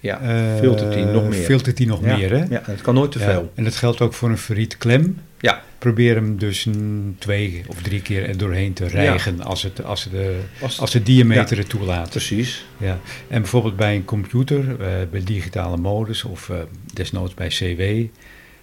ja, 0.00 0.20
filtert 0.58 0.94
hij 0.94 1.04
nog 1.04 1.28
meer. 1.28 1.42
Filtert 1.42 1.78
hij 1.78 1.86
nog 1.86 2.00
meer, 2.00 2.30
hè? 2.30 2.44
Ja, 2.48 2.62
het 2.64 2.80
kan 2.80 2.94
nooit 2.94 3.12
te 3.12 3.18
veel. 3.18 3.52
En 3.54 3.64
dat 3.64 3.76
geldt 3.76 4.00
ook 4.00 4.14
voor 4.14 4.28
een 4.28 4.38
ferriet 4.38 4.78
klem. 4.78 5.18
Ja. 5.40 5.62
Probeer 5.78 6.14
hem 6.14 6.38
dus 6.38 6.68
twee 7.18 7.64
of 7.66 7.82
drie 7.82 8.02
keer 8.02 8.28
er 8.28 8.38
doorheen 8.38 8.72
te 8.72 8.86
rijgen 8.86 9.42
als, 9.42 9.62
het, 9.62 9.84
als, 9.84 10.08
de, 10.10 10.40
als 10.78 10.90
de 10.90 11.02
diameter 11.02 11.56
het 11.56 11.68
toelaat. 11.68 12.10
Precies. 12.10 12.66
Ja. 12.76 12.98
En 13.28 13.40
bijvoorbeeld 13.40 13.76
bij 13.76 13.94
een 13.94 14.04
computer, 14.04 14.64
uh, 14.64 14.76
bij 15.10 15.22
digitale 15.24 15.76
modus 15.76 16.24
of 16.24 16.48
uh, 16.48 16.56
desnoods 16.92 17.34
bij 17.34 17.48
CW, 17.48 17.80
uh, 17.80 18.08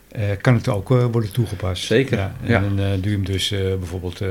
eh, 0.10 0.38
kan 0.42 0.54
het 0.54 0.68
ook 0.68 0.88
worden 0.88 1.32
toegepast. 1.32 1.84
Zeker. 1.84 2.18
Ja. 2.18 2.36
En 2.42 2.76
dan 2.76 2.76
doe 2.76 3.12
je 3.12 3.16
hem 3.16 3.26
dus 3.26 3.50
bijvoorbeeld 3.50 4.22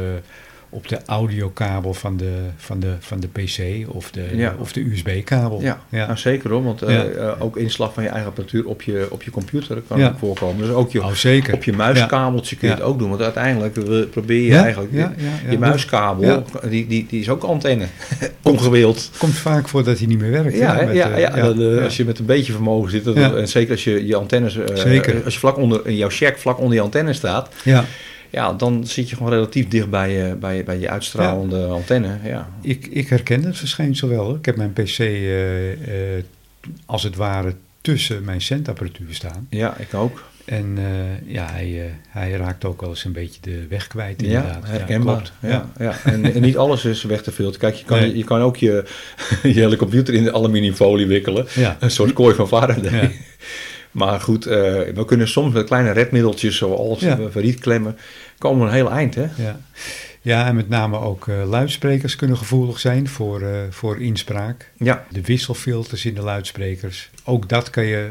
op 0.75 0.89
de 0.89 0.99
audiokabel 1.07 1.95
van 1.95 2.17
de, 2.17 2.33
van 2.57 2.81
de, 2.81 2.93
van 3.01 3.21
de 3.21 3.29
PC 3.29 3.89
of 3.95 4.11
de, 4.11 4.51
of 4.59 4.73
de 4.73 4.81
USB-kabel. 4.81 5.61
Ja, 5.61 5.81
ja. 5.89 6.07
Nou, 6.07 6.19
zeker 6.19 6.51
hoor, 6.51 6.65
want 6.65 6.83
uh, 6.83 7.01
ook 7.39 7.57
inslag 7.57 7.95
van 7.95 8.03
je 8.03 8.09
eigen 8.09 8.29
apparatuur 8.29 8.67
op 8.67 8.83
je, 8.83 9.07
op 9.11 9.23
je 9.23 9.31
computer 9.31 9.83
kan 9.89 10.05
ook 10.05 10.19
voorkomen. 10.19 10.67
Dus 10.67 10.75
ook 10.75 10.93
je, 10.93 11.01
oh, 11.01 11.53
op 11.53 11.65
je 11.65 11.73
muiskabeltje 11.73 12.57
kun 12.57 12.69
je 12.69 12.75
het 12.75 12.83
ook 12.83 12.99
doen, 12.99 13.09
want 13.09 13.23
uiteindelijk 13.23 14.11
probeer 14.11 14.43
je 14.43 14.57
eigenlijk 14.57 14.93
je, 15.51 15.59
muiskabel, 15.59 16.45
die, 16.69 16.87
die, 16.87 17.07
die 17.09 17.21
is 17.21 17.29
ook 17.29 17.43
antenne, 17.43 17.87
ongewild. 18.43 19.11
Komt 19.19 19.35
vaak 19.35 19.69
voor 19.69 19.85
dat 19.85 19.99
hij 19.99 20.07
niet 20.07 20.19
meer 20.19 20.31
werkt. 20.31 20.57
Ja, 20.57 20.75
met, 20.75 20.95
ja, 20.95 21.17
ja, 21.17 21.29
als 21.83 21.97
je 21.97 22.05
met 22.05 22.19
een 22.19 22.27
beetje 22.27 22.53
vermogen 22.53 22.91
zit, 22.91 23.07
en 23.07 23.49
zeker 23.49 23.71
als 23.73 23.85
je 23.85 24.07
je 24.07 24.17
antennes, 24.17 24.57
uh, 24.57 24.65
als 25.25 25.35
je 25.35 25.39
vlak 25.39 25.57
onder, 25.57 25.93
jouw 25.93 26.11
check 26.11 26.39
vlak 26.39 26.59
onder 26.59 26.75
je 26.75 26.81
antenne 26.81 27.13
staat, 27.13 27.49
ja 27.63 27.85
ja, 28.35 28.53
dan 28.53 28.87
zit 28.87 29.11
je 29.11 29.17
gewoon 29.17 29.33
relatief 29.33 29.69
dicht 29.69 29.91
bij 29.91 30.13
je, 30.13 30.35
bij, 30.35 30.65
bij 30.65 30.79
je 30.79 30.91
uitstralende 30.91 31.67
antenne. 31.67 32.19
Ja. 32.25 32.49
Ik, 32.61 32.87
ik 32.87 33.09
herken 33.09 33.45
het 33.45 33.57
verschijnsel 33.57 34.09
wel. 34.09 34.35
Ik 34.35 34.45
heb 34.45 34.57
mijn 34.57 34.73
PC 34.73 34.99
uh, 34.99 35.71
uh, 35.71 36.23
als 36.87 37.03
het 37.03 37.17
ware 37.17 37.55
tussen 37.81 38.25
mijn 38.25 38.41
centapparatuur 38.41 39.15
staan. 39.15 39.47
Ja, 39.51 39.77
ik 39.77 39.95
ook. 39.95 40.25
En 40.45 40.77
uh, 40.79 41.33
ja, 41.35 41.51
hij, 41.51 41.95
hij 42.09 42.31
raakt 42.31 42.65
ook 42.65 42.81
wel 42.81 42.91
eens 42.91 43.05
een 43.05 43.13
beetje 43.13 43.41
de 43.41 43.67
weg 43.69 43.87
kwijt 43.87 44.23
inderdaad. 44.23 44.63
Ja, 44.65 44.71
herkenbaar. 44.71 45.33
Ja, 45.41 45.49
ja. 45.49 45.69
ja. 45.79 45.97
En, 46.05 46.35
en, 46.35 46.41
niet 46.41 46.57
alles 46.57 46.85
is 46.85 47.03
weg 47.03 47.23
te 47.23 47.33
filteren. 47.33 47.61
Kijk, 47.61 47.75
je 47.75 47.85
kan, 47.85 47.99
nee. 47.99 48.17
je 48.17 48.25
kan 48.25 48.41
ook 48.41 48.57
je, 48.57 48.85
je 49.43 49.61
hele 49.61 49.77
computer 49.77 50.15
in 50.15 50.25
de 50.25 50.33
aluminiumfolie 50.33 51.07
wikkelen. 51.07 51.47
Ja. 51.55 51.77
Een 51.81 51.91
soort 51.91 52.13
kooi 52.13 52.35
van 52.35 52.49
Faraday. 52.49 53.21
Maar 53.95 54.21
goed, 54.21 54.47
uh, 54.47 54.53
we 54.95 55.05
kunnen 55.07 55.29
soms 55.29 55.53
met 55.55 55.67
kleine 55.67 55.91
redmiddeltjes 55.91 56.57
zoals 56.57 57.01
ja. 57.01 57.19
verrietklemmen 57.31 57.97
komen 58.39 58.61
we 58.61 58.69
een 58.69 58.75
heel 58.75 58.91
eind. 58.91 59.15
Hè? 59.15 59.27
Ja. 59.37 59.61
ja, 60.21 60.47
en 60.47 60.55
met 60.55 60.69
name 60.69 60.99
ook 60.99 61.27
uh, 61.27 61.49
luidsprekers 61.49 62.17
kunnen 62.17 62.37
gevoelig 62.37 62.81
zijn 62.81 63.09
voor, 63.09 63.43
uh, 63.43 63.49
voor 63.71 64.01
inspraak. 64.01 64.71
Ja. 64.77 65.07
De 65.11 65.21
wisselfilters 65.21 66.05
in 66.05 66.15
de 66.15 66.23
luidsprekers. 66.23 67.11
Ook 67.25 67.49
dat 67.49 67.71
kan 67.71 67.85
je 67.85 68.11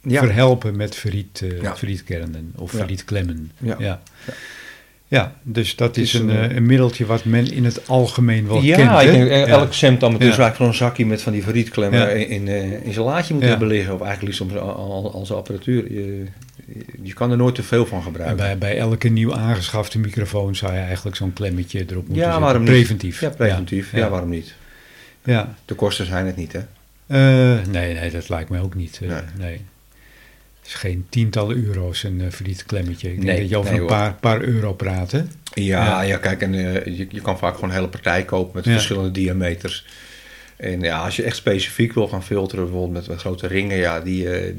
ja. 0.00 0.20
verhelpen 0.20 0.76
met 0.76 0.94
verriet, 0.94 1.40
uh, 1.40 1.62
ja. 1.62 1.76
verrietkernen 1.76 2.52
of 2.56 2.70
verrietklemmen. 2.70 3.52
Ja. 3.78 4.00
Ja. 5.08 5.18
Ja, 5.18 5.32
dus 5.42 5.76
dat 5.76 5.96
is, 5.96 6.14
is 6.14 6.20
een, 6.20 6.28
een, 6.28 6.56
een, 6.56 6.66
middeltje 6.66 7.06
wat 7.06 7.24
men 7.24 7.52
in 7.52 7.64
het 7.64 7.88
algemeen 7.88 8.48
wel 8.48 8.60
ja, 8.60 8.76
kent. 8.76 9.14
Ik 9.14 9.28
denk, 9.28 9.46
elk 9.46 9.72
cent 9.72 10.00
dan 10.00 10.12
dus 10.12 10.20
eigenlijk 10.20 10.56
gewoon 10.56 10.70
een 10.70 10.76
zakje 10.76 11.06
met 11.06 11.22
van 11.22 11.32
die 11.32 11.42
verrietklemmen 11.42 12.28
in, 12.28 12.48
in, 12.48 12.82
in 12.84 12.92
zijn 12.92 13.04
laadje 13.04 13.34
moet 13.34 13.42
hebben 13.42 13.68
liggen. 13.68 13.94
Of 13.94 14.00
eigenlijk 14.00 14.36
soms 14.36 14.56
al, 14.56 15.12
al, 15.12 15.26
zijn 15.26 15.38
apparatuur. 15.38 15.92
Je, 15.92 16.24
je 17.02 17.12
kan 17.12 17.30
er 17.30 17.36
nooit 17.36 17.54
te 17.54 17.62
veel 17.62 17.86
van 17.86 18.02
gebruiken. 18.02 18.36
Bij, 18.36 18.58
bij 18.58 18.78
elke 18.78 19.08
nieuw 19.08 19.34
aangeschafte 19.34 19.98
microfoon 19.98 20.56
zou 20.56 20.72
je 20.72 20.78
eigenlijk 20.78 21.16
zo'n 21.16 21.32
klemmetje 21.32 21.84
erop 21.90 22.08
moeten 22.08 22.26
ja, 22.26 22.40
waarom 22.40 22.64
Preventief. 22.64 23.20
Ja, 23.20 23.28
preventief. 23.28 23.92
Ja. 23.92 24.08
waarom 24.08 24.28
niet? 24.28 24.54
Ja. 25.24 25.54
De 25.64 25.74
kosten 25.74 26.06
zijn 26.06 26.26
het 26.26 26.36
niet, 26.36 26.52
hè? 26.52 26.60
Uh, 27.06 27.66
nee, 27.66 27.94
nee, 27.94 28.10
dat 28.10 28.28
lijkt 28.28 28.50
mij 28.50 28.60
ook 28.60 28.74
niet. 28.74 29.00
Uh, 29.02 29.08
nee. 29.08 29.20
nee. 29.38 29.60
Is 30.68 30.74
geen 30.74 31.06
tientallen 31.08 31.64
euro's 31.64 32.02
een 32.02 32.20
uh, 32.20 32.56
klemmetje. 32.66 33.08
Ik 33.08 33.14
denk 33.14 33.26
nee, 33.26 33.40
dat 33.40 33.48
je 33.48 33.56
over 33.56 33.72
nee, 33.72 33.80
een 33.80 33.86
paar, 33.86 34.14
paar 34.14 34.40
euro 34.40 34.72
praat, 34.72 35.10
hè? 35.10 35.22
Ja, 35.54 36.02
ja. 36.02 36.16
kijk, 36.16 36.42
en, 36.42 36.52
je, 36.52 37.06
je 37.10 37.20
kan 37.20 37.38
vaak 37.38 37.54
gewoon 37.54 37.70
een 37.70 37.76
hele 37.76 37.88
partij 37.88 38.24
kopen 38.24 38.50
met 38.54 38.64
verschillende 38.64 39.10
diameters. 39.10 39.86
En 40.56 40.80
ja, 40.80 40.98
als 40.98 41.16
je 41.16 41.22
echt 41.22 41.36
specifiek 41.36 41.92
wil 41.92 42.08
gaan 42.08 42.22
filteren, 42.24 42.64
bijvoorbeeld 42.64 43.08
met 43.08 43.20
grote 43.20 43.46
ringen, 43.46 43.76
ja, 43.76 44.00
die, 44.00 44.24
uh, 44.24 44.54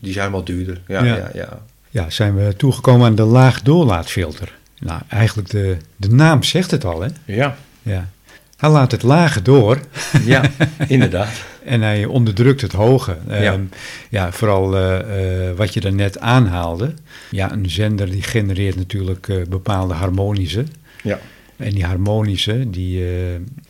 die 0.00 0.12
zijn 0.12 0.30
wel 0.30 0.44
duurder. 0.44 0.80
Ja, 0.86 1.04
ja. 1.04 1.16
ja. 1.16 1.30
Ja, 1.34 1.58
ja, 1.90 2.10
zijn 2.10 2.36
we 2.36 2.56
toegekomen 2.56 3.06
aan 3.06 3.14
de 3.14 3.22
laag 3.22 3.62
doorlaatfilter. 3.62 4.58
Nou, 4.78 5.00
eigenlijk 5.08 5.50
de, 5.50 5.76
de 5.96 6.10
naam 6.10 6.42
zegt 6.42 6.70
het 6.70 6.84
al, 6.84 7.00
hè? 7.00 7.08
Ja. 7.24 7.56
ja. 7.82 8.08
Hij 8.58 8.70
laat 8.70 8.90
het 8.90 9.02
lage 9.02 9.42
door. 9.42 9.78
Ja, 10.24 10.50
inderdaad. 10.88 11.44
en 11.64 11.80
hij 11.80 12.04
onderdrukt 12.04 12.60
het 12.60 12.72
hoge. 12.72 13.16
Ja, 13.28 13.52
um, 13.52 13.70
ja 14.10 14.32
vooral 14.32 14.76
uh, 14.76 14.98
uh, 14.98 15.52
wat 15.56 15.74
je 15.74 15.80
daarnet 15.80 16.18
aanhaalde. 16.18 16.94
Ja, 17.30 17.52
een 17.52 17.70
zender 17.70 18.10
die 18.10 18.22
genereert 18.22 18.76
natuurlijk 18.76 19.28
uh, 19.28 19.46
bepaalde 19.48 19.94
harmonische. 19.94 20.64
Ja. 21.02 21.18
En 21.56 21.70
die 21.70 21.84
harmonische, 21.84 22.70
die, 22.70 23.04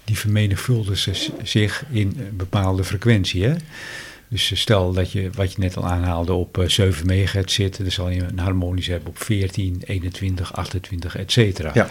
die 0.05 0.18
vermenigvuldigen 0.18 1.14
zich 1.42 1.85
in 1.90 2.16
een 2.18 2.37
bepaalde 2.37 2.85
frequentie. 2.85 3.44
Hè? 3.44 3.55
Dus 4.29 4.61
stel 4.61 4.93
dat 4.93 5.12
je, 5.12 5.31
wat 5.35 5.53
je 5.53 5.61
net 5.61 5.77
al 5.77 5.87
aanhaalde, 5.87 6.33
op 6.33 6.64
7 6.67 7.07
megahertz 7.07 7.55
zit, 7.55 7.79
dan 7.79 7.91
zal 7.91 8.09
je 8.09 8.23
een 8.23 8.38
harmonische 8.38 8.91
hebben 8.91 9.09
op 9.09 9.23
14, 9.23 9.83
21, 9.87 10.53
28, 10.53 11.17
et 11.17 11.33
cetera. 11.33 11.71
Ja. 11.75 11.88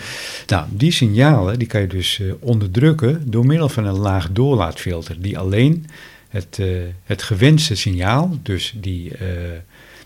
Nou, 0.47 0.65
die 0.69 0.91
signalen 0.91 1.59
die 1.59 1.67
kan 1.67 1.81
je 1.81 1.87
dus 1.87 2.19
uh, 2.19 2.33
onderdrukken 2.39 3.31
door 3.31 3.45
middel 3.45 3.69
van 3.69 3.85
een 3.85 3.97
laag 3.97 4.31
doorlaatfilter, 4.31 5.21
die 5.21 5.37
alleen 5.37 5.85
het, 6.29 6.57
uh, 6.61 6.81
het 7.03 7.23
gewenste 7.23 7.75
signaal, 7.75 8.39
dus 8.41 8.73
die, 8.75 9.11
uh, 9.11 9.27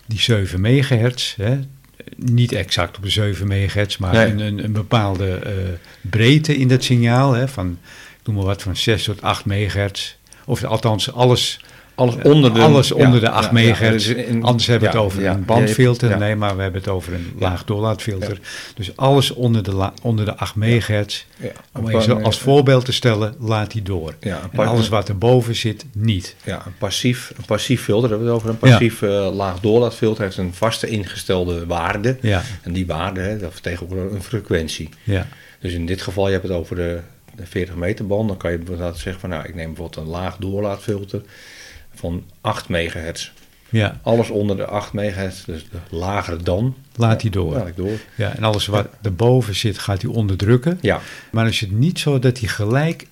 die 0.06 0.20
7 0.20 0.60
megahertz, 0.60 1.36
hè, 1.36 1.58
niet 2.16 2.52
exact 2.52 2.96
op 2.96 3.02
de 3.02 3.10
7 3.10 3.46
megahertz, 3.46 3.96
maar 3.96 4.12
nee. 4.12 4.46
een, 4.46 4.64
een, 4.64 4.72
bepaalde 4.72 5.40
uh, 5.46 5.52
breedte 6.00 6.56
in 6.56 6.68
dat 6.68 6.84
signaal. 6.84 7.32
Hè, 7.32 7.48
van, 7.48 7.78
ik 8.20 8.26
noem 8.26 8.36
maar 8.36 8.44
wat, 8.44 8.62
van 8.62 8.76
6 8.76 9.04
tot 9.04 9.22
8 9.22 9.44
megahertz. 9.44 10.14
Of 10.44 10.64
althans, 10.64 11.12
alles 11.12 11.60
alles 11.94 12.14
onder 12.22 12.54
de, 12.54 12.60
alles 12.60 12.92
onder 12.92 13.20
de 13.20 13.30
8 13.30 13.44
ja, 13.44 13.52
megahertz. 13.52 14.06
Dus 14.06 14.42
Anders 14.42 14.66
hebben 14.66 14.90
we 14.90 14.96
het 14.96 15.04
over 15.04 15.26
een 15.26 15.44
bandfilter. 15.44 16.18
Nee, 16.18 16.36
maar 16.36 16.56
we 16.56 16.62
hebben 16.62 16.80
het 16.80 16.90
over 16.90 17.12
een 17.14 17.32
laag 17.38 17.64
doorlaatfilter. 17.64 18.38
Dus 18.74 18.96
alles 18.96 19.30
onder 19.30 19.62
de, 19.62 19.90
onder 20.02 20.24
de 20.24 20.36
8 20.36 20.54
megahertz. 20.54 21.24
Om 21.72 21.88
even 21.88 22.24
als 22.24 22.38
voorbeeld 22.38 22.84
te 22.84 22.92
stellen, 22.92 23.34
laat 23.38 23.70
die 23.70 23.82
door. 23.82 24.14
en 24.20 24.50
alles 24.54 24.88
wat 24.88 25.08
erboven 25.08 25.56
zit, 25.56 25.84
niet. 25.92 26.36
Ja, 26.44 26.62
een 26.66 26.76
passief, 26.78 27.32
een 27.36 27.44
passief 27.44 27.82
filter 27.82 28.08
hebben 28.08 28.26
we 28.26 28.32
het 28.32 28.42
over. 28.42 28.50
Een 28.50 28.70
passief 28.70 29.02
uh, 29.02 29.34
laag 29.34 29.60
doorlaatfilter 29.60 30.24
heeft 30.24 30.36
een 30.36 30.54
vaste 30.54 30.86
ingestelde 30.86 31.66
waarde. 31.66 32.16
En 32.62 32.72
die 32.72 32.86
waarde, 32.86 33.20
hè, 33.20 33.38
dat 33.38 33.52
vertegenwoordigt 33.52 34.14
een 34.14 34.22
frequentie. 34.22 34.88
Ja. 35.02 35.26
Dus 35.60 35.72
in 35.72 35.86
dit 35.86 36.02
geval, 36.02 36.26
je 36.26 36.32
hebt 36.32 36.48
het 36.48 36.52
over 36.56 36.76
de, 36.76 37.00
de 37.36 37.46
40 37.46 37.74
meter 37.74 38.06
band. 38.06 38.28
Dan 38.28 38.36
kan 38.36 38.50
je 38.50 38.58
bijvoorbeeld 38.58 38.98
zeggen 38.98 39.20
van, 39.20 39.30
nou, 39.30 39.44
ik 39.48 39.54
neem 39.54 39.66
bijvoorbeeld 39.66 40.06
een 40.06 40.12
laag 40.12 40.36
doorlaatfilter 40.36 41.22
van 42.02 42.24
8 42.40 42.68
megahertz. 42.68 43.30
Ja. 43.68 44.00
Alles 44.02 44.30
onder 44.30 44.56
de 44.56 44.66
8 44.66 44.92
megahertz, 44.92 45.44
dus 45.44 45.66
lager 45.90 46.44
dan. 46.44 46.76
Laat 46.96 47.22
hij 47.22 47.30
door. 47.30 47.54
Laat 47.54 47.66
ik 47.66 47.76
door. 47.76 47.98
Ja, 48.14 48.36
en 48.36 48.44
alles 48.44 48.66
wat 48.66 48.88
erboven 49.02 49.54
zit, 49.54 49.78
gaat 49.78 50.02
hij 50.02 50.10
onderdrukken. 50.10 50.78
Ja. 50.80 51.00
Maar 51.30 51.48
is 51.48 51.60
het 51.60 51.70
niet 51.70 51.98
zo 51.98 52.18
dat 52.18 52.38
hij 52.38 52.48
gelijk 52.48 53.06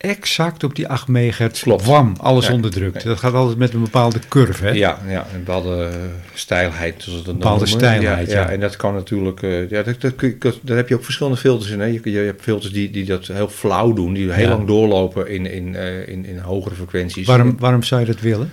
exact 0.00 0.64
op 0.64 0.74
die 0.74 0.88
8 0.88 1.08
megahertz 1.08 1.62
Klopt. 1.62 1.84
wam, 1.84 2.14
alles 2.20 2.50
onderdrukt. 2.50 3.04
Dat 3.04 3.18
gaat 3.18 3.34
altijd 3.34 3.58
met 3.58 3.72
een 3.72 3.82
bepaalde 3.82 4.18
curve, 4.28 4.64
hè? 4.64 4.70
Ja, 4.70 4.98
ja 5.06 5.26
een 5.32 5.44
bepaalde 5.44 5.90
stijlheid. 6.34 7.02
Zoals 7.02 7.18
het 7.18 7.28
een 7.28 7.34
bepaalde 7.34 7.66
stijlheid, 7.66 8.30
ja, 8.30 8.48
En 8.48 8.60
dat 8.60 8.76
kan 8.76 8.94
natuurlijk... 8.94 9.42
Uh, 9.42 9.70
ja, 9.70 9.82
dat, 9.82 10.00
dat, 10.00 10.14
dat, 10.38 10.58
daar 10.62 10.76
heb 10.76 10.88
je 10.88 10.94
ook 10.94 11.04
verschillende 11.04 11.38
filters 11.38 11.70
in. 11.70 11.80
Hè? 11.80 11.86
Je, 11.86 12.00
je 12.02 12.18
hebt 12.18 12.42
filters 12.42 12.72
die, 12.72 12.90
die 12.90 13.04
dat 13.04 13.26
heel 13.26 13.48
flauw 13.48 13.92
doen, 13.92 14.12
die 14.12 14.32
heel 14.32 14.48
lang 14.48 14.66
doorlopen 14.66 15.28
in, 15.28 15.46
in, 15.46 15.68
uh, 15.68 16.08
in, 16.08 16.24
in 16.24 16.38
hogere 16.38 16.74
frequenties. 16.74 17.26
Waarom, 17.26 17.56
waarom 17.58 17.82
zou 17.82 18.00
je 18.00 18.06
dat 18.06 18.20
willen? 18.20 18.50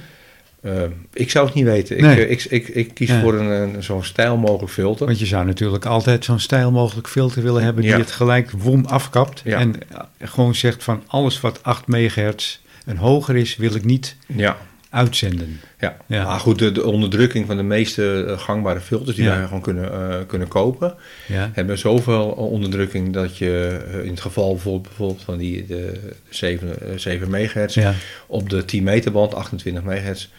Uh, 0.67 0.81
ik 1.13 1.29
zou 1.29 1.45
het 1.45 1.55
niet 1.55 1.65
weten. 1.65 1.97
Ik, 1.97 2.29
ik, 2.29 2.43
ik, 2.43 2.67
ik, 2.67 2.93
kies 2.93 3.11
voor 3.11 3.33
een, 3.33 3.75
een 3.75 3.83
zo'n 3.83 4.03
stijl 4.03 4.37
mogelijk 4.37 4.71
filter. 4.71 5.05
Want 5.05 5.19
je 5.19 5.25
zou 5.25 5.45
natuurlijk 5.45 5.85
altijd 5.85 6.25
zo'n 6.25 6.39
stijl 6.39 6.71
mogelijk 6.71 7.07
filter 7.07 7.43
willen 7.43 7.63
hebben 7.63 7.83
die 7.83 7.93
het 7.93 8.11
gelijk 8.11 8.51
wom 8.51 8.85
afkapt. 8.85 9.41
En 9.45 9.75
gewoon 10.21 10.55
zegt 10.55 10.83
van 10.83 11.03
alles 11.07 11.41
wat 11.41 11.63
8 11.63 11.87
megahertz 11.87 12.59
en 12.85 12.97
hoger 12.97 13.35
is, 13.35 13.55
wil 13.55 13.75
ik 13.75 13.85
niet 13.85 14.15
ja. 14.27 14.57
uitzenden. 14.89 15.59
Ja. 15.79 15.97
maar 16.07 16.39
goed, 16.39 16.59
de, 16.59 16.71
de, 16.71 16.85
onderdrukking 16.85 17.45
van 17.45 17.57
de 17.57 17.63
meeste 17.63 18.25
eh, 18.27 18.39
gangbare 18.39 18.79
filters 18.79 19.15
die 19.15 19.27
wij 19.27 19.43
gewoon 19.43 19.61
kunnen, 19.61 19.91
uh, 19.91 20.15
kunnen 20.27 20.47
kopen, 20.47 20.95
hebben 21.31 21.77
zoveel 21.77 22.25
onderdrukking 22.25 23.13
dat 23.13 23.37
je 23.37 23.81
in 24.03 24.09
het 24.09 24.21
geval 24.21 24.53
bijvoorbeeld, 24.53 25.23
van 25.23 25.37
die 25.37 25.65
de 25.65 25.99
7, 26.29 26.99
7 26.99 27.29
megahertz 27.29 27.77
op 28.27 28.49
de 28.49 28.65
10 28.65 28.83
meter 28.83 29.11
band, 29.11 29.35
28 29.35 29.83
megahertz, 29.83 30.29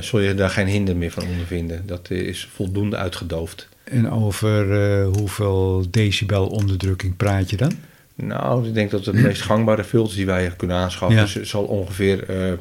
zul 0.00 0.20
je 0.20 0.34
daar 0.34 0.50
geen 0.50 0.66
hinder 0.66 0.96
meer 0.96 1.10
van 1.10 1.26
ondervinden. 1.26 1.86
Dat 1.86 2.10
is 2.10 2.48
voldoende 2.54 2.96
uitgedoofd. 2.96 3.68
En 3.84 4.10
over 4.10 4.66
uh, 4.66 5.06
hoeveel 5.16 5.86
decibel 5.90 6.46
onderdrukking 6.46 7.16
praat 7.16 7.50
je 7.50 7.56
dan? 7.56 7.72
Nou, 8.14 8.66
ik 8.66 8.74
denk 8.74 8.90
dat 8.90 9.04
het 9.04 9.14
meest 9.14 9.42
gangbare 9.42 9.84
filters 9.84 10.16
die 10.16 10.26
wij 10.26 10.52
kunnen 10.56 10.76
aanschaffen, 10.76 11.46
zal 11.46 11.64
ongeveer 11.64 12.30
uh, 12.30 12.52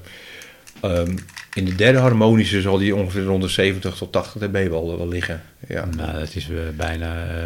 um, 0.92 1.16
in 1.54 1.66
de 1.66 1.76
derde 1.76 2.00
harmonische 2.00 2.62
zal 2.62 2.78
die 2.78 2.96
ongeveer 2.96 3.24
rond 3.24 3.42
de 3.42 3.48
70 3.48 3.96
tot 3.96 4.12
80 4.12 4.42
dB 4.42 4.70
wel, 4.70 4.98
wel 4.98 5.08
liggen. 5.08 5.42
Ja. 5.68 5.86
Nou, 5.98 6.20
dat 6.20 6.36
is 6.36 6.50
uh, 6.50 6.60
bijna 6.78 7.28
uh, 7.28 7.40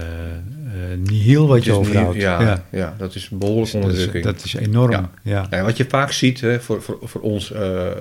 niet 0.98 1.22
heel 1.22 1.48
wat 1.48 1.64
je 1.64 1.72
overhoudt. 1.72 2.18
Ja, 2.18 2.42
ja, 2.42 2.66
ja. 2.72 2.96
dat 2.98 3.16
is 3.16 3.30
behoorlijk 3.30 3.72
dus, 3.72 3.82
onderdrukking. 3.82 4.24
Dat 4.24 4.36
is, 4.36 4.52
dat 4.52 4.62
is 4.62 4.68
enorm. 4.68 5.10
Ja. 5.24 5.48
ja. 5.50 5.64
wat 5.64 5.78
je 5.78 5.86
vaak 5.90 6.12
ziet 6.12 6.42
hè, 6.42 6.60
voor, 6.60 6.82
voor, 6.82 7.00
voor 7.02 7.22
ons 7.22 7.52
uh, 7.52 7.92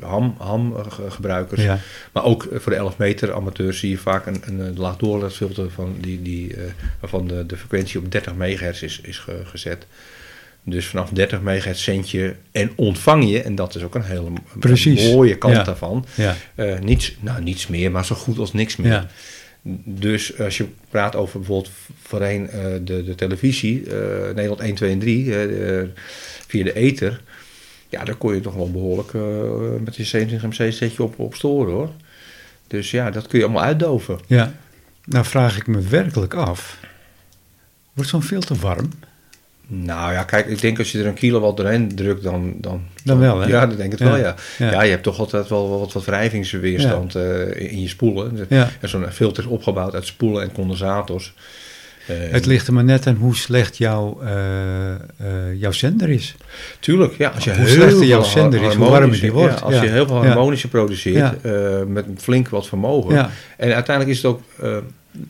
ham, 0.00 0.34
ham 0.38 0.74
gebruikers, 1.08 1.66
maar 2.12 2.24
ook 2.24 2.48
voor 2.52 2.72
de 2.72 2.78
11 2.78 2.98
meter 2.98 3.32
amateurs 3.32 3.78
zie 3.78 3.90
je 3.90 3.98
vaak 3.98 4.26
een, 4.26 4.42
een 4.46 4.76
laagdoorlaatfilter 4.76 5.70
van 5.70 5.96
die, 6.00 6.22
die, 6.22 6.56
waarvan 7.00 7.26
de, 7.26 7.46
de 7.46 7.56
frequentie 7.56 8.00
op 8.00 8.12
30 8.12 8.34
megahertz 8.34 8.82
is, 8.82 9.00
is 9.00 9.26
gezet. 9.44 9.86
Dus 10.64 10.86
vanaf 10.86 11.10
30 11.10 11.40
megahertz 11.40 11.82
zend 11.82 12.10
je 12.10 12.34
en 12.52 12.72
ontvang 12.76 13.30
je, 13.30 13.42
en 13.42 13.54
dat 13.54 13.74
is 13.74 13.82
ook 13.82 13.94
een 13.94 14.04
hele 14.04 14.30
mooie 15.12 15.38
kant 15.38 15.64
daarvan. 15.64 16.06
Ja. 16.14 16.36
Uh, 16.54 16.78
niets, 16.78 17.16
nou, 17.20 17.42
niets 17.42 17.66
meer, 17.66 17.90
maar 17.90 18.04
zo 18.04 18.14
goed 18.14 18.38
als 18.38 18.52
niks 18.52 18.76
meer. 18.76 18.92
Ja. 18.92 19.06
Dus 19.84 20.38
als 20.38 20.56
je 20.56 20.66
praat 20.90 21.16
over 21.16 21.38
bijvoorbeeld 21.38 21.70
voorheen 22.02 22.42
uh, 22.42 22.62
de, 22.84 23.04
de 23.04 23.14
televisie, 23.14 23.84
uh, 23.84 23.92
Nederland 24.34 24.60
1, 24.60 24.74
2 24.74 24.92
en 24.92 24.98
3, 24.98 25.24
via 26.46 26.64
de 26.64 26.74
ether, 26.74 27.20
ja, 27.88 28.04
daar 28.04 28.14
kon 28.14 28.34
je 28.34 28.40
toch 28.40 28.54
wel 28.54 28.70
behoorlijk 28.70 29.12
met 29.84 29.96
je 29.96 30.04
27 30.04 30.66
MC 30.66 30.72
setje 30.72 31.02
op, 31.02 31.18
op 31.18 31.34
storen 31.34 31.72
hoor. 31.72 31.90
Dus 32.66 32.90
ja, 32.90 33.10
dat 33.10 33.26
kun 33.26 33.38
je 33.38 33.44
allemaal 33.44 33.64
uitdoven. 33.64 34.18
Ja, 34.26 34.54
nou 35.04 35.24
vraag 35.24 35.56
ik 35.56 35.66
me 35.66 35.80
werkelijk 35.80 36.34
af, 36.34 36.78
wordt 37.92 38.10
zo'n 38.10 38.22
veel 38.22 38.40
te 38.40 38.54
warm? 38.54 38.90
Nou 39.74 40.12
ja, 40.12 40.22
kijk, 40.22 40.46
ik 40.46 40.60
denk 40.60 40.78
als 40.78 40.92
je 40.92 40.98
er 40.98 41.06
een 41.06 41.14
kilowatt 41.14 41.56
doorheen 41.56 41.94
drukt, 41.94 42.22
dan... 42.22 42.54
Dan, 42.56 42.82
dan 43.04 43.18
wel, 43.18 43.40
hè? 43.40 43.48
Ja, 43.48 43.66
dan 43.66 43.76
denk 43.76 43.92
ik 43.92 43.98
het 43.98 44.08
wel, 44.08 44.18
ja. 44.18 44.34
ja. 44.58 44.82
je 44.82 44.90
hebt 44.90 45.02
toch 45.02 45.18
altijd 45.18 45.48
wel 45.48 45.78
wat, 45.78 45.92
wat 45.92 46.04
wrijvingsweerstand 46.04 47.14
uh, 47.14 47.54
in 47.54 47.80
je 47.80 47.88
spoelen. 47.88 48.46
En 48.80 48.88
zo'n 48.88 49.10
filter 49.10 49.42
is 49.42 49.48
opgebouwd 49.48 49.94
uit 49.94 50.06
spoelen 50.06 50.42
en 50.42 50.52
condensators. 50.52 51.34
Uh, 52.10 52.16
het 52.30 52.46
ligt 52.46 52.66
er 52.66 52.72
maar 52.72 52.84
net 52.84 53.06
aan 53.06 53.14
hoe 53.14 53.36
slecht 53.36 53.76
jouw, 53.76 54.20
uh, 54.22 55.60
jouw 55.60 55.72
zender 55.72 56.10
is. 56.10 56.34
Tuurlijk, 56.80 57.14
ja. 57.18 57.28
Als 57.28 57.44
je 57.44 57.56
hoe 57.56 57.68
slechter 57.68 58.04
jouw 58.04 58.22
zender 58.22 58.62
is, 58.62 58.74
hoe 58.74 58.88
warmer 58.88 59.20
die 59.20 59.32
wordt. 59.32 59.62
als 59.62 59.80
je 59.80 59.86
heel 59.86 60.06
veel 60.06 60.24
harmonische 60.24 60.68
produceert, 60.68 61.42
met 61.88 62.06
flink 62.16 62.48
wat 62.48 62.66
vermogen. 62.66 63.30
En 63.56 63.74
uiteindelijk 63.74 64.16
is 64.16 64.22
het 64.22 64.26
ook 64.26 64.42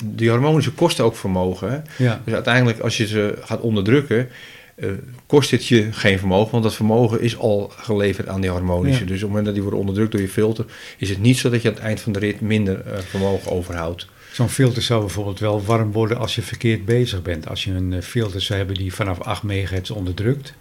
die 0.04 0.30
harmonische 0.30 0.72
kosten 0.72 1.04
ook 1.04 1.16
vermogen. 1.16 1.84
Ja. 1.98 2.20
Dus 2.24 2.34
uiteindelijk, 2.34 2.78
als 2.78 2.96
je 2.96 3.06
ze 3.06 3.38
gaat 3.40 3.60
onderdrukken, 3.60 4.28
uh, 4.76 4.90
kost 5.26 5.50
het 5.50 5.66
je 5.66 5.88
geen 5.92 6.18
vermogen, 6.18 6.50
want 6.50 6.62
dat 6.62 6.74
vermogen 6.74 7.20
is 7.20 7.38
al 7.38 7.72
geleverd 7.76 8.28
aan 8.28 8.40
die 8.40 8.50
harmonische. 8.50 9.04
Dus 9.04 9.14
op 9.14 9.20
het 9.20 9.28
moment 9.28 9.44
dat 9.44 9.54
die 9.54 9.62
worden 9.62 9.80
onderdrukt 9.80 10.12
door 10.12 10.20
je 10.20 10.28
filter, 10.28 10.64
is 10.98 11.08
het 11.08 11.20
niet 11.20 11.38
zo 11.38 11.50
dat 11.50 11.62
je 11.62 11.68
aan 11.68 11.74
het 11.74 11.82
eind 11.82 12.00
van 12.00 12.12
de 12.12 12.18
rit 12.18 12.40
minder 12.40 12.82
uh, 12.86 12.98
vermogen 12.98 13.52
overhoudt. 13.52 14.06
Zo'n 14.32 14.48
filter 14.48 14.82
zou 14.82 15.00
bijvoorbeeld 15.00 15.38
wel 15.38 15.64
warm 15.64 15.92
worden 15.92 16.18
als 16.18 16.34
je 16.34 16.42
verkeerd 16.42 16.84
bezig 16.84 17.22
bent. 17.22 17.48
Als 17.48 17.64
je 17.64 17.72
een 17.72 17.92
eh, 17.92 18.02
filter 18.02 18.40
zou 18.40 18.58
hebben 18.58 18.76
die 18.76 18.94
vanaf 18.94 19.20
8 19.20 19.42
MHz 19.42 19.90
onderdrukt, 19.90 20.54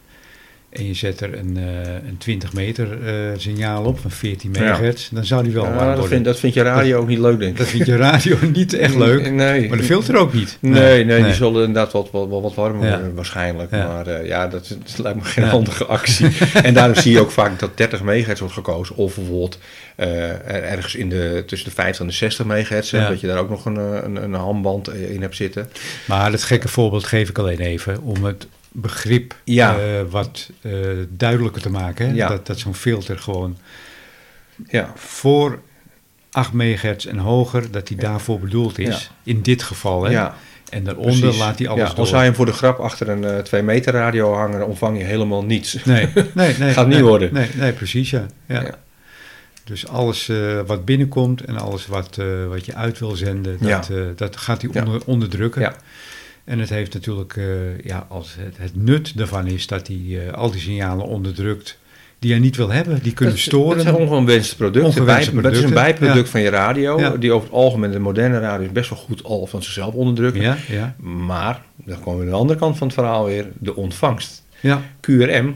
en 0.72 0.88
je 0.88 0.94
zet 0.94 1.22
er 1.22 1.38
een, 1.38 1.58
uh, 1.58 1.94
een 2.08 2.18
20 2.18 2.54
meter 2.54 2.98
uh, 3.04 3.32
signaal 3.38 3.84
op 3.84 4.00
van 4.00 4.12
14 4.12 4.52
megahertz, 4.52 5.10
dan 5.10 5.26
zou 5.26 5.44
die 5.44 5.54
wel 5.54 5.66
ja, 5.66 5.96
dat 5.96 6.08
vind, 6.08 6.26
dat 6.26 6.40
vind 6.40 6.54
je 6.54 6.62
radio 6.62 7.00
ook 7.00 7.08
niet 7.08 7.20
leuk, 7.20 7.40
denk 7.40 7.52
ik. 7.52 7.58
Dat 7.58 7.68
vind 7.68 7.86
je 7.86 7.96
radio 7.96 8.38
niet 8.54 8.74
echt 8.74 8.96
leuk, 8.96 9.32
nee. 9.32 9.70
maar 9.70 9.78
de 9.78 9.84
filter 9.84 10.16
ook 10.16 10.34
niet. 10.34 10.58
Nee, 10.60 10.74
nee, 10.74 11.06
nee, 11.06 11.24
die 11.24 11.34
zullen 11.34 11.66
inderdaad 11.66 11.92
wat, 11.92 12.10
wat, 12.12 12.28
wat 12.30 12.54
warmer 12.54 12.90
worden 12.90 13.16
waarschijnlijk. 13.16 13.72
Maar 13.72 14.08
uh, 14.08 14.26
ja, 14.26 14.48
dat, 14.48 14.68
dat, 14.68 14.98
lijkt 14.98 15.18
me 15.18 15.24
geen 15.24 15.44
handige 15.44 15.86
actie. 15.86 16.28
en 16.64 16.74
daarom 16.74 16.96
zie 16.96 17.12
je 17.12 17.20
ook 17.20 17.32
vaak 17.32 17.60
dat 17.60 17.78
30 17.78 18.04
megahertz 18.04 18.40
wordt 18.40 18.56
gekozen. 18.56 18.96
Of 18.96 19.16
bijvoorbeeld 19.16 19.58
ergens 20.46 20.96
in 20.96 21.10
de, 21.10 21.44
tussen 21.48 21.70
de 21.70 21.76
50 21.76 22.02
en 22.02 22.08
de 22.08 22.14
60 22.14 22.46
megahertz. 22.46 22.92
Dat 22.92 23.20
je 23.20 23.28
daar 23.28 23.40
ook 23.40 23.50
nog 23.50 23.66
een, 23.66 23.76
een, 23.76 24.24
een 24.24 24.34
handband 24.34 24.94
in 24.94 25.22
hebt 25.22 25.36
zitten. 25.36 25.70
Maar 26.06 26.32
het 26.32 26.44
gekke 26.44 26.68
voorbeeld 26.68 27.04
geef 27.04 27.30
ik 27.30 27.38
alleen 27.38 27.60
even 27.60 28.02
om 28.04 28.24
het 28.24 28.48
begrip 28.72 29.36
ja. 29.44 29.78
uh, 29.80 30.02
wat 30.10 30.50
uh, 30.62 30.74
duidelijker 31.10 31.62
te 31.62 31.70
maken. 31.70 32.16
Ja. 32.16 32.28
Dat, 32.28 32.48
dat 32.48 32.60
zo'n 32.60 32.76
filter 32.76 33.20
gewoon 33.20 33.58
ja. 34.68 34.92
voor 34.96 35.60
8 36.32 36.54
megahertz 36.54 37.06
en 37.06 37.18
hoger, 37.18 37.72
dat 37.72 37.88
die 37.88 37.98
daarvoor 37.98 38.40
bedoeld 38.40 38.80
is. 38.80 39.12
In 39.24 39.42
dit 39.42 39.64
geval. 39.64 40.04
Hè? 40.04 40.28
En 40.70 40.84
daaronder 40.84 41.36
laat 41.36 41.60
hij 41.60 41.68
alles 41.68 41.82
ja, 41.82 41.90
door. 41.90 41.98
Als 41.98 42.10
zou 42.10 42.22
je 42.22 42.28
hem 42.28 42.36
voor 42.36 42.46
de 42.46 42.54
grap 42.54 42.80
achter 42.80 43.10
een 43.10 43.24
uh, 43.24 43.38
2 43.38 43.62
meter 43.62 43.94
radio 43.94 44.34
hangen, 44.34 44.60
dan 44.60 44.68
ontvang 44.68 44.98
je 44.98 45.04
helemaal 45.04 45.44
niets. 45.44 45.84
Nee, 45.84 46.08
nee, 46.34 46.56
nee. 46.58 46.74
Gaat 46.74 46.88
niet 46.88 46.96
nee, 46.96 47.04
worden. 47.04 47.34
Nee, 47.34 47.50
nee, 47.56 47.72
precies 47.74 48.10
ja. 48.10 48.26
ja. 48.48 48.76
Dus 49.64 49.88
alles 49.88 50.28
uh, 50.28 50.60
wat 50.66 50.86
binnenkomt 50.86 51.46
en 51.46 51.58
alles 51.58 51.88
wat, 51.88 52.18
uh, 52.20 52.48
wat 52.48 52.66
je 52.66 52.76
uit 52.76 53.00
wil 53.00 53.16
zenden, 53.16 53.58
dat, 53.60 53.92
dat 54.16 54.38
gaat 54.38 54.62
hij 54.62 54.82
onder, 54.82 55.02
onderdrukken. 55.06 55.62
Ja. 55.62 55.76
En 56.44 56.60
het 56.60 56.70
heeft 56.70 56.94
natuurlijk, 56.94 57.36
uh, 57.36 57.80
ja, 57.80 58.06
als 58.10 58.36
het, 58.40 58.58
het, 58.58 58.76
nut 58.76 59.18
daarvan 59.18 59.48
is 59.48 59.68
dat 59.68 59.88
hij 59.88 59.98
uh, 59.98 60.32
al 60.32 60.52
die 60.52 60.62
signalen 60.62 61.06
onderdrukt 61.06 61.80
die 62.20 62.34
je 62.34 62.40
niet 62.40 62.56
wil 62.56 62.70
hebben, 62.70 63.00
die 63.04 63.14
kunnen 63.14 63.36
dat, 63.36 63.44
storen. 63.44 63.76
Dat 63.76 63.86
zijn 63.86 63.96
ongewenste 63.96 64.56
producten. 64.56 64.90
Ongewenste 64.90 65.32
producten. 65.32 65.62
Dat 65.62 65.72
is 65.72 65.78
een 65.78 65.84
bijproduct 65.84 66.26
ja. 66.26 66.32
van 66.32 66.42
je 66.42 66.50
radio, 66.50 67.00
ja. 67.00 67.10
die 67.10 67.32
over 67.32 67.48
het 67.48 67.58
algemeen 67.58 67.92
de 67.92 68.00
moderne 68.00 68.40
radio 68.40 68.66
is 68.66 68.72
best 68.72 68.90
wel 68.90 69.00
goed 69.00 69.24
al 69.24 69.46
van 69.46 69.64
zichzelf 69.64 69.94
onderdrukken. 69.94 70.42
Ja, 70.42 70.58
ja. 70.68 70.96
Maar, 71.00 71.64
dan 71.76 72.00
komen 72.00 72.20
we 72.20 72.26
aan 72.26 72.32
de 72.32 72.38
andere 72.38 72.60
kant 72.60 72.78
van 72.78 72.88
het 72.88 72.96
verhaal 72.96 73.26
weer, 73.26 73.48
de 73.58 73.76
ontvangst. 73.76 74.44
Ja. 74.60 74.82
QRM 75.00 75.56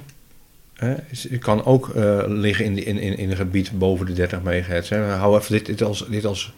hè, 0.73 0.95
kan 1.39 1.65
ook 1.65 1.91
uh, 1.95 2.23
liggen 2.27 2.65
in, 2.65 2.85
in, 2.85 2.97
in, 2.97 3.17
in 3.17 3.29
een 3.29 3.37
gebied 3.37 3.71
boven 3.77 4.05
de 4.05 4.13
30 4.13 4.41
megahertz. 4.41 4.89
Hè. 4.89 4.97
Hou 4.97 5.37
even 5.37 5.51
dit, 5.51 5.65
dit 5.65 5.81
als, 5.81 6.05
dit 6.09 6.25
als 6.25 6.53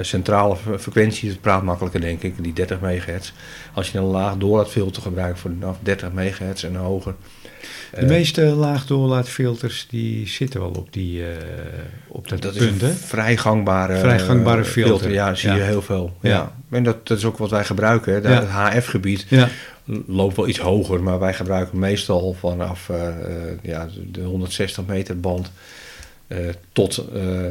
centrale 0.00 0.56
frequentie, 0.78 1.28
het 1.28 1.40
praat 1.40 1.62
makkelijker 1.62 2.00
denk 2.00 2.22
ik, 2.22 2.42
die 2.42 2.52
30 2.52 2.80
megahertz. 2.80 3.32
Als 3.72 3.90
je 3.90 3.98
een 3.98 4.04
laag 4.04 4.36
doorlaatfilter 4.36 5.02
gebruikt 5.02 5.38
voor 5.38 5.50
vanaf 5.58 5.76
30 5.82 6.12
megahertz 6.12 6.64
en 6.64 6.74
hoger. 6.74 7.14
De 7.94 8.02
uh, 8.02 8.08
meeste 8.08 8.42
laagdoorlaatfilters 8.42 9.86
die 9.90 10.28
zitten 10.28 10.60
wel 10.60 10.70
op, 10.70 10.92
die, 10.92 11.18
uh, 11.18 11.26
op 12.06 12.28
dat, 12.28 12.42
dat 12.42 12.56
punt. 12.56 12.82
Is 12.82 12.88
een 12.88 12.94
vrij 12.96 13.36
gangbare, 13.36 13.98
vrij 13.98 14.18
gangbare 14.18 14.64
filter. 14.64 14.90
filter. 14.90 15.12
Ja, 15.12 15.34
zie 15.34 15.48
ja. 15.48 15.54
je 15.54 15.62
heel 15.62 15.82
veel. 15.82 16.16
Ja. 16.20 16.30
ja. 16.30 16.54
En 16.70 16.84
dat, 16.84 17.06
dat 17.06 17.18
is 17.18 17.24
ook 17.24 17.38
wat 17.38 17.50
wij 17.50 17.64
gebruiken. 17.64 18.12
Hè. 18.12 18.32
Ja. 18.32 18.40
Het 18.40 18.48
HF-gebied 18.48 19.26
ja. 19.28 19.48
loopt 20.06 20.36
wel 20.36 20.48
iets 20.48 20.58
hoger, 20.58 21.02
maar 21.02 21.18
wij 21.18 21.34
gebruiken 21.34 21.78
meestal 21.78 22.36
vanaf 22.38 22.90
ja, 23.62 23.88
de 24.10 24.22
160 24.22 24.86
meter 24.86 25.20
band 25.20 25.50
tot 26.72 27.04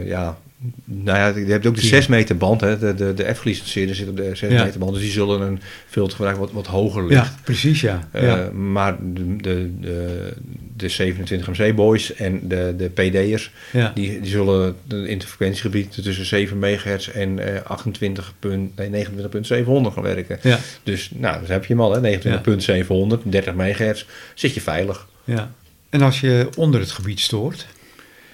ja, 0.06 0.38
nou 0.86 1.18
ja, 1.18 1.28
je 1.46 1.52
hebt 1.52 1.66
ook 1.66 1.76
de 1.76 1.82
6 1.82 2.08
meter 2.08 2.38
band. 2.38 2.62
Hè. 2.62 2.80
De, 2.80 2.94
de, 2.94 3.14
de 3.14 3.34
F-gelicentieerden 3.34 3.96
zit 3.96 4.08
op 4.08 4.18
de 4.18 4.36
6 4.36 4.52
ja. 4.52 4.64
meter 4.64 4.80
band. 4.80 4.94
Dus 4.94 5.02
die 5.02 5.12
zullen 5.12 5.42
een 5.42 5.60
filter 5.88 6.16
gebruiken 6.16 6.44
wat, 6.44 6.54
wat 6.54 6.68
hoger 6.68 7.06
ligt. 7.08 7.26
Ja, 7.26 7.36
precies 7.44 7.82
ja. 7.82 8.08
Uh, 8.16 8.22
ja. 8.22 8.52
Maar 8.52 8.98
de, 9.00 9.36
de, 9.36 9.72
de, 9.80 10.34
de 10.76 10.90
27 10.90 11.48
MC 11.48 11.76
boys 11.76 12.14
en 12.14 12.48
de, 12.48 12.74
de 12.78 12.90
PD'ers... 12.90 13.52
Ja. 13.72 13.92
Die, 13.96 14.22
die 14.22 14.30
zullen 14.30 14.76
in 14.88 15.18
het 15.18 15.26
frequentiegebied 15.26 16.04
tussen 16.04 16.26
7 16.26 16.60
MHz 16.60 17.08
en 17.08 17.38
uh, 17.38 17.62
28 17.64 18.34
nee, 18.76 19.06
29.700 19.06 19.12
gaan 19.66 20.02
werken. 20.02 20.40
Ja. 20.42 20.60
Dus 20.84 21.12
nou, 21.16 21.42
dan 21.42 21.52
heb 21.52 21.66
je 21.66 21.74
hem 21.74 21.82
al. 21.82 22.02
29.700, 23.18 23.24
30 23.24 23.54
MHz. 23.54 24.06
Zit 24.34 24.54
je 24.54 24.62
veilig. 24.62 25.08
Ja. 25.24 25.52
En 25.90 26.02
als 26.02 26.20
je 26.20 26.50
onder 26.56 26.80
het 26.80 26.92
gebied 26.92 27.20
stoort, 27.20 27.68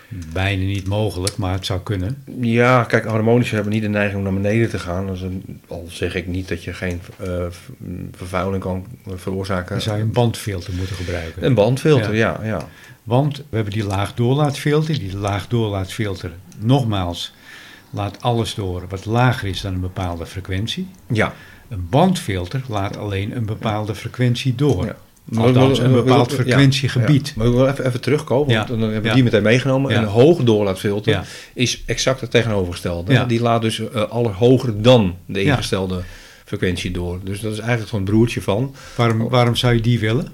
bijna 0.09 0.63
niet 0.63 0.87
mogelijk, 0.87 1.37
maar 1.37 1.53
het 1.53 1.65
zou 1.65 1.79
kunnen. 1.79 2.23
Ja, 2.41 2.83
kijk, 2.83 3.05
harmonische 3.05 3.55
hebben 3.55 3.73
niet 3.73 3.81
de 3.81 3.89
neiging 3.89 4.17
om 4.17 4.23
naar 4.23 4.41
beneden 4.41 4.69
te 4.69 4.79
gaan. 4.79 5.07
Dus 5.07 5.21
een, 5.21 5.61
al 5.67 5.85
zeg 5.87 6.15
ik 6.15 6.27
niet 6.27 6.47
dat 6.47 6.63
je 6.63 6.73
geen 6.73 7.01
uh, 7.21 7.45
vervuiling 8.11 8.63
kan 8.63 8.85
veroorzaken. 9.15 9.69
Dan 9.69 9.81
zou 9.81 9.97
je 9.97 10.03
een 10.03 10.11
bandfilter 10.11 10.73
moeten 10.73 10.95
gebruiken. 10.95 11.45
Een 11.45 11.53
bandfilter, 11.53 12.15
ja. 12.15 12.39
ja, 12.43 12.67
Want 13.03 13.37
we 13.37 13.55
hebben 13.55 13.73
die 13.73 13.85
laagdoorlaatfilter. 13.85 14.99
Die 14.99 15.17
laagdoorlaatfilter, 15.17 16.31
nogmaals, 16.59 17.33
laat 17.89 18.21
alles 18.21 18.55
door 18.55 18.85
wat 18.89 19.05
lager 19.05 19.49
is 19.49 19.61
dan 19.61 19.73
een 19.73 19.79
bepaalde 19.79 20.25
frequentie. 20.25 20.87
Ja. 21.07 21.33
Een 21.69 21.87
bandfilter 21.89 22.61
laat 22.67 22.97
alleen 22.97 23.35
een 23.35 23.45
bepaalde 23.45 23.95
frequentie 23.95 24.55
door. 24.55 24.85
Ja. 24.85 24.95
Althans, 25.37 25.79
een 25.79 25.91
bepaald 25.91 26.33
frequentiegebied. 26.33 27.27
Ja, 27.27 27.33
Maar 27.35 27.47
ik 27.47 27.53
wil 27.53 27.67
even, 27.67 27.85
even 27.85 28.01
terugkomen, 28.01 28.55
want 28.55 28.67
dan 28.67 28.81
hebben 28.81 29.01
we 29.01 29.13
die 29.13 29.23
meteen 29.23 29.43
meegenomen. 29.43 29.95
Een 29.97 30.03
hoge 30.03 30.43
doorlaatfilter 30.43 31.23
is 31.53 31.83
exact 31.85 32.21
het 32.21 32.31
tegenovergestelde. 32.31 33.25
Die 33.25 33.41
laat 33.41 33.61
dus 33.61 33.79
uh, 33.79 34.03
hoger 34.37 34.81
dan 34.81 35.15
de 35.25 35.43
ingestelde 35.43 36.01
frequentie 36.45 36.91
door. 36.91 37.19
Dus 37.23 37.39
dat 37.39 37.51
is 37.51 37.59
eigenlijk 37.59 37.89
gewoon 37.89 38.05
een 38.05 38.11
broertje 38.11 38.41
van. 38.41 38.75
Waarom, 38.95 39.29
waarom 39.29 39.55
zou 39.55 39.73
je 39.73 39.81
die 39.81 39.99
willen? 39.99 40.27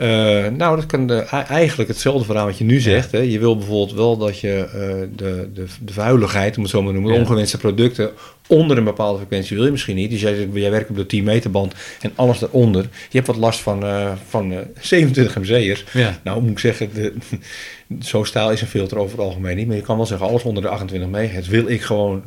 Uh, 0.00 0.46
nou, 0.46 0.76
dat 0.76 0.86
kan 0.86 1.06
de, 1.06 1.14
eigenlijk 1.48 1.88
hetzelfde 1.88 2.24
verhaal 2.24 2.46
wat 2.46 2.58
je 2.58 2.64
nu 2.64 2.80
zegt. 2.80 3.12
Hè. 3.12 3.18
Je 3.18 3.38
wil 3.38 3.56
bijvoorbeeld 3.56 3.92
wel 3.92 4.16
dat 4.16 4.38
je 4.38 4.64
uh, 4.66 5.16
de, 5.16 5.48
de, 5.54 5.66
de 5.80 5.92
vuiligheid, 5.92 6.56
om 6.56 6.62
het 6.62 6.70
zo 6.70 6.82
maar 6.82 6.92
te 6.92 7.00
noemen, 7.00 7.20
ongewenste 7.20 7.58
producten 7.58 8.10
onder 8.46 8.78
een 8.78 8.84
bepaalde 8.84 9.18
frequentie 9.18 9.56
wil 9.56 9.64
je 9.64 9.70
misschien 9.70 9.96
niet. 9.96 10.10
Dus 10.10 10.20
jij, 10.20 10.48
jij 10.52 10.70
werkt 10.70 10.90
op 10.90 10.96
de 10.96 11.06
10 11.06 11.24
meter 11.24 11.50
band 11.50 11.74
en 12.00 12.12
alles 12.14 12.38
daaronder. 12.38 12.82
Je 12.82 13.16
hebt 13.16 13.26
wat 13.26 13.36
last 13.36 13.60
van, 13.60 13.84
uh, 13.84 14.12
van 14.28 14.54
27 14.80 15.36
MC'ers. 15.38 15.84
Ja. 15.92 16.20
Nou, 16.24 16.42
moet 16.42 16.50
ik 16.50 16.58
zeggen, 16.58 16.90
de, 16.94 17.12
zo 18.10 18.24
staal 18.24 18.52
is 18.52 18.60
een 18.60 18.66
filter 18.66 18.98
over 18.98 19.18
het 19.18 19.26
algemeen 19.26 19.56
niet. 19.56 19.66
Maar 19.66 19.76
je 19.76 19.82
kan 19.82 19.96
wel 19.96 20.06
zeggen, 20.06 20.26
alles 20.26 20.42
onder 20.42 20.62
de 20.62 20.68
28 20.68 21.08
MHz 21.08 21.48
wil 21.48 21.68
ik 21.68 21.82
gewoon 21.82 22.22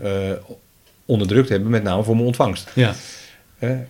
onderdrukt 1.05 1.49
hebben, 1.49 1.70
met 1.70 1.84
name 1.84 2.03
voor 2.03 2.15
mijn 2.15 2.28
ontvangst. 2.28 2.72
Ja 2.74 2.95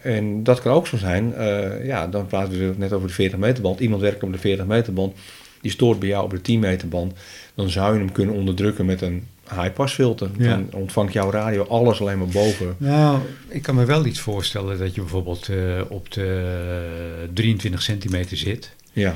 en 0.02 0.44
dat 0.44 0.62
kan 0.62 0.74
ook 0.74 0.88
zo 0.88 0.98
zijn, 0.98 1.34
uh, 1.38 1.86
ja, 1.86 2.08
dan 2.08 2.28
praten 2.28 2.60
we 2.60 2.74
net 2.78 2.94
over 2.94 3.08
de 3.08 3.14
40 3.14 3.40
meter 3.40 3.64
band. 3.64 3.80
Iemand 3.80 4.02
werkt 4.02 4.24
op 4.24 4.32
de 4.32 4.38
40 4.38 4.66
meter 4.66 4.94
band, 4.94 5.16
die 5.62 5.72
stoort 5.72 6.00
bij 6.00 6.10
jou 6.10 6.24
op 6.24 6.32
de 6.32 6.42
10 6.42 6.60
meter 6.60 6.88
band. 6.88 7.14
Dan 7.56 7.70
zou 7.70 7.94
je 7.94 8.00
hem 8.00 8.12
kunnen 8.12 8.36
onderdrukken 8.36 8.86
met 8.86 9.02
een 9.02 9.28
high-pass 9.50 9.94
filter. 9.94 10.30
Dan 10.38 10.68
ontvangt 10.74 11.14
jouw 11.14 11.32
radio 11.32 11.64
alles 11.64 12.02
alleen 12.02 12.18
maar 12.18 12.28
boven. 12.28 12.76
Nou, 12.78 13.20
ik 13.48 13.62
kan 13.62 13.76
me 13.76 13.86
wel 13.86 14.06
iets 14.06 14.20
voorstellen 14.20 14.78
dat 14.78 14.96
je 14.96 15.02
bijvoorbeeld 15.02 15.48
uh, 15.48 15.82
op 15.88 16.12
de 16.12 17.30
23 17.34 17.82
centimeter 17.82 18.38
zit. 18.38 18.72
Ja. 18.92 19.16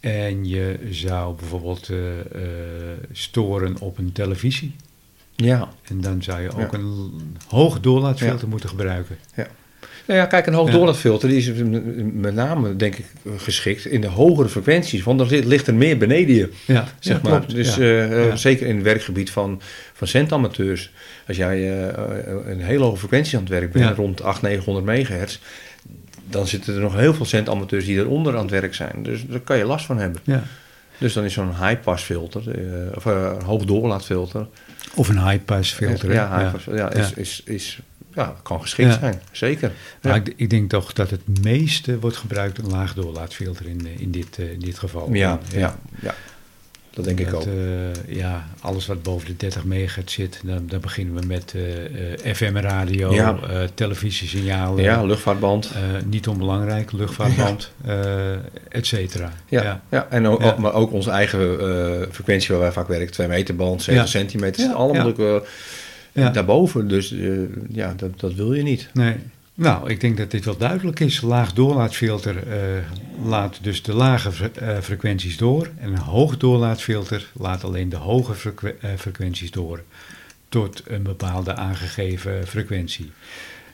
En 0.00 0.48
je 0.48 0.78
zou 0.90 1.34
bijvoorbeeld 1.36 1.88
uh, 1.88 1.98
storen 3.12 3.80
op 3.80 3.98
een 3.98 4.12
televisie. 4.12 4.74
Ja. 5.36 5.68
En 5.82 6.00
dan 6.00 6.22
zou 6.22 6.40
je 6.40 6.52
ook 6.56 6.72
een 6.72 7.12
hoog 7.48 7.80
doorlaatfilter 7.80 8.48
moeten 8.48 8.68
gebruiken. 8.68 9.18
Ja. 9.34 9.46
Nou 10.06 10.20
ja, 10.20 10.26
kijk, 10.26 10.46
een 10.46 10.54
hoog 10.54 10.70
doorlaatfilter 10.70 11.28
die 11.28 11.38
is 11.38 11.50
met 12.12 12.34
name, 12.34 12.76
denk 12.76 12.96
ik, 12.96 13.04
geschikt 13.36 13.86
in 13.86 14.00
de 14.00 14.06
hogere 14.06 14.48
frequenties. 14.48 15.02
Want 15.02 15.18
dan 15.18 15.28
ligt 15.28 15.66
er 15.66 15.74
meer 15.74 15.98
beneden 15.98 16.34
je. 16.34 16.50
Ja, 16.64 16.88
zeg 16.98 17.22
maar. 17.22 17.38
Klopt. 17.38 17.54
Dus 17.54 17.78
uh, 17.78 18.34
zeker 18.34 18.66
in 18.66 18.74
het 18.74 18.84
werkgebied 18.84 19.30
van, 19.30 19.60
van 19.92 20.06
centamateurs. 20.06 20.92
Als 21.28 21.36
jij 21.36 21.58
uh, 21.58 21.86
een 22.46 22.60
hele 22.60 22.84
hoge 22.84 22.96
frequentie 22.96 23.36
aan 23.36 23.44
het 23.44 23.52
werk 23.52 23.72
bent, 23.72 23.96
rond 23.96 24.22
800, 24.22 24.54
900 24.54 24.86
megahertz. 24.86 25.38
Dan 26.28 26.46
zitten 26.46 26.74
er 26.74 26.80
nog 26.80 26.96
heel 26.96 27.14
veel 27.14 27.26
centamateurs 27.26 27.84
die 27.84 27.98
eronder 27.98 28.36
aan 28.36 28.42
het 28.42 28.50
werk 28.50 28.74
zijn. 28.74 29.02
Dus 29.02 29.26
daar 29.26 29.40
kan 29.40 29.56
je 29.56 29.64
last 29.64 29.86
van 29.86 29.98
hebben. 29.98 30.20
Ja. 30.24 30.42
Dus 30.98 31.12
dan 31.12 31.24
is 31.24 31.32
zo'n 31.32 31.66
high-pass 31.66 32.04
filter, 32.04 32.42
of 32.94 33.04
een 33.04 33.42
hoog 33.42 33.64
doorlaatfilter. 33.64 34.46
Of 34.94 35.08
een 35.08 35.28
high-pass 35.28 35.72
filter. 35.72 36.12
Ja, 36.12 36.38
high 36.38 36.50
-pass, 36.50 36.64
ja. 36.64 36.92
Is, 36.92 37.12
is, 37.12 37.42
is, 37.44 37.78
ja, 38.14 38.36
kan 38.42 38.60
geschikt 38.60 38.94
zijn, 38.94 39.20
zeker. 39.32 39.72
Maar 40.02 40.16
ik, 40.16 40.32
ik, 40.36 40.50
denk 40.50 40.70
toch 40.70 40.92
dat 40.92 41.10
het 41.10 41.42
meeste 41.42 41.98
wordt 41.98 42.16
gebruikt 42.16 42.58
een 42.58 42.70
laag 42.70 42.94
doorlaatfilter 42.94 43.66
in, 43.66 43.86
in, 43.98 44.10
dit, 44.10 44.38
uh, 44.38 44.52
in 44.52 44.60
dit 44.60 44.78
geval. 44.78 45.12
Ja, 45.12 45.38
ja, 45.52 45.78
ja. 46.00 46.14
Dat 46.90 47.04
denk 47.04 47.20
ik 47.20 47.34
ook. 47.34 47.46
Uh, 47.46 47.54
ja, 48.06 48.46
alles 48.60 48.86
wat 48.86 49.02
boven 49.02 49.26
de 49.26 49.36
30 49.36 49.64
megahertz 49.64 50.14
zit, 50.14 50.40
dan, 50.44 50.66
dan 50.66 50.80
beginnen 50.80 51.20
we 51.20 51.26
met 51.26 51.54
uh, 51.56 52.34
FM-radio, 52.34 53.12
ja. 53.12 53.38
televisiesignalen. 53.74 54.82
Ja, 54.82 55.04
luchtvaartband. 55.04 55.70
niet 56.04 56.28
onbelangrijk, 56.28 56.92
luchtvaartband, 56.92 57.72
et 58.68 58.86
cetera. 58.86 59.32
Ja, 59.48 59.82
ja. 59.90 60.06
en 60.10 60.26
ook, 60.26 60.42
ook, 60.42 60.58
maar 60.58 60.72
ook 60.72 60.92
onze 60.92 61.10
eigen 61.10 61.58
frequentie 62.12 62.50
waar 62.50 62.60
wij 62.60 62.72
vaak 62.72 62.88
werken, 62.88 63.12
2 63.12 63.28
meter 63.28 63.56
band, 63.56 63.82
7 63.82 64.08
centimeter, 64.08 64.72
allemaal 64.72 65.42
ja. 66.12 66.30
daarboven. 66.30 66.88
Dus 66.88 67.12
uh, 67.12 67.48
ja, 67.68 67.94
dat, 67.96 68.20
dat 68.20 68.34
wil 68.34 68.54
je 68.54 68.62
niet. 68.62 68.88
Nee. 68.92 69.16
Nou, 69.54 69.90
ik 69.90 70.00
denk 70.00 70.16
dat 70.16 70.30
dit 70.30 70.44
wel 70.44 70.56
duidelijk 70.56 71.00
is. 71.00 71.20
Laag 71.20 71.52
doorlaatfilter 71.52 72.36
uh, 72.46 72.54
laat 73.24 73.58
dus 73.62 73.82
de 73.82 73.94
lage 73.94 74.50
uh, 74.62 74.78
frequenties 74.78 75.36
door. 75.36 75.70
En 75.78 75.92
een 75.92 75.98
hoog 75.98 76.36
doorlaatfilter 76.36 77.30
laat 77.32 77.64
alleen 77.64 77.88
de 77.88 77.96
hoge 77.96 78.34
frequ 78.34 78.74
frequenties 78.96 79.50
door. 79.50 79.82
Tot 80.48 80.82
een 80.86 81.02
bepaalde 81.02 81.54
aangegeven 81.54 82.46
frequentie. 82.46 83.10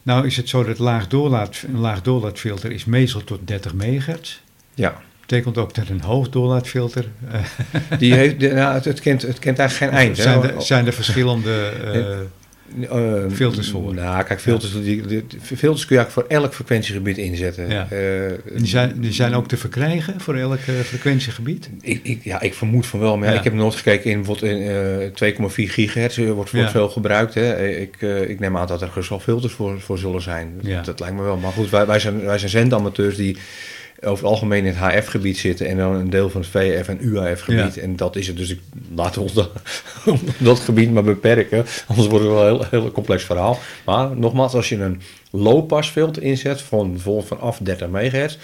Nou 0.03 0.27
is 0.27 0.37
het 0.37 0.49
zo 0.49 0.65
dat 0.65 0.79
laag 0.79 1.09
doorlaat, 1.09 1.65
een 1.67 1.79
laag 1.79 2.03
doorlaatfilter 2.03 2.73
is 2.73 2.85
meestal 2.85 3.25
tot 3.25 3.47
30 3.47 3.75
megahertz. 3.75 4.41
Ja 4.75 5.03
betekent 5.27 5.59
ook 5.59 5.75
dat 5.75 5.89
een 5.89 6.01
hoog 6.01 6.29
doorlaatfilter. 6.29 7.05
Die 7.99 8.15
heeft, 8.15 8.39
nou, 8.39 8.75
het, 8.75 8.85
het, 8.85 9.01
kent, 9.01 9.23
het 9.23 9.39
kent 9.39 9.59
eigenlijk 9.59 9.93
geen 9.93 10.01
eind. 10.01 10.19
Zijn, 10.19 10.43
er, 10.43 10.63
zijn 10.63 10.87
er 10.87 10.93
verschillende 10.93 11.73
uh, 12.81 12.93
uh, 13.25 13.31
filters 13.33 13.71
voor? 13.71 13.95
Nou, 13.95 14.25
kijk, 14.25 14.41
filters, 14.41 14.73
ja. 14.73 14.81
die, 14.81 15.07
die, 15.07 15.25
filters 15.41 15.87
kun 15.87 15.97
je 15.97 16.03
eigenlijk 16.03 16.11
voor 16.11 16.39
elk 16.39 16.55
frequentiegebied 16.55 17.19
inzetten. 17.19 17.69
Ja. 17.69 17.89
Uh, 17.93 18.33
die, 18.57 18.67
zijn, 18.67 19.01
die 19.01 19.13
zijn 19.13 19.35
ook 19.35 19.49
te 19.49 19.57
verkrijgen 19.57 20.21
voor 20.21 20.35
elk 20.35 20.61
frequentiegebied? 20.85 21.71
Ik, 21.81 22.01
ik, 22.03 22.25
ja, 22.25 22.41
ik 22.41 22.55
vermoed 22.55 22.87
van 22.87 23.01
wel. 23.01 23.17
Maar 23.17 23.33
ja. 23.33 23.39
ik 23.39 23.45
heb 23.45 23.53
nooit 23.53 23.75
gekeken 23.75 24.11
in, 24.11 24.25
in 24.41 25.49
2,4 25.49 25.49
gigahertz 25.55 26.17
wordt, 26.17 26.51
wordt 26.51 26.71
veel 26.71 26.89
gebruikt. 26.89 27.35
Hè. 27.35 27.69
Ik, 27.69 28.01
ik 28.03 28.41
neem 28.41 28.57
aan 28.57 28.67
dat 28.67 28.83
er 28.83 29.07
wel 29.09 29.21
filters 29.21 29.53
voor, 29.53 29.81
voor 29.81 29.99
zullen 29.99 30.23
zijn. 30.23 30.61
Dat, 30.63 30.85
dat 30.85 31.01
lijkt 31.01 31.17
me 31.17 31.23
wel. 31.23 31.37
Maar 31.37 31.53
goed, 31.53 31.71
wij, 31.71 31.87
wij 31.87 31.99
zijn, 31.99 32.25
wij 32.25 32.39
zijn 32.39 32.51
zendamateurs 32.51 33.17
die 33.17 33.37
over 34.01 34.25
het 34.25 34.33
algemeen 34.33 34.65
in 34.65 34.75
het 34.75 34.77
HF-gebied 34.77 35.39
zitten 35.39 35.67
en 35.67 35.77
dan 35.77 35.95
een 35.95 36.11
deel 36.11 36.31
van 36.31 36.41
het 36.41 36.51
VF 36.51 36.89
en 36.89 36.99
UAF-gebied. 37.01 37.79
En 37.79 37.97
dat 37.97 38.17
is 38.17 38.27
het. 38.27 38.37
Dus 38.37 38.51
ik, 38.51 38.61
laten 38.95 39.15
we 39.15 39.21
ons 39.21 39.33
dat, 39.33 39.51
dat 40.39 40.59
gebied 40.59 40.93
maar 40.93 41.03
beperken. 41.03 41.65
Anders 41.87 42.09
wordt 42.09 42.25
het 42.25 42.35
wel 42.35 42.49
een 42.49 42.57
heel, 42.57 42.67
heel 42.71 42.93
complex 42.93 43.25
verhaal. 43.25 43.59
Maar 43.85 44.17
nogmaals, 44.17 44.55
als 44.55 44.69
je 44.69 44.77
een 44.77 45.01
low-pass 45.31 45.91
filter 45.91 46.23
inzet 46.23 46.61
van 46.61 46.93
bijvoorbeeld 46.93 47.27
vanaf 47.27 47.59
30 47.59 47.89
MHz, 47.89 48.37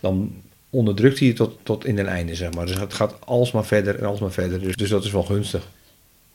dan 0.00 0.32
onderdrukt 0.70 1.18
hij 1.18 1.32
tot, 1.32 1.58
tot 1.62 1.84
in 1.84 1.96
den 1.96 2.06
einde, 2.06 2.34
zeg 2.34 2.54
maar. 2.54 2.66
Dus 2.66 2.78
het 2.78 2.94
gaat 2.94 3.14
alsmaar 3.24 3.64
verder 3.64 3.98
en 3.98 4.06
alsmaar 4.06 4.32
verder. 4.32 4.60
Dus, 4.60 4.76
dus 4.76 4.90
dat 4.90 5.04
is 5.04 5.12
wel 5.12 5.22
gunstig. 5.22 5.68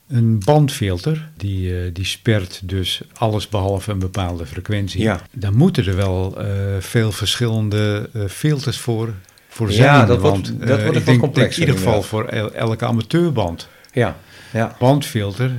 Een 0.08 0.38
bandfilter, 0.44 1.28
die, 1.36 1.70
uh, 1.70 1.90
die 1.92 2.04
spert 2.04 2.60
dus 2.64 3.00
alles 3.12 3.48
behalve 3.48 3.90
een 3.90 3.98
bepaalde 3.98 4.46
frequentie. 4.46 5.02
Ja. 5.02 5.20
Dan 5.32 5.56
moeten 5.56 5.86
er 5.86 5.96
wel 5.96 6.34
uh, 6.38 6.50
veel 6.78 7.12
verschillende 7.12 8.10
uh, 8.12 8.24
filters 8.28 8.78
voor, 8.78 9.14
voor 9.48 9.72
zijn. 9.72 9.86
Ja, 9.86 10.06
dat 10.06 10.20
wordt, 10.20 10.66
dat 10.66 10.82
wordt 10.82 10.96
ik 10.96 11.04
denk, 11.04 11.36
in 11.36 11.60
ieder 11.60 11.74
geval 11.74 12.02
voor 12.02 12.24
el, 12.24 12.52
elke 12.52 12.84
amateurband. 12.84 13.68
Ja, 13.92 14.16
ja. 14.52 14.76
Bandfilter, 14.78 15.52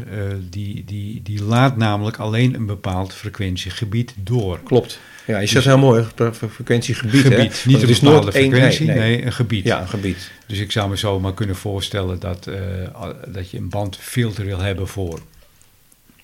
die, 0.50 0.84
die, 0.86 1.22
die 1.22 1.44
laat 1.44 1.78
namelijk 1.78 2.18
alleen 2.18 2.54
een 2.54 2.66
bepaald 2.66 3.14
frequentiegebied 3.14 4.14
door. 4.16 4.60
Klopt. 4.64 5.00
Ja, 5.28 5.40
je 5.40 5.48
zegt 5.48 5.66
heel 5.66 5.78
mooi, 5.78 6.06
frequentiegebied. 6.52 7.22
Gebied, 7.22 7.64
hè? 7.64 7.70
niet 7.70 7.82
een 7.82 8.00
bepaalde 8.02 8.32
frequentie, 8.32 8.86
nee, 8.86 8.98
nee. 8.98 9.16
nee, 9.16 9.26
een 9.26 9.34
gebied. 9.34 9.66
Ja, 9.66 9.82
een 9.82 9.88
gebied. 9.88 10.32
Dus 10.46 10.60
ik 10.60 10.72
zou 10.72 10.90
me 10.90 10.98
zo 10.98 11.20
maar 11.20 11.34
kunnen 11.34 11.56
voorstellen 11.56 12.20
dat, 12.20 12.48
uh, 12.48 12.56
dat 13.28 13.50
je 13.50 13.58
een 13.58 13.70
bandfilter 13.70 14.46
wil 14.46 14.60
hebben 14.60 14.88
voor 14.88 15.22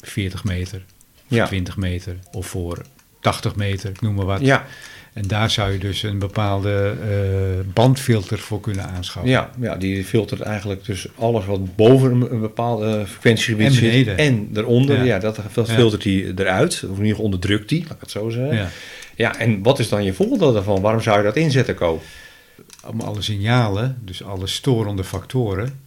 40 0.01 0.43
meter, 0.43 0.81
ja. 1.27 1.45
20 1.45 1.77
meter 1.77 2.15
of 2.31 2.47
voor 2.47 2.81
80 3.19 3.55
meter, 3.55 3.89
ik 3.89 4.01
noem 4.01 4.13
maar 4.13 4.25
wat. 4.25 4.41
Ja. 4.41 4.65
En 5.13 5.27
daar 5.27 5.49
zou 5.49 5.71
je 5.71 5.77
dus 5.77 6.03
een 6.03 6.19
bepaalde 6.19 6.93
uh, 7.01 7.73
bandfilter 7.73 8.39
voor 8.39 8.59
kunnen 8.59 8.85
aanschaffen. 8.85 9.31
Ja, 9.31 9.49
ja, 9.59 9.75
die 9.75 10.03
filtert 10.03 10.41
eigenlijk 10.41 10.85
dus 10.85 11.07
alles 11.15 11.45
wat 11.45 11.75
boven 11.75 12.31
een, 12.31 12.39
bepaalde 12.39 13.05
frequentiegebied 13.07 13.67
en 13.67 13.75
beneden. 13.75 14.17
zit. 14.17 14.27
En 14.27 14.49
eronder. 14.53 14.97
Ja, 14.97 15.03
ja 15.03 15.19
dat, 15.19 15.39
dat 15.53 15.71
filtert 15.71 16.03
hij 16.03 16.33
eruit. 16.35 16.73
Of 16.73 16.81
in 16.81 16.89
ieder 16.89 17.05
geval 17.07 17.23
onderdrukt 17.23 17.69
hij, 17.69 17.79
laat 17.79 17.91
ik 17.91 17.99
het 17.99 18.11
zo 18.11 18.29
zeggen. 18.29 18.55
Ja. 18.55 18.69
ja, 19.15 19.37
en 19.37 19.63
wat 19.63 19.79
is 19.79 19.89
dan 19.89 20.03
je 20.03 20.13
voordeel 20.13 20.53
daarvan? 20.53 20.81
Waarom 20.81 21.01
zou 21.01 21.17
je 21.17 21.23
dat 21.23 21.35
inzetten, 21.35 21.75
Ko? 21.75 22.01
Om 22.85 22.99
alle 22.99 23.21
signalen, 23.21 23.97
dus 24.05 24.23
alle 24.23 24.47
storende 24.47 25.03
factoren, 25.03 25.79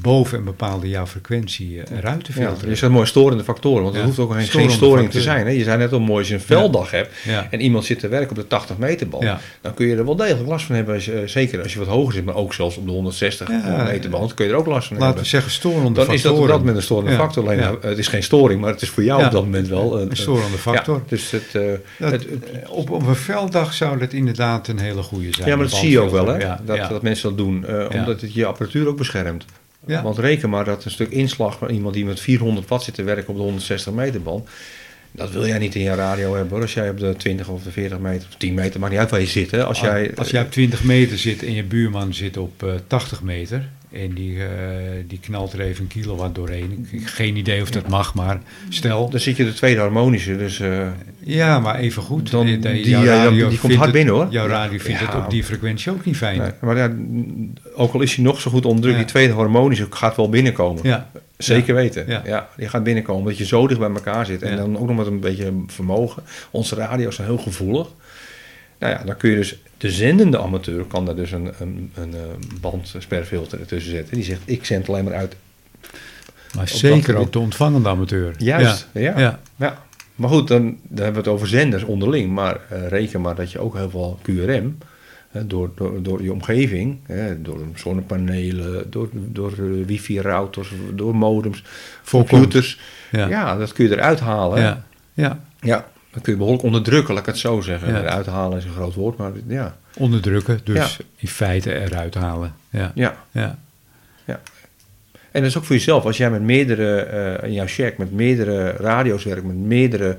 boven 0.00 0.38
een 0.38 0.44
bepaalde 0.44 0.88
jouw 0.88 1.06
frequentie 1.06 1.82
eruit 1.96 2.24
te 2.24 2.32
filteren. 2.32 2.70
Ja, 2.70 2.74
zijn 2.74 2.92
mooi 2.92 3.06
storende 3.06 3.44
factoren, 3.44 3.82
want 3.82 3.96
er 3.96 4.02
hoeft 4.02 4.18
ook 4.18 4.32
geen, 4.32 4.46
geen 4.46 4.70
storing 4.70 5.10
te 5.10 5.20
zijn. 5.20 5.46
Hè? 5.46 5.52
Je 5.52 5.64
zei 5.64 5.78
net 5.78 5.92
al 5.92 6.00
mooi, 6.00 6.18
als 6.18 6.28
je 6.28 6.34
een 6.34 6.40
veldag 6.40 6.90
hebt 6.90 7.14
en 7.50 7.60
iemand 7.60 7.84
zit 7.84 7.98
te 7.98 8.08
werken 8.08 8.30
op 8.30 8.36
de 8.36 8.46
80 8.46 8.78
meter 8.78 9.08
band, 9.08 9.30
dan 9.60 9.74
kun 9.74 9.86
je 9.86 9.96
er 9.96 10.04
wel 10.04 10.16
degelijk 10.16 10.48
last 10.48 10.66
van 10.66 10.74
hebben. 10.74 10.94
Als 10.94 11.04
je, 11.04 11.22
zeker 11.26 11.62
als 11.62 11.72
je 11.72 11.78
wat 11.78 11.88
hoger 11.88 12.12
zit, 12.12 12.24
maar 12.24 12.34
ook 12.34 12.54
zelfs 12.54 12.76
op 12.76 12.86
de 12.86 12.90
160 12.90 13.48
meter 13.88 14.10
band, 14.10 14.34
kun 14.34 14.46
je 14.46 14.52
er 14.52 14.58
ook 14.58 14.66
last 14.66 14.86
van 14.88 14.96
Laten 14.96 15.06
hebben. 15.06 15.22
we 15.22 15.28
zeggen 15.28 15.50
storende 15.52 15.82
dan 15.82 15.94
factoren. 15.94 16.06
Dan 16.06 16.14
is 16.14 16.22
dat 16.22 16.42
op 16.42 16.48
dat 16.48 16.58
moment 16.58 16.76
een 16.76 16.82
storende 16.82 17.12
factor. 17.12 17.44
Alleen, 17.44 17.58
nou, 17.58 17.78
het 17.80 17.98
is 17.98 18.08
geen 18.08 18.22
storing, 18.22 18.60
maar 18.60 18.70
het 18.70 18.82
is 18.82 18.88
voor 18.88 19.04
jou 19.04 19.24
op 19.24 19.30
dat 19.30 19.44
moment 19.44 19.68
wel 19.68 20.00
een, 20.00 20.10
een 20.10 20.16
storende 20.16 20.58
factor. 20.58 21.02
dus 21.08 21.30
het, 21.30 21.54
uh, 21.54 21.62
het, 21.96 22.26
op, 22.68 22.90
op 22.90 23.06
een 23.06 23.16
velddag 23.16 23.74
zou 23.74 23.98
dat 23.98 24.12
inderdaad 24.12 24.68
een 24.68 24.78
hele 24.78 25.02
goede 25.02 25.28
zijn. 25.30 25.48
Ja, 25.48 25.56
maar 25.56 25.64
dat 25.64 25.74
zie 25.74 25.90
je 25.90 26.00
ook 26.00 26.10
wel, 26.10 26.26
hè? 26.26 26.38
Dat, 26.64 26.88
dat 26.88 27.02
mensen 27.02 27.28
dat 27.28 27.38
doen, 27.38 27.66
omdat 27.92 28.20
het 28.20 28.34
je 28.34 28.46
apparatuur 28.46 28.88
ook 28.88 28.96
beschermt. 28.96 29.44
Ja. 29.86 30.02
Want 30.02 30.18
reken 30.18 30.50
maar 30.50 30.64
dat 30.64 30.84
een 30.84 30.90
stuk 30.90 31.10
inslag 31.10 31.58
van 31.58 31.70
iemand 31.70 31.94
die 31.94 32.04
met 32.04 32.20
400 32.20 32.68
watt 32.68 32.84
zit 32.84 32.94
te 32.94 33.02
werken 33.02 33.28
op 33.28 33.36
de 33.36 33.42
160 33.42 33.92
meter 33.92 34.22
band. 34.22 34.48
Dat 35.10 35.30
wil 35.30 35.46
jij 35.46 35.58
niet 35.58 35.74
in 35.74 35.82
je 35.82 35.94
radio 35.94 36.34
hebben 36.34 36.52
hoor. 36.52 36.62
Als 36.62 36.74
jij 36.74 36.90
op 36.90 36.98
de 36.98 37.14
20 37.16 37.48
of 37.48 37.62
de 37.62 37.70
40 37.70 37.98
meter 37.98 38.28
of 38.28 38.34
10 38.36 38.54
meter, 38.54 38.80
maakt 38.80 38.92
niet 38.92 39.00
uit 39.00 39.10
waar 39.10 39.20
je 39.20 39.26
zit. 39.26 39.50
Hè. 39.50 39.64
Als, 39.64 39.80
jij, 39.80 40.12
als 40.16 40.30
jij 40.30 40.42
op 40.42 40.50
20 40.50 40.84
meter 40.84 41.18
zit 41.18 41.42
en 41.42 41.52
je 41.52 41.64
buurman 41.64 42.14
zit 42.14 42.36
op 42.36 42.62
uh, 42.62 42.74
80 42.86 43.22
meter, 43.22 43.68
en 43.92 44.14
die, 44.14 44.36
uh, 44.36 44.46
die 45.06 45.18
knalt 45.20 45.52
er 45.52 45.60
even 45.60 45.82
een 45.82 45.88
kilowatt 45.88 46.34
doorheen. 46.34 46.88
Ik 46.90 47.08
geen 47.08 47.36
idee 47.36 47.62
of 47.62 47.70
dat 47.70 47.88
mag, 47.88 48.14
maar 48.14 48.40
stel... 48.68 49.10
Dan 49.10 49.20
zit 49.20 49.36
je 49.36 49.44
de 49.44 49.52
tweede 49.52 49.80
harmonische, 49.80 50.36
dus... 50.36 50.58
Uh, 50.58 50.86
ja, 51.18 51.60
maar 51.60 51.78
even 51.78 52.02
goed. 52.02 52.30
Dan, 52.30 52.46
die, 52.46 52.58
die, 52.58 53.04
radio 53.04 53.48
die 53.48 53.58
komt 53.58 53.74
hard 53.74 53.92
binnen 53.92 54.14
hoor. 54.14 54.26
Jouw 54.30 54.46
radio 54.46 54.78
vindt 54.78 55.00
ja, 55.00 55.06
het 55.06 55.14
op 55.14 55.30
die 55.30 55.44
frequentie 55.44 55.92
ook 55.92 56.04
niet 56.04 56.16
fijn. 56.16 56.38
Nee, 56.38 56.50
maar 56.60 56.76
ja, 56.76 56.92
ook 57.74 57.94
al 57.94 58.00
is 58.00 58.14
hij 58.14 58.24
nog 58.24 58.40
zo 58.40 58.50
goed 58.50 58.66
onder 58.66 58.82
druk, 58.82 58.96
die 58.96 59.04
tweede 59.04 59.32
harmonische 59.32 59.86
gaat 59.90 60.16
wel 60.16 60.28
binnenkomen. 60.28 60.82
Ja. 60.82 61.10
Zeker 61.36 61.74
weten. 61.74 62.22
Ja. 62.24 62.48
die 62.56 62.68
gaat 62.68 62.84
binnenkomen, 62.84 63.24
dat 63.24 63.38
je 63.38 63.46
zo 63.46 63.66
dicht 63.66 63.80
bij 63.80 63.90
elkaar 63.90 64.26
zit. 64.26 64.42
En 64.42 64.56
dan 64.56 64.78
ook 64.78 64.86
nog 64.86 64.96
met 64.96 65.06
een 65.06 65.20
beetje 65.20 65.52
vermogen. 65.66 66.22
Onze 66.50 66.74
radio's 66.74 67.14
zijn 67.14 67.26
heel 67.26 67.38
gevoelig. 67.38 67.88
Nou 68.78 68.92
ja, 68.92 69.02
dan 69.04 69.16
kun 69.16 69.30
je 69.30 69.36
dus, 69.36 69.56
de 69.82 69.90
zendende 69.90 70.38
amateur 70.38 70.84
kan 70.84 71.04
daar 71.04 71.16
dus 71.16 71.32
een, 71.32 71.52
een, 71.58 71.90
een, 71.94 72.12
een 72.12 72.58
bandsperfilter 72.60 73.60
ertussen 73.60 73.92
zetten. 73.92 74.14
Die 74.14 74.24
zegt, 74.24 74.40
ik 74.44 74.64
zend 74.64 74.88
alleen 74.88 75.04
maar 75.04 75.14
uit. 75.14 75.36
Maar 76.54 76.68
zeker 76.68 77.16
ook 77.16 77.32
de 77.32 77.38
ontvangende 77.38 77.88
amateur. 77.88 78.34
Juist, 78.38 78.88
ja. 78.92 79.18
ja. 79.18 79.40
ja. 79.56 79.82
Maar 80.14 80.28
goed, 80.28 80.48
dan, 80.48 80.62
dan 80.82 81.04
hebben 81.04 81.12
we 81.22 81.28
het 81.28 81.28
over 81.28 81.48
zenders 81.48 81.82
onderling. 81.82 82.32
Maar 82.32 82.60
uh, 82.72 82.88
reken 82.88 83.20
maar 83.20 83.34
dat 83.34 83.52
je 83.52 83.58
ook 83.58 83.74
heel 83.76 83.90
veel 83.90 84.18
QRM, 84.22 84.78
door, 85.46 85.70
door, 85.74 86.02
door 86.02 86.22
je 86.22 86.32
omgeving, 86.32 86.98
hè, 87.06 87.42
door 87.42 87.58
zonnepanelen, 87.74 88.90
door, 88.90 89.08
door 89.12 89.52
uh, 89.58 89.86
wifi-routers, 89.86 90.72
door 90.94 91.16
modems, 91.16 91.64
computers. 92.08 92.80
Ja. 93.10 93.28
ja. 93.28 93.56
dat 93.56 93.72
kun 93.72 93.88
je 93.88 93.96
eruit 93.96 94.20
halen. 94.20 94.60
Ja. 94.60 94.84
Ja. 95.12 95.40
ja. 95.60 95.90
Dan 96.12 96.22
kun 96.22 96.32
je 96.32 96.38
behoorlijk 96.38 96.64
onderdrukken, 96.64 97.14
laat 97.14 97.22
ik 97.22 97.28
het 97.28 97.38
zo 97.38 97.60
zeggen. 97.60 97.96
Eruit 97.96 98.26
halen 98.26 98.58
is 98.58 98.64
een 98.64 98.72
groot 98.72 98.94
woord, 98.94 99.16
maar 99.16 99.32
ja. 99.46 99.76
Onderdrukken, 99.96 100.60
dus 100.64 100.98
in 101.16 101.28
feite 101.28 101.80
eruit 101.80 102.14
halen. 102.14 102.54
Ja. 102.70 102.92
Ja. 102.94 103.16
ja. 103.30 103.58
ja. 104.24 104.40
En 105.30 105.40
dat 105.40 105.50
is 105.50 105.56
ook 105.56 105.64
voor 105.64 105.76
jezelf. 105.76 106.04
Als 106.04 106.16
jij 106.16 106.30
met 106.30 106.42
meerdere, 106.42 107.08
uh, 107.42 107.48
in 107.48 107.52
jouw 107.52 107.66
check, 107.66 107.98
met 107.98 108.12
meerdere 108.12 108.70
radio's 108.70 109.24
werkt, 109.24 109.44
met 109.44 109.56
meerdere 109.56 110.16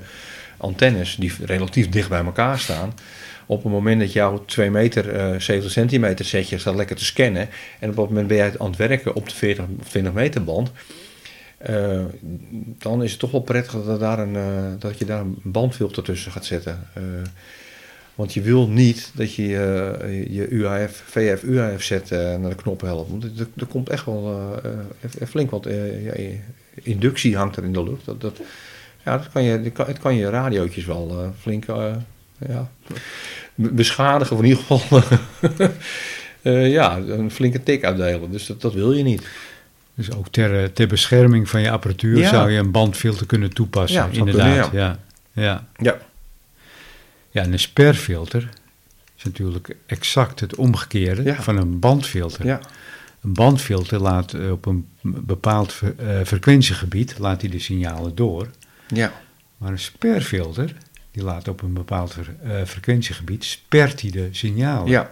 antennes 0.56 1.16
die 1.16 1.32
relatief 1.44 1.88
dicht 1.88 2.08
bij 2.08 2.24
elkaar 2.24 2.58
staan. 2.58 2.92
Op 3.46 3.62
het 3.62 3.72
moment 3.72 4.00
dat 4.00 4.12
jouw 4.12 4.44
2 4.44 4.70
meter, 4.70 5.14
uh, 5.14 5.40
70 5.40 5.70
centimeter 5.70 6.24
setje 6.24 6.58
staat 6.58 6.74
lekker 6.74 6.96
te 6.96 7.04
scannen. 7.04 7.48
En 7.78 7.88
op 7.88 7.96
dat 7.96 8.08
moment 8.08 8.26
ben 8.26 8.36
jij 8.36 8.52
aan 8.58 8.66
het 8.66 8.76
werken 8.76 9.14
op 9.14 9.28
de 9.28 9.34
40 9.34 9.64
of 9.80 9.88
20 9.88 10.12
meter 10.12 10.44
band. 10.44 10.70
Uh, 11.70 12.04
dan 12.78 13.02
is 13.02 13.10
het 13.10 13.20
toch 13.20 13.30
wel 13.30 13.40
prettig 13.40 13.84
dat, 13.84 14.00
daar 14.00 14.18
een, 14.18 14.34
uh, 14.34 14.72
dat 14.78 14.98
je 14.98 15.04
daar 15.04 15.20
een 15.20 15.38
bandfilter 15.42 16.02
tussen 16.02 16.32
gaat 16.32 16.44
zetten. 16.44 16.88
Uh, 16.98 17.02
want 18.14 18.34
je 18.34 18.40
wil 18.40 18.68
niet 18.68 19.10
dat 19.14 19.34
je 19.34 19.42
je 20.30 20.48
UAF, 20.48 21.02
VF, 21.06 21.42
UAF 21.42 21.82
zet 21.82 22.10
naar 22.10 22.48
de 22.48 22.54
knop 22.54 22.80
helpt. 22.80 23.10
Want 23.10 23.24
er, 23.56 23.66
komt 23.66 23.88
echt 23.88 24.04
wel 24.04 24.60
flink 25.26 25.50
wat 25.50 25.66
ja, 26.02 26.12
inductie 26.82 27.36
hangt 27.36 27.56
er 27.56 27.64
in 27.64 27.72
de 27.72 27.84
lucht. 27.84 28.04
Dat, 28.04 28.20
dat, 28.20 28.40
ja, 29.04 29.16
dat 29.16 29.28
kan 29.32 29.42
je, 29.42 29.72
het 29.76 29.98
kan 29.98 30.14
je 30.14 30.30
radiootjes 30.30 30.84
wel 30.84 31.32
flink 31.40 31.64
ja, 32.48 32.70
beschadigen. 33.54 34.36
In 34.36 34.44
ieder 34.44 34.64
geval 34.64 35.02
ja, 36.78 36.96
een 36.96 37.30
flinke 37.30 37.62
tik 37.62 37.84
uitdelen. 37.84 38.30
Dus 38.30 38.52
dat 38.58 38.72
wil 38.72 38.92
je 38.92 39.02
niet. 39.02 39.22
Dus 39.94 40.12
ook 40.12 40.28
ter, 40.28 40.62
eh, 40.62 40.68
ter 40.68 40.86
bescherming 40.86 41.48
van 41.48 41.60
je 41.60 41.70
apparatuur 41.70 42.26
zou 42.26 42.50
je 42.50 42.58
een 42.58 42.70
bandfilter 42.70 43.26
kunnen 43.26 43.54
toepassen. 43.54 44.02
Ja, 44.02 44.08
inderdaad. 44.18 44.72
ja. 44.72 44.98
Ja. 45.32 45.66
ja. 45.76 45.98
Ja, 47.30 47.42
en 47.42 47.52
een 47.52 47.58
sperfilter 47.58 48.48
is 49.16 49.24
natuurlijk 49.24 49.76
exact 49.86 50.40
het 50.40 50.54
omgekeerde 50.54 51.34
van 51.34 51.56
een 51.56 51.78
bandfilter. 51.78 52.46
Ja. 52.46 52.60
Een 53.22 53.32
bandfilter 53.32 54.00
laat 54.00 54.32
eh, 54.32 54.50
op 54.50 54.66
een 54.66 54.88
bepaald 55.02 55.80
uh, 55.82 56.20
frequentiegebied 56.24 57.18
laat 57.18 57.40
hij 57.40 57.50
de 57.50 57.58
signalen 57.58 58.14
door. 58.14 58.48
Ja. 58.86 59.12
Maar 59.56 59.72
een 59.72 59.78
sperfilter, 59.78 60.76
die 61.10 61.22
laat 61.22 61.48
op 61.48 61.62
een 61.62 61.72
bepaald 61.72 62.16
frequentiegebied, 62.66 63.44
spert 63.44 64.00
hij 64.00 64.10
de 64.10 64.28
signalen. 64.30 64.90
Ja. 64.90 65.10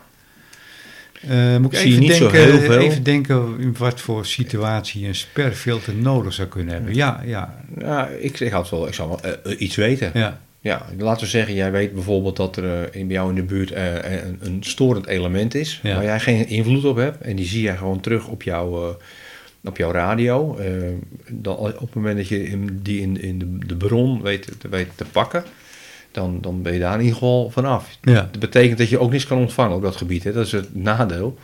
Uh, 1.31 1.57
moet 1.57 1.73
ik 1.73 1.79
even, 1.79 2.07
denken, 2.07 2.79
even 2.79 3.03
denken 3.03 3.55
in 3.59 3.75
wat 3.79 4.01
voor 4.01 4.27
situatie 4.27 5.07
een 5.07 5.15
sperfilter 5.15 5.95
nodig 5.95 6.33
zou 6.33 6.49
kunnen 6.49 6.75
hebben. 6.75 6.95
Ja, 6.95 7.23
ja. 7.25 7.65
ja 7.79 8.09
ik, 8.09 8.41
ik, 8.41 8.51
had 8.51 8.71
wel, 8.71 8.87
ik 8.87 8.95
zou 8.95 9.09
wel 9.09 9.37
uh, 9.47 9.61
iets 9.61 9.77
weten. 9.77 10.11
Ja. 10.15 10.41
Ja, 10.61 10.87
laten 10.99 11.23
we 11.23 11.31
zeggen, 11.31 11.55
jij 11.55 11.71
weet 11.71 11.95
bijvoorbeeld 11.95 12.37
dat 12.37 12.57
er 12.57 12.65
uh, 12.65 13.01
in, 13.01 13.07
bij 13.07 13.17
jou 13.17 13.29
in 13.29 13.35
de 13.35 13.43
buurt 13.43 13.73
een, 13.73 14.39
een, 14.41 14.57
storend 14.61 15.07
element 15.07 15.55
is, 15.55 15.81
ja. 15.83 15.95
waar 15.95 16.05
jij 16.05 16.21
geen 16.21 16.49
invloed 16.49 16.85
op 16.85 16.97
hebt. 16.97 17.21
En 17.21 17.37
die 17.37 17.47
zie 17.47 17.63
jij 17.63 17.77
gewoon 17.77 18.01
terug 18.01 18.29
op, 18.29 18.43
jou, 18.43 18.95
op 19.65 19.77
jouw 19.77 19.91
radio. 19.91 20.59
dan, 21.29 21.57
op 21.57 21.81
het 21.81 21.95
moment 21.95 22.17
dat 22.17 22.29
je 22.29 22.65
die 22.73 23.01
in, 23.01 23.21
in 23.21 23.39
de, 23.39 23.67
de 23.67 23.77
bron 23.77 24.23
weet, 24.23 24.49
weet 24.71 24.89
te 24.95 25.05
pakken, 25.05 25.45
dan, 26.13 26.39
dan 26.41 26.63
ben 26.63 26.73
je 26.73 26.79
daar 26.79 26.95
in 26.95 27.01
ieder 27.01 27.15
geval 27.15 27.51
vanaf. 27.51 27.99
Ja. 28.03 28.29
Dat 28.31 28.39
betekent 28.39 28.79
dat 28.79 28.89
je 28.89 28.99
ook 28.99 29.11
niets 29.11 29.27
kan 29.27 29.39
ontvangen 29.39 29.77
op 29.77 29.83
dat 29.83 29.97
gebied. 29.97 30.25
Hè. 30.25 30.33
Dat 30.33 30.47
is 30.47 30.53
het 30.53 30.75
nadeel. 30.75 31.39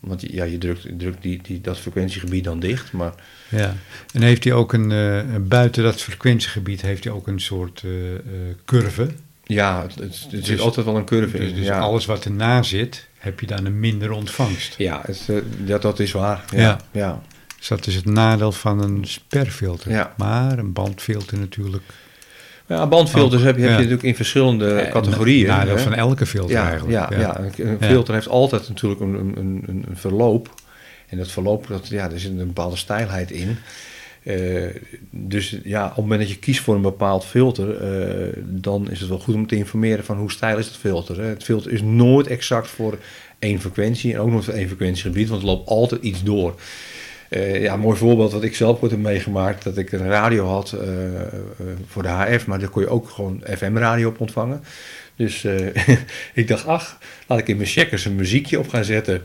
Want 0.00 0.32
ja, 0.32 0.44
je 0.44 0.58
drukt, 0.58 0.98
drukt 0.98 1.22
die, 1.22 1.40
die, 1.42 1.60
dat 1.60 1.78
frequentiegebied 1.78 2.44
dan 2.44 2.60
dicht. 2.60 2.92
Maar... 2.92 3.12
Ja, 3.48 3.74
en 4.12 4.22
heeft 4.22 4.44
hij 4.44 4.52
ook 4.52 4.72
een, 4.72 4.90
uh, 4.90 5.20
buiten 5.40 5.82
dat 5.82 6.00
frequentiegebied, 6.00 6.82
heeft 6.82 7.04
hij 7.04 7.12
ook 7.12 7.26
een 7.26 7.40
soort 7.40 7.82
uh, 7.84 8.12
uh, 8.12 8.18
curve? 8.64 9.08
Ja, 9.44 9.82
het, 9.82 9.94
het, 9.94 10.26
het 10.30 10.44
dus, 10.44 10.60
altijd 10.60 10.86
wel 10.86 10.96
een 10.96 11.04
curve 11.04 11.38
dus, 11.38 11.54
Dus 11.54 11.66
ja. 11.66 11.78
alles 11.78 12.06
wat 12.06 12.24
erna 12.24 12.62
zit, 12.62 13.06
heb 13.18 13.40
je 13.40 13.46
dan 13.46 13.64
een 13.64 13.80
minder 13.80 14.10
ontvangst. 14.10 14.74
Ja, 14.78 15.02
het, 15.06 15.28
dat, 15.58 15.82
dat 15.82 15.98
is 15.98 16.12
waar. 16.12 16.44
Ja. 16.50 16.60
ja. 16.60 16.80
ja. 16.90 17.22
Dus 17.58 17.68
dat 17.68 17.86
is 17.86 17.94
het 17.94 18.04
nadeel 18.04 18.52
van 18.52 18.82
een 18.82 19.04
sperfilter. 19.04 19.90
Ja. 19.90 20.14
Maar 20.16 20.58
een 20.58 20.72
bandfilter 20.72 21.38
natuurlijk 21.38 21.82
ja, 22.68 22.86
bandfilters 22.86 23.42
heb, 23.42 23.56
je, 23.56 23.62
heb 23.62 23.70
je 23.70 23.76
natuurlijk 23.76 24.02
in 24.02 24.14
verschillende 24.14 24.88
categorieën. 24.90 25.46
Ja, 25.46 25.64
dat 25.64 25.80
van 25.80 25.94
elke 25.94 26.26
filter 26.26 26.56
ja, 26.56 26.68
eigenlijk. 26.68 27.10
Ja, 27.10 27.18
ja. 27.18 27.40
een 27.56 27.78
filter 27.80 28.14
heeft 28.14 28.28
altijd 28.28 28.68
natuurlijk 28.68 29.00
een, 29.00 29.14
een, 29.14 29.62
een, 29.66 29.84
een 29.88 29.96
verloop. 29.96 30.54
En 31.08 31.18
dat 31.18 31.30
verloop, 31.30 31.66
dat, 31.66 31.88
ja, 31.88 32.10
er 32.10 32.20
zit 32.20 32.30
een 32.30 32.36
bepaalde 32.46 32.76
stijlheid 32.76 33.30
in. 33.30 33.56
Uh, 34.22 34.66
dus 35.10 35.58
ja, 35.64 35.84
op 35.84 35.88
het 35.88 35.96
moment 35.96 36.20
dat 36.20 36.30
je 36.30 36.38
kiest 36.38 36.60
voor 36.60 36.74
een 36.74 36.82
bepaald 36.82 37.24
filter, 37.24 37.68
uh, 37.68 38.44
dan 38.44 38.90
is 38.90 39.00
het 39.00 39.08
wel 39.08 39.18
goed 39.18 39.34
om 39.34 39.46
te 39.46 39.56
informeren 39.56 40.04
van 40.04 40.16
hoe 40.16 40.30
stijl 40.30 40.58
is 40.58 40.66
het 40.66 40.76
filter. 40.76 41.20
Hè. 41.20 41.26
Het 41.26 41.44
filter 41.44 41.72
is 41.72 41.82
nooit 41.82 42.26
exact 42.26 42.68
voor 42.68 42.98
één 43.38 43.60
frequentie 43.60 44.12
en 44.12 44.20
ook 44.20 44.30
nooit 44.30 44.44
voor 44.44 44.54
één 44.54 44.66
frequentiegebied, 44.66 45.28
want 45.28 45.42
het 45.42 45.50
loopt 45.50 45.68
altijd 45.68 46.02
iets 46.02 46.22
door. 46.22 46.54
Uh, 47.28 47.62
ja, 47.62 47.74
een 47.74 47.80
mooi 47.80 47.98
voorbeeld 47.98 48.32
wat 48.32 48.42
ik 48.42 48.56
zelf 48.56 48.82
ooit 48.82 48.90
heb 48.90 49.00
meegemaakt, 49.00 49.64
dat 49.64 49.76
ik 49.76 49.92
een 49.92 50.08
radio 50.08 50.46
had 50.46 50.74
uh, 50.74 50.80
uh, 50.82 51.20
voor 51.86 52.02
de 52.02 52.08
HF, 52.08 52.46
maar 52.46 52.58
daar 52.58 52.68
kon 52.68 52.82
je 52.82 52.88
ook 52.88 53.10
gewoon 53.10 53.42
FM-radio 53.56 54.08
op 54.08 54.20
ontvangen. 54.20 54.62
Dus 55.16 55.46
ik 56.34 56.48
dacht, 56.48 56.66
ach, 56.66 56.98
laat 57.26 57.38
ik 57.38 57.48
in 57.48 57.56
mijn 57.56 57.68
checkers 57.68 58.04
een 58.04 58.16
muziekje 58.16 58.58
op 58.58 58.68
gaan 58.68 58.84
zetten. 58.84 59.22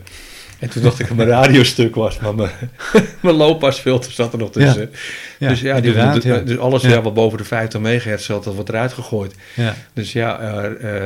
En 0.58 0.70
toen 0.70 0.82
dacht 0.82 1.00
ik 1.00 1.08
dat 1.08 1.16
mijn 1.16 1.28
radiostuk 1.38 1.94
was, 1.94 2.18
maar 2.18 2.34
mijn, 2.34 2.50
mijn 3.22 3.34
looppasfilter 3.34 4.12
zat 4.12 4.32
er 4.32 4.38
nog 4.38 4.52
tussen. 4.52 4.90
Ja, 5.38 5.48
dus 5.48 5.60
ja, 5.60 5.80
die, 5.80 5.92
ja. 5.92 6.38
dus 6.38 6.58
alles 6.58 6.82
ja. 6.82 7.02
wat 7.02 7.14
boven 7.14 7.38
de 7.38 7.44
50 7.44 7.80
megahertz 7.80 8.26
zat, 8.26 8.44
dat 8.44 8.54
wordt 8.54 8.68
eruit 8.68 8.92
gegooid. 8.92 9.34
Ja. 9.54 9.74
Dus 9.92 10.12
ja, 10.12 10.38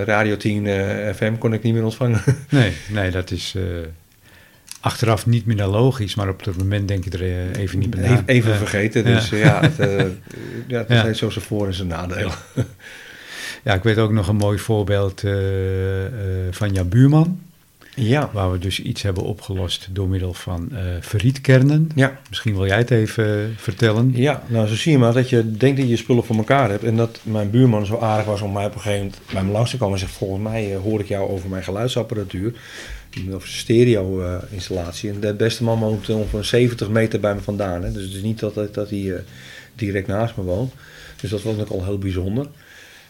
Radio 0.05 0.37
10 0.37 0.67
FM 1.15 1.37
kon 1.39 1.53
ik 1.53 1.63
niet 1.63 1.75
meer 1.75 1.85
ontvangen. 1.85 2.23
nee, 2.49 2.73
nee, 2.89 3.11
dat 3.11 3.31
is 3.31 3.55
achteraf 4.81 5.27
niet 5.27 5.47
meer 5.47 5.67
logisch, 5.67 6.15
maar 6.15 6.29
op 6.29 6.45
het 6.45 6.59
moment 6.59 6.89
denk 6.89 7.05
je 7.05 7.11
er 7.11 7.23
eh, 7.23 7.61
even 7.63 7.79
niet 7.79 7.97
meer 7.97 8.11
na. 8.11 8.23
Even, 8.27 8.57
vergeten, 8.57 9.05
dus 9.05 9.29
ja, 9.29 9.37
ja 9.37 9.61
het, 9.61 9.79
uh, 9.79 9.99
ja, 10.67 10.79
het 10.79 10.89
ja. 10.89 11.03
heeft 11.03 11.19
zo 11.19 11.31
zijn 11.31 11.45
voor- 11.45 11.67
en 11.67 11.75
zijn 11.75 11.89
nadelen. 11.89 12.33
ja, 13.65 13.75
ik 13.75 13.83
weet 13.83 13.99
ook 13.99 14.13
nog 14.13 14.29
een 14.29 14.37
mooi 14.37 14.59
voorbeeld 14.59 15.23
uh, 15.23 15.35
van 16.51 16.73
jouw 16.73 16.85
buurman. 16.85 17.39
Ja. 18.01 18.31
Waar 18.33 18.53
we 18.53 18.59
dus 18.59 18.83
iets 18.83 19.03
hebben 19.03 19.23
opgelost 19.23 19.89
door 19.91 20.09
middel 20.09 20.35
van 20.35 20.69
uh. 20.73 21.81
Ja. 21.95 22.19
Misschien 22.29 22.55
wil 22.55 22.67
jij 22.67 22.77
het 22.77 22.91
even 22.91 23.55
vertellen. 23.57 24.13
Ja, 24.15 24.43
nou 24.47 24.67
zo 24.67 24.75
zie 24.75 24.93
je 24.93 24.99
maar 24.99 25.13
dat 25.13 25.29
je 25.29 25.57
denkt 25.57 25.81
dat 25.81 25.89
je 25.89 25.97
spullen 25.97 26.25
voor 26.25 26.37
elkaar 26.37 26.71
hebt. 26.71 26.85
En 26.85 26.97
dat 26.97 27.19
mijn 27.23 27.51
buurman 27.51 27.87
zo 27.87 27.99
aardig 27.99 28.27
was 28.27 28.41
om 28.41 28.53
mij 28.53 28.67
op 28.67 28.75
een 28.75 28.81
gegeven 28.81 29.05
moment 29.05 29.23
bij 29.33 29.43
me 29.43 29.53
langs 29.53 29.71
te 29.71 29.77
komen 29.77 29.95
en 29.95 30.01
zegt: 30.01 30.13
Volgens 30.13 30.43
mij 30.43 30.75
hoor 30.75 31.01
ik 31.01 31.09
jou 31.09 31.31
over 31.31 31.49
mijn 31.49 31.63
geluidsapparatuur. 31.63 32.53
Of 33.33 33.47
stereo 33.47 34.39
installatie. 34.51 35.11
En 35.11 35.21
de 35.21 35.35
beste 35.35 35.65
man 35.65 35.79
woont 35.79 36.09
ongeveer 36.09 36.45
70 36.45 36.89
meter 36.89 37.21
bij 37.21 37.35
me 37.35 37.41
vandaan. 37.41 37.83
Hè. 37.83 37.93
Dus 37.93 38.03
het 38.03 38.15
is 38.15 38.23
niet 38.23 38.39
dat, 38.39 38.75
dat 38.75 38.91
hij 38.91 39.25
direct 39.75 40.07
naast 40.07 40.37
me 40.37 40.43
woont. 40.43 40.73
Dus 41.21 41.31
dat 41.31 41.43
was 41.43 41.57
ook 41.59 41.69
al 41.69 41.85
heel 41.85 41.99
bijzonder. 41.99 42.47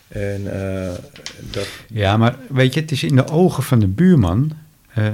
En, 0.09 0.42
uh, 0.44 0.90
dat... 1.50 1.68
Ja, 1.86 2.16
maar 2.16 2.36
weet 2.48 2.74
je, 2.74 2.80
het 2.80 2.90
is 2.90 3.02
in 3.02 3.16
de 3.16 3.28
ogen 3.28 3.62
van 3.62 3.78
de 3.78 3.86
buurman. 3.86 4.52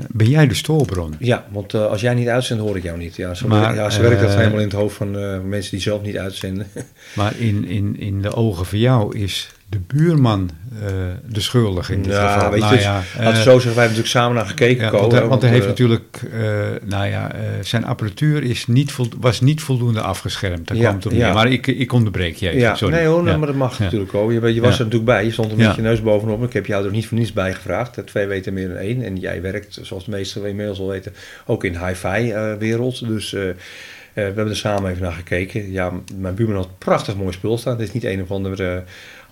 Ben 0.09 0.29
jij 0.29 0.47
de 0.47 0.55
stoorbron? 0.55 1.15
Ja, 1.19 1.47
want 1.51 1.75
als 1.75 2.01
jij 2.01 2.15
niet 2.15 2.29
uitzendt, 2.29 2.63
hoor 2.63 2.77
ik 2.77 2.83
jou 2.83 2.99
niet. 2.99 3.17
Ja, 3.17 3.35
zo, 3.35 3.49
maar, 3.49 3.75
ja, 3.75 3.91
zo 3.91 4.03
werkt 4.03 4.21
dat 4.21 4.35
helemaal 4.35 4.59
in 4.59 4.65
het 4.65 4.73
hoofd 4.73 4.97
van 4.97 5.11
mensen 5.49 5.71
die 5.71 5.81
zelf 5.81 6.03
niet 6.03 6.19
uitzenden. 6.19 6.67
maar 7.15 7.39
in, 7.39 7.65
in, 7.65 7.99
in 7.99 8.23
de 8.23 8.35
ogen 8.35 8.67
van 8.67 8.79
jou 8.79 9.19
is 9.19 9.51
de 9.75 9.97
buurman 9.97 10.51
uh, 10.73 10.81
de 11.29 11.41
schuldig 11.41 11.91
in 11.91 12.03
dit 12.03 12.13
ja, 12.13 12.33
geval. 12.33 12.51
Weet 12.51 12.61
nou, 12.61 12.75
je, 12.75 12.81
ja, 12.81 13.03
uh, 13.21 13.27
zo 13.27 13.33
zeggen, 13.35 13.45
wij 13.45 13.61
hebben 13.63 13.81
natuurlijk 13.83 14.07
samen 14.07 14.37
naar 14.37 14.47
gekeken. 14.47 14.85
Ja, 14.85 14.91
want, 14.91 15.13
hij, 15.13 15.27
want 15.27 15.43
hij 15.43 15.51
heeft 15.51 15.67
natuurlijk, 15.67 16.21
uh, 16.35 16.41
nou 16.85 17.07
ja, 17.07 17.31
zijn 17.61 17.85
apparatuur 17.85 18.43
is 18.43 18.67
niet 18.67 18.97
was 19.21 19.41
niet 19.41 19.63
voldoende 19.63 20.01
afgeschermd. 20.01 20.69
Daar 20.69 20.77
kwam 20.77 20.95
het 20.95 21.07
op 21.07 21.13
Maar 21.13 21.53
ik, 21.53 21.67
ik 21.67 21.93
onderbreek 21.93 22.37
je 22.37 22.49
even, 22.49 22.61
ja, 22.61 22.75
sorry. 22.75 22.95
Nee 22.95 23.07
hoor, 23.07 23.23
maar 23.23 23.47
dat 23.47 23.55
mag 23.55 23.79
natuurlijk 23.79 24.15
ook. 24.15 24.33
Je, 24.33 24.55
je 24.55 24.61
was 24.61 24.79
er 24.79 24.85
natuurlijk 24.85 25.05
bij, 25.05 25.25
je 25.25 25.33
stond 25.33 25.51
er 25.51 25.57
met 25.57 25.75
je 25.75 25.83
neus 25.83 26.03
bovenop. 26.03 26.45
Ik 26.45 26.53
heb 26.53 26.67
jou 26.67 26.87
er 26.87 26.91
niet 26.91 27.07
voor 27.07 27.19
niets 27.19 27.33
bij 27.33 27.55
gevraagd. 27.55 28.07
Twee 28.07 28.27
weten 28.27 28.53
meer 28.53 28.69
dan 28.69 28.77
één. 28.77 29.03
En 29.03 29.17
jij 29.17 29.43
werkt, 29.43 29.79
zoals 29.83 30.05
de 30.05 30.11
meesten 30.11 30.47
inmiddels 30.47 30.79
al 30.79 30.89
weten, 30.89 31.13
ook 31.47 31.65
in 31.65 31.73
de 31.73 31.87
hi-fi 31.87 32.35
wereld. 32.59 33.09
Dus... 33.09 33.31
we 33.31 34.21
hebben 34.21 34.49
er 34.49 34.57
samen 34.57 34.91
even 34.91 35.03
naar 35.03 35.13
gekeken. 35.13 35.73
Ja, 35.73 35.93
mijn 36.17 36.35
buurman 36.35 36.57
had 36.57 36.79
prachtig 36.79 37.17
mooi 37.17 37.33
spul 37.33 37.59
staan. 37.59 37.73
Het 37.73 37.83
is 37.83 37.93
niet 37.93 38.05
een 38.05 38.23
of 38.23 38.31
andere 38.31 38.85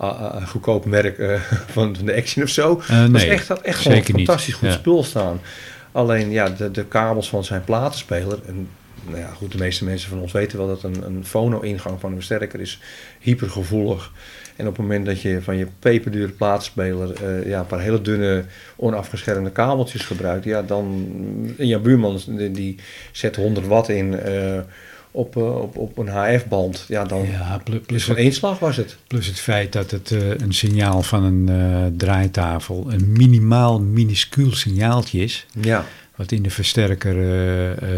uh, 0.02 0.48
goedkoop 0.48 0.84
merk 0.84 1.18
uh, 1.18 1.40
van, 1.74 1.96
van 1.96 2.06
de 2.06 2.14
Action 2.14 2.44
of 2.44 2.50
zo. 2.50 2.82
Nee, 2.88 3.10
dat 3.10 3.22
echt, 3.22 3.48
had 3.48 3.60
echt 3.60 3.78
gewoon 3.78 3.98
een 3.98 4.04
fantastisch 4.04 4.54
goed 4.54 4.72
spul 4.72 5.04
staan. 5.04 5.40
Alleen 5.92 6.30
ja, 6.30 6.48
de, 6.48 6.70
de 6.70 6.84
kabels 6.84 7.28
van 7.28 7.44
zijn 7.44 7.64
platenspeler. 7.64 8.38
En, 8.46 8.68
nou 9.06 9.18
ja, 9.18 9.28
goed, 9.28 9.52
de 9.52 9.58
meeste 9.58 9.84
mensen 9.84 10.08
van 10.08 10.20
ons 10.20 10.32
weten 10.32 10.58
wel 10.58 10.66
dat 10.66 10.82
een, 10.82 11.06
een 11.06 11.24
fono-ingang 11.24 12.00
van 12.00 12.10
een 12.10 12.16
versterker 12.16 12.60
is 12.60 12.80
hypergevoelig. 13.20 14.12
En 14.56 14.66
op 14.66 14.76
het 14.76 14.82
moment 14.82 15.06
dat 15.06 15.20
je 15.20 15.42
van 15.42 15.56
je 15.56 15.66
peperdure 15.78 16.32
platenspeler 16.32 17.22
uh, 17.22 17.46
ja, 17.46 17.60
een 17.60 17.66
paar 17.66 17.80
hele 17.80 18.02
dunne, 18.02 18.44
onafgeschermde 18.76 19.50
kabeltjes 19.50 20.04
gebruikt, 20.04 20.44
ja, 20.44 20.62
dan. 20.62 21.10
Jouw 21.56 21.80
buurman 21.80 22.20
die, 22.52 22.76
zet 23.12 23.36
100 23.36 23.66
watt 23.66 23.88
in 23.88 24.12
uh, 24.26 24.58
op, 25.12 25.36
op 25.76 25.98
een 25.98 26.08
HF-band, 26.08 26.84
ja, 26.88 27.04
dan 27.04 27.26
ja, 27.26 27.62
plus, 27.86 28.04
van 28.04 28.16
één 28.16 28.32
slag 28.32 28.58
was 28.58 28.76
het. 28.76 28.96
Plus 29.06 29.26
het 29.26 29.40
feit 29.40 29.72
dat 29.72 29.90
het 29.90 30.10
uh, 30.10 30.30
een 30.30 30.54
signaal 30.54 31.02
van 31.02 31.24
een 31.24 31.50
uh, 31.50 31.96
draaitafel 31.96 32.86
een 32.88 33.12
minimaal, 33.12 33.80
minuscuul 33.80 34.54
signaaltje 34.54 35.20
is. 35.20 35.46
Ja. 35.60 35.84
Wat 36.16 36.32
in 36.32 36.42
de 36.42 36.50
versterker 36.50 37.16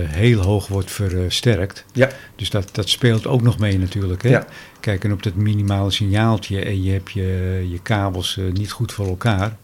heel 0.09 0.41
hoog 0.41 0.67
wordt 0.67 0.91
versterkt. 0.91 1.85
Ja. 1.93 2.09
Dus 2.37 2.51
dat, 2.51 2.69
dat 2.73 2.89
speelt 2.89 3.27
ook 3.27 3.43
nog 3.43 3.59
mee 3.59 3.79
natuurlijk. 3.79 4.23
Hè? 4.23 4.29
Ja. 4.29 4.47
Kijk, 4.81 5.05
en 5.05 5.13
op 5.13 5.23
dat 5.23 5.35
minimale 5.35 5.91
signaaltje 5.91 6.61
en 6.61 6.83
je 6.83 6.93
hebt 6.93 7.13
je, 7.13 7.67
je 7.71 7.79
kabels 7.83 8.39
niet 8.53 8.71
goed 8.71 8.93
voor 8.93 9.07
elkaar. 9.07 9.57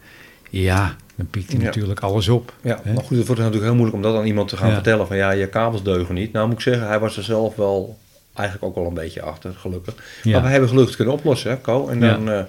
Ja, 0.49 0.95
dan 1.21 1.29
pikt 1.29 1.51
hij 1.51 1.61
natuurlijk 1.61 1.99
alles 1.99 2.27
op. 2.27 2.53
Ja, 2.61 2.81
maar 2.85 3.03
goed, 3.03 3.17
het 3.17 3.27
wordt 3.27 3.41
natuurlijk 3.41 3.63
heel 3.63 3.75
moeilijk 3.75 3.95
om 3.95 4.01
dat 4.01 4.15
aan 4.15 4.25
iemand 4.25 4.49
te 4.49 4.57
gaan 4.57 4.73
vertellen 4.73 5.07
van 5.07 5.17
ja, 5.17 5.31
je 5.31 5.47
kabels 5.47 5.83
deugen 5.83 6.15
niet. 6.15 6.31
Nou 6.31 6.47
moet 6.47 6.55
ik 6.55 6.61
zeggen, 6.61 6.87
hij 6.87 6.99
was 6.99 7.17
er 7.17 7.23
zelf 7.23 7.55
wel 7.55 7.97
eigenlijk 8.33 8.67
ook 8.67 8.75
wel 8.75 8.87
een 8.87 8.93
beetje 9.03 9.21
achter, 9.21 9.53
gelukkig. 9.57 9.95
Maar 10.23 10.41
we 10.41 10.47
hebben 10.47 10.69
gelukkig 10.69 10.95
kunnen 10.95 11.13
oplossen, 11.13 11.51
hè, 11.51 11.61
Co. 11.61 11.87
En 11.87 11.99
dan, 11.99 12.19
uh, 12.19 12.25
nou 12.25 12.45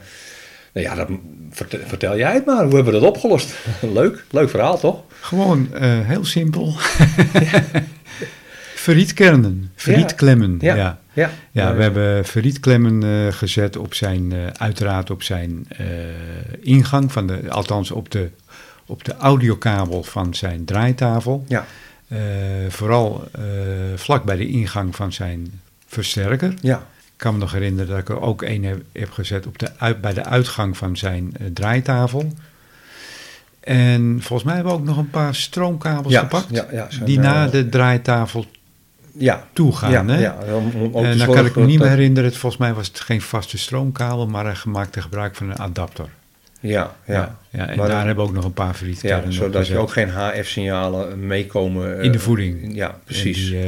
ja, 0.86 0.94
dan 0.94 1.20
vertel, 1.86 2.16
jij 2.16 2.32
het 2.32 2.44
maar. 2.44 2.64
Hoe 2.64 2.74
hebben 2.74 2.92
we 2.92 3.00
dat 3.00 3.08
opgelost? 3.08 3.54
leuk, 3.80 4.24
leuk 4.30 4.50
verhaal 4.50 4.78
toch? 4.78 5.02
Gewoon 5.20 5.68
uh, 5.74 5.80
heel 5.82 6.24
simpel. 6.24 6.74
Verrietkernen, 8.82 9.70
verrietklemmen. 9.74 10.56
Ja. 10.60 10.74
Ja. 10.74 10.98
ja. 11.12 11.30
ja. 11.50 11.74
we 11.74 11.82
hebben 11.82 12.24
verrietklemmen 12.24 13.04
uh, 13.04 13.32
gezet 13.32 13.76
op 13.76 13.94
zijn, 13.94 14.32
uh, 14.32 14.46
uiteraard 14.46 15.10
op 15.10 15.22
zijn 15.22 15.68
uh, 15.80 15.86
ingang, 16.60 17.12
van 17.12 17.26
de, 17.26 17.50
althans 17.50 17.90
op 17.90 18.10
de, 18.10 18.30
op 18.86 19.04
de 19.04 19.16
audiokabel 19.16 20.02
van 20.02 20.34
zijn 20.34 20.64
draaitafel. 20.64 21.44
Ja. 21.48 21.64
vooral 22.68 23.30
vlak 23.94 24.24
bij 24.24 24.36
de 24.36 24.48
ingang 24.48 24.96
van 24.96 25.12
zijn 25.12 25.60
versterker. 25.86 26.54
Ja. 26.60 26.76
Ik 27.04 27.28
kan 27.28 27.32
me 27.32 27.38
nog 27.38 27.52
herinneren 27.52 27.90
dat 27.90 27.98
ik 27.98 28.08
er 28.08 28.20
ook 28.20 28.42
een 28.42 28.64
heb, 28.64 28.82
heb 28.92 29.10
gezet 29.10 29.46
op 29.46 29.58
de, 29.58 29.68
uit, 29.78 30.00
bij 30.00 30.12
de 30.12 30.24
uitgang 30.24 30.76
van 30.76 30.96
zijn 30.96 31.36
draaitafel. 31.52 32.32
En 33.60 34.18
volgens 34.20 34.42
mij 34.42 34.54
hebben 34.54 34.72
we 34.72 34.78
ook 34.78 34.84
nog 34.84 34.96
een 34.96 35.10
paar 35.10 35.34
stroomkabels 35.34 36.16
gepakt. 36.16 36.46
Ja, 36.50 36.66
ja, 36.70 36.88
die 37.04 37.18
na 37.18 37.46
de 37.46 37.68
draaitafel 37.68 38.46
ja. 39.12 39.46
toegaan. 39.52 39.90
Ja, 39.90 40.04
hè? 40.06 40.20
ja, 40.20 40.38
en 40.94 41.18
dan 41.18 41.34
kan 41.34 41.46
ik 41.46 41.56
me 41.56 41.64
niet 41.64 41.78
meer 41.78 41.88
herinneren, 41.88 42.28
het, 42.30 42.38
volgens 42.38 42.60
mij 42.60 42.74
was 42.74 42.86
het 42.86 43.00
geen 43.00 43.22
vaste 43.22 43.58
stroomkabel, 43.58 44.26
maar 44.26 44.46
een 44.46 44.56
gemaakte 44.56 45.02
gebruik 45.02 45.36
van 45.36 45.50
een 45.50 45.58
adapter. 45.58 46.08
Ja, 46.62 46.96
ja. 47.06 47.38
ja, 47.50 47.68
en 47.68 47.76
daar 47.76 48.06
hebben 48.06 48.24
we 48.24 48.30
ook 48.30 48.36
nog 48.36 48.44
een 48.44 48.52
paar 48.52 48.74
verrietkernen 48.74 49.24
Ja, 49.24 49.30
zodat 49.30 49.66
je 49.66 49.78
ook 49.78 49.90
geen 49.90 50.08
HF-signalen 50.08 51.26
meekomen. 51.26 52.00
in 52.00 52.12
de 52.12 52.18
voeding. 52.18 52.74
Ja, 52.74 52.98
precies. 53.04 53.46
Die, 53.46 53.54
uh, 53.54 53.64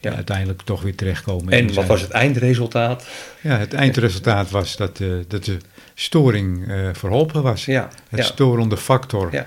ja. 0.00 0.14
uiteindelijk 0.14 0.62
toch 0.62 0.82
weer 0.82 0.94
terechtkomen. 0.94 1.52
En 1.52 1.74
wat 1.74 1.86
was 1.86 2.00
het 2.00 2.10
eindresultaat? 2.10 3.06
Ja, 3.40 3.56
het 3.56 3.74
eindresultaat 3.74 4.50
was 4.50 4.76
dat, 4.76 5.00
uh, 5.00 5.12
dat 5.28 5.44
de 5.44 5.56
storing 5.94 6.68
uh, 6.68 6.88
verholpen 6.92 7.42
was. 7.42 7.64
Ja, 7.64 7.88
het 8.08 8.24
storende 8.24 8.76
factor. 8.76 9.28
Ja, 9.32 9.46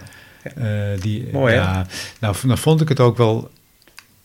die, 1.00 1.30
Mooi, 1.32 1.54
ja, 1.54 1.86
Nou, 2.20 2.36
dan 2.48 2.58
vond 2.58 2.82
ik 2.82 2.90
het 2.90 3.00
ook 3.00 3.18
wel 3.18 3.52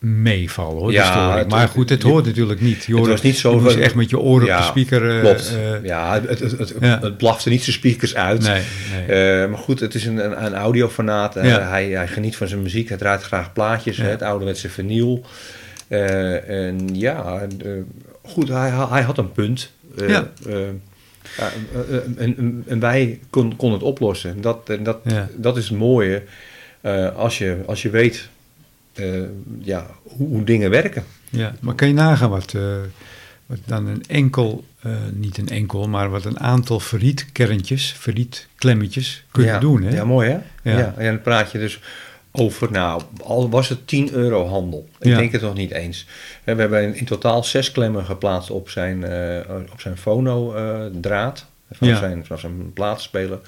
meevallen 0.00 0.78
hoor, 0.78 0.92
ja, 0.92 1.36
Het, 1.36 1.48
maar 1.48 1.68
goed, 1.68 1.88
het 1.88 2.02
hoort 2.02 2.24
natuurlijk 2.24 2.60
niet. 2.60 2.84
Je 2.84 2.96
het 2.96 3.06
was 3.06 3.22
niet 3.22 3.36
zo... 3.36 3.70
Je 3.70 3.80
echt 3.80 3.94
met 3.94 4.10
je 4.10 4.18
oren 4.18 4.50
op 4.50 4.56
de 4.56 4.62
speaker... 4.62 5.16
Uh, 5.16 5.20
klopt. 5.20 5.56
Uh, 5.56 5.84
ja, 5.84 6.20
het, 6.26 6.40
het, 6.40 6.58
het, 6.58 6.74
ja. 6.80 6.98
het 7.00 7.16
blafte 7.16 7.48
niet 7.48 7.62
zijn 7.62 7.76
speakers 7.76 8.14
uit. 8.14 8.42
Nee, 8.42 8.62
nee. 9.06 9.42
Uh, 9.42 9.48
maar 9.48 9.58
goed, 9.58 9.80
het 9.80 9.94
is 9.94 10.06
een, 10.06 10.24
een, 10.24 10.44
een 10.44 10.54
audiofanaat. 10.54 11.34
Hij, 11.34 11.88
hij 11.88 12.08
geniet 12.08 12.36
van 12.36 12.48
zijn 12.48 12.62
muziek. 12.62 12.88
Hij 12.88 12.98
draait 12.98 13.22
graag 13.22 13.52
plaatjes. 13.52 13.96
Ja. 13.96 14.04
Het 14.04 14.22
ouderwetse 14.22 14.68
vinyl. 14.68 15.24
en 15.88 16.88
ja, 16.92 17.46
goed, 18.22 18.48
hij, 18.48 18.70
hij 18.70 19.02
had 19.02 19.18
een 19.18 19.32
punt. 19.32 19.72
ja. 19.96 20.30
en, 22.16 22.64
en, 22.66 22.80
wij 22.80 23.18
konden 23.30 23.56
kon 23.56 23.72
het 23.72 23.82
oplossen. 23.82 24.40
Dat, 24.40 24.72
dat, 24.82 24.98
dat 25.36 25.56
is 25.56 25.68
het 25.68 25.78
mooie. 25.78 26.22
als, 27.16 27.38
je, 27.38 27.56
als 27.66 27.82
je 27.82 27.90
weet 27.90 28.28
uh, 29.00 29.22
ja, 29.58 29.86
hoe, 30.02 30.28
hoe, 30.28 30.44
dingen 30.44 30.70
werken. 30.70 31.04
Ja, 31.30 31.54
maar 31.60 31.74
kan 31.74 31.88
je 31.88 31.94
nagaan 31.94 32.30
wat, 32.30 32.52
uh, 32.52 32.62
wat 33.46 33.58
dan 33.64 33.86
een 33.86 34.02
enkel, 34.08 34.64
uh, 34.86 34.92
niet 35.12 35.38
een 35.38 35.48
enkel, 35.48 35.88
maar 35.88 36.10
wat 36.10 36.24
een 36.24 36.40
aantal 36.40 36.80
verrietkerntjes, 36.80 37.94
verrietklemmetjes 37.98 39.24
kunnen 39.30 39.52
ja, 39.52 39.58
doen. 39.58 39.82
Hè? 39.82 39.94
Ja, 39.94 40.04
mooi 40.04 40.28
hè? 40.28 40.38
Ja. 40.70 40.78
ja. 40.78 40.94
En 40.96 41.06
dan 41.06 41.22
praat 41.22 41.52
je 41.52 41.58
dus 41.58 41.80
over, 42.30 42.70
nou, 42.70 43.02
al 43.22 43.50
was 43.50 43.68
het 43.68 43.86
10 43.86 44.12
euro 44.12 44.46
handel. 44.46 44.88
Ik 44.98 45.06
ja. 45.06 45.16
denk 45.16 45.32
het 45.32 45.42
nog 45.42 45.54
niet 45.54 45.70
eens. 45.70 46.06
We 46.44 46.54
hebben 46.54 46.94
in 46.94 47.04
totaal 47.04 47.44
zes 47.44 47.72
klemmen 47.72 48.04
geplaatst 48.04 48.50
op 48.50 48.68
zijn, 48.68 49.04
op 49.72 49.80
zijn 49.80 49.96
fono-draad. 49.96 51.46
Van, 51.70 51.88
ja. 51.88 51.98
zijn, 51.98 52.26
van 52.26 52.38
zijn 52.38 52.72
plaatspeler 52.72 53.40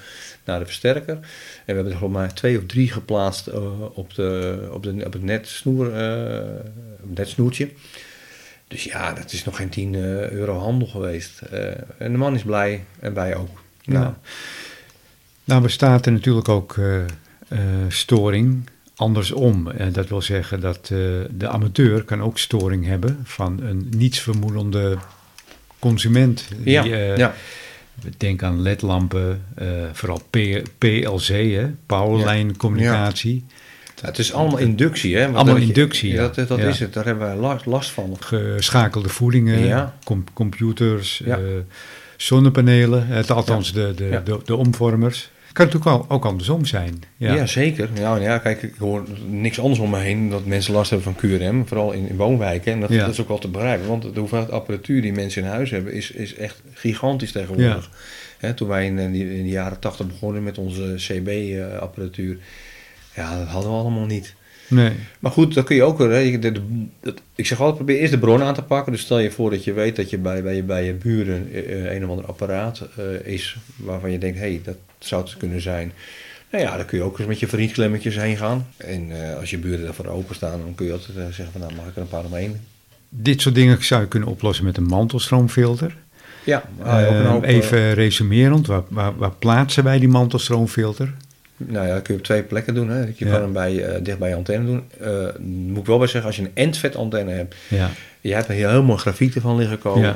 naar 0.43 0.59
de 0.59 0.65
versterker. 0.65 1.13
En 1.13 1.21
we 1.65 1.73
hebben 1.73 1.91
er 1.91 1.97
gewoon 1.97 2.13
maar 2.13 2.33
twee 2.33 2.57
of 2.57 2.65
drie 2.65 2.91
geplaatst 2.91 3.47
uh, 3.47 3.81
op, 3.93 4.13
de, 4.13 4.69
op, 4.71 4.83
de, 4.83 5.03
op 5.05 5.13
het 5.13 5.23
netsnoer, 5.23 5.85
uh, 5.87 6.59
netsnoertje. 7.01 7.69
Dus 8.67 8.83
ja, 8.83 9.13
dat 9.13 9.31
is 9.31 9.43
nog 9.43 9.55
geen 9.55 9.69
10 9.69 9.93
uh, 9.93 10.29
euro 10.29 10.57
handel 10.57 10.87
geweest. 10.87 11.41
en 11.97 12.11
de 12.11 12.17
man 12.17 12.35
is 12.35 12.43
blij 12.43 12.83
en 12.99 13.13
wij 13.13 13.35
ook. 13.35 13.61
Nou, 13.85 14.05
ja. 14.05 14.17
nou 15.43 15.61
bestaat 15.61 16.05
er 16.05 16.11
natuurlijk 16.11 16.49
ook 16.49 16.79
storing 17.87 18.69
andersom. 18.95 19.71
dat 19.91 20.07
wil 20.07 20.21
zeggen 20.21 20.59
dat 20.59 20.87
de 21.31 21.47
amateur 21.47 22.03
kan 22.03 22.21
ook 22.21 22.37
storing 22.37 22.85
hebben 22.85 23.19
van 23.23 23.61
een 23.61 23.87
nietsvermoedende 23.89 24.97
consument. 25.79 26.47
Die, 26.57 26.71
ja, 26.73 26.83
ja. 27.15 27.33
Denk 28.17 28.43
aan 28.43 28.61
ledlampen, 28.61 29.45
uh, 29.61 29.67
vooral 29.93 30.21
P 30.29 30.37
PLC, 30.77 31.27
hè, 31.27 31.67
powerline-communicatie. 31.85 33.45
Ja. 33.95 34.05
het 34.05 34.17
is 34.17 34.33
allemaal 34.33 34.57
inductie, 34.57 35.17
hè? 35.17 35.27
allemaal 35.27 35.55
inductie, 35.55 36.11
ja. 36.11 36.27
Dat, 36.27 36.47
dat 36.47 36.59
is 36.59 36.79
het, 36.79 36.93
daar 36.93 37.05
hebben 37.05 37.27
wij 37.27 37.35
last, 37.35 37.65
last 37.65 37.89
van. 37.89 38.17
Geschakelde 38.19 39.09
voedingen, 39.09 39.93
com 40.03 40.23
computers, 40.33 41.21
uh, 41.25 41.35
zonnepanelen, 42.17 43.07
het, 43.07 43.31
althans 43.31 43.73
de, 43.73 43.93
de, 43.95 44.21
de, 44.23 44.39
de, 44.45 44.55
omvormers. 44.55 45.31
Kan 45.53 45.65
natuurlijk 45.65 45.95
wel 45.97 46.05
ook 46.07 46.25
andersom 46.25 46.65
zijn. 46.65 47.03
Ja, 47.17 47.33
ja 47.33 47.45
zeker. 47.45 47.89
Ja, 47.93 48.15
ja, 48.15 48.37
kijk, 48.37 48.61
ik 48.63 48.75
hoor 48.79 49.03
niks 49.27 49.59
anders 49.59 49.79
om 49.79 49.89
me 49.89 49.99
heen 49.99 50.29
dat 50.29 50.45
mensen 50.45 50.73
last 50.73 50.89
hebben 50.89 51.13
van 51.13 51.29
QRM, 51.29 51.67
vooral 51.67 51.91
in, 51.91 52.09
in 52.09 52.15
woonwijken. 52.15 52.73
En 52.73 52.79
dat, 52.79 52.89
dat, 52.89 53.09
is 53.09 53.21
ook 53.21 53.27
wel 53.27 53.37
te 53.37 53.47
begrijpen, 53.47 53.87
want 53.87 54.13
de 54.13 54.19
hoeveelheid 54.19 54.51
apparatuur 54.51 55.01
die 55.01 55.13
mensen 55.13 55.43
in 55.43 55.49
huis 55.49 55.69
hebben 55.71 55.93
is, 55.93 56.11
is 56.11 56.35
echt 56.35 56.61
gigantisch 56.73 57.31
tegenwoordig. 57.31 57.89
toen 58.55 58.67
wij 58.67 58.85
in, 58.85 58.99
in, 58.99 59.43
de 59.43 59.49
jaren 59.49 59.79
tachtig 59.79 60.07
begonnen 60.07 60.43
met 60.43 60.57
onze 60.57 60.93
CB-apparatuur, 60.95 62.37
ja, 63.15 63.37
dat 63.37 63.47
hadden 63.47 63.71
we 63.71 63.77
allemaal 63.77 64.05
niet. 64.05 64.35
Nee. 64.67 64.91
Maar 65.19 65.31
goed, 65.31 65.53
dan 65.53 65.63
kun 65.63 65.75
je 65.75 65.83
ook. 65.83 65.99
Hè, 65.99 66.39
de, 66.39 66.61
ik 67.35 67.45
zeg 67.45 67.59
altijd: 67.59 67.77
probeer 67.77 67.97
eerst 67.97 68.11
de 68.11 68.19
bron 68.19 68.41
aan 68.41 68.53
te 68.53 68.63
pakken. 68.63 68.91
Dus 68.91 69.01
stel 69.01 69.19
je 69.19 69.31
voor 69.31 69.49
dat 69.49 69.63
je 69.63 69.73
weet 69.73 69.95
dat 69.95 70.09
je 70.09 70.17
bij, 70.17 70.43
bij, 70.43 70.55
je, 70.55 70.63
bij 70.63 70.85
je 70.85 70.93
buren 70.93 71.47
uh, 71.51 71.93
een 71.93 72.03
of 72.03 72.09
ander 72.09 72.25
apparaat 72.25 72.87
uh, 72.99 73.33
is 73.33 73.57
waarvan 73.75 74.11
je 74.11 74.17
denkt: 74.17 74.37
hé, 74.37 74.43
hey, 74.43 74.61
dat 74.63 74.77
zou 75.05 75.23
het 75.23 75.37
kunnen 75.37 75.61
zijn. 75.61 75.93
Nou 76.51 76.65
ja, 76.65 76.77
dan 76.77 76.85
kun 76.85 76.97
je 76.97 77.03
ook 77.03 77.19
eens 77.19 77.27
met 77.27 77.39
je 77.39 77.47
vriendklemmetjes 77.47 78.15
heen 78.15 78.37
gaan. 78.37 78.67
En 78.77 79.09
uh, 79.09 79.37
als 79.39 79.49
je 79.49 79.57
buren 79.57 79.85
daarvoor 79.85 80.05
openstaan, 80.05 80.61
dan 80.63 80.75
kun 80.75 80.85
je 80.85 80.91
altijd 80.91 81.13
zeggen: 81.17 81.51
van, 81.51 81.61
nou, 81.61 81.73
mag 81.75 81.85
ik 81.85 81.95
er 81.95 82.01
een 82.01 82.07
paar 82.07 82.25
omheen? 82.25 82.59
Dit 83.09 83.41
soort 83.41 83.55
dingen 83.55 83.83
zou 83.83 84.01
je 84.01 84.07
kunnen 84.07 84.29
oplossen 84.29 84.65
met 84.65 84.77
een 84.77 84.83
mantelstroomfilter. 84.83 85.95
Ja, 86.43 86.63
hoop, 87.25 87.43
even 87.43 87.93
resumerend, 87.93 88.67
waar, 88.67 88.81
waar, 88.89 89.17
waar 89.17 89.31
plaatsen 89.31 89.83
wij 89.83 89.99
die 89.99 90.07
mantelstroomfilter? 90.07 91.13
Nou 91.57 91.87
ja, 91.87 91.93
dat 91.93 92.01
kun 92.01 92.13
je 92.13 92.19
op 92.19 92.25
twee 92.25 92.43
plekken 92.43 92.73
doen. 92.73 92.89
Hè. 92.89 92.99
Je 93.15 93.25
kan 93.25 93.41
hem 93.41 93.53
bij, 93.53 94.01
dicht 94.01 94.19
bij 94.19 94.29
je 94.29 94.35
antenne 94.35 94.65
doen. 94.65 94.83
Moet 95.67 95.79
ik 95.79 95.85
wel 95.85 95.97
bij 95.97 96.07
zeggen, 96.07 96.29
als 96.29 96.35
je 96.35 96.41
een 96.41 96.51
endvet 96.53 96.95
antenne 96.95 97.31
hebt, 97.31 97.55
ja. 97.67 97.89
je 98.21 98.33
hebt 98.33 98.47
er 98.47 98.53
heel, 98.53 98.83
mooi 98.83 98.99
grafiek 98.99 99.35
ervan 99.35 99.55
liggen 99.55 99.79
komen, 99.79 100.15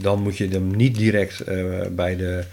dan 0.00 0.22
moet 0.22 0.36
je 0.36 0.48
hem 0.48 0.76
niet 0.76 0.96
direct 0.96 1.44
bij, 1.94 2.16
de, 2.16 2.44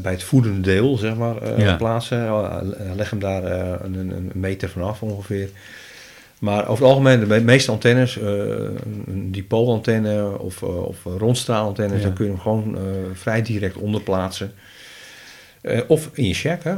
bij 0.00 0.12
het 0.12 0.22
voedende 0.22 0.60
deel 0.60 0.96
zeg 0.96 1.16
maar, 1.16 1.58
ja. 1.60 1.76
plaatsen. 1.76 2.28
leg 2.96 3.10
hem 3.10 3.18
daar 3.18 3.44
een, 3.84 3.94
een, 3.94 4.30
meter 4.34 4.68
vanaf 4.68 5.02
ongeveer. 5.02 5.48
Maar 6.38 6.68
over 6.68 6.84
het 6.84 6.94
algemeen, 6.94 7.28
de 7.28 7.40
meeste 7.40 7.70
antennes, 7.70 8.16
een 8.16 9.28
dipoolantenne 9.32 10.38
of, 10.38 10.62
of 10.62 11.04
rondstraalantennes, 11.04 12.02
dan 12.02 12.12
kun 12.12 12.24
je 12.24 12.30
hem 12.30 12.40
gewoon 12.40 12.78
vrij 13.12 13.42
direct 13.42 13.76
onderplaatsen. 13.76 14.52
of 15.86 16.10
in 16.12 16.26
je 16.26 16.34
check, 16.34 16.64
hè. 16.64 16.74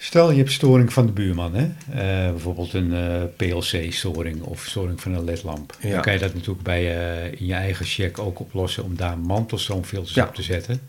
Stel 0.00 0.30
je 0.30 0.38
hebt 0.38 0.52
storing 0.52 0.92
van 0.92 1.06
de 1.06 1.12
buurman, 1.12 1.54
hè? 1.54 1.64
Uh, 1.64 2.30
bijvoorbeeld 2.30 2.72
een 2.72 2.90
uh, 2.90 3.22
eh, 3.22 3.28
PLC-storing 3.36 4.42
of 4.42 4.64
storing 4.64 5.00
van 5.00 5.14
een 5.14 5.24
ledlamp. 5.24 5.76
Ja. 5.80 5.90
Dan 5.90 6.00
kan 6.00 6.12
je 6.12 6.18
dat 6.18 6.34
natuurlijk 6.34 6.62
bij, 6.62 6.82
uh, 6.82 7.40
in 7.40 7.46
je 7.46 7.54
eigen 7.54 7.86
check 7.86 8.18
ook 8.18 8.40
oplossen 8.40 8.84
om 8.84 8.96
daar 8.96 9.18
mantelstroomfilters 9.18 10.14
ja. 10.14 10.26
op 10.26 10.34
te 10.34 10.42
zetten. 10.42 10.80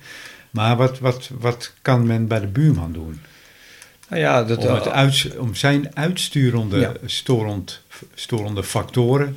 Maar 0.49 0.77
wat, 0.77 0.99
wat, 0.99 1.29
wat 1.39 1.73
kan 1.81 2.07
men 2.07 2.27
bij 2.27 2.39
de 2.39 2.47
buurman 2.47 2.91
doen? 2.91 3.21
Nou 4.09 4.21
ja, 4.21 4.43
dat, 4.43 4.65
om, 4.65 4.73
het 4.73 4.87
uit, 4.87 5.37
om 5.37 5.55
zijn 5.55 5.95
uitsturende, 5.95 6.79
ja. 6.79 6.93
storend, 7.05 7.81
storende 8.13 8.63
factoren 8.63 9.35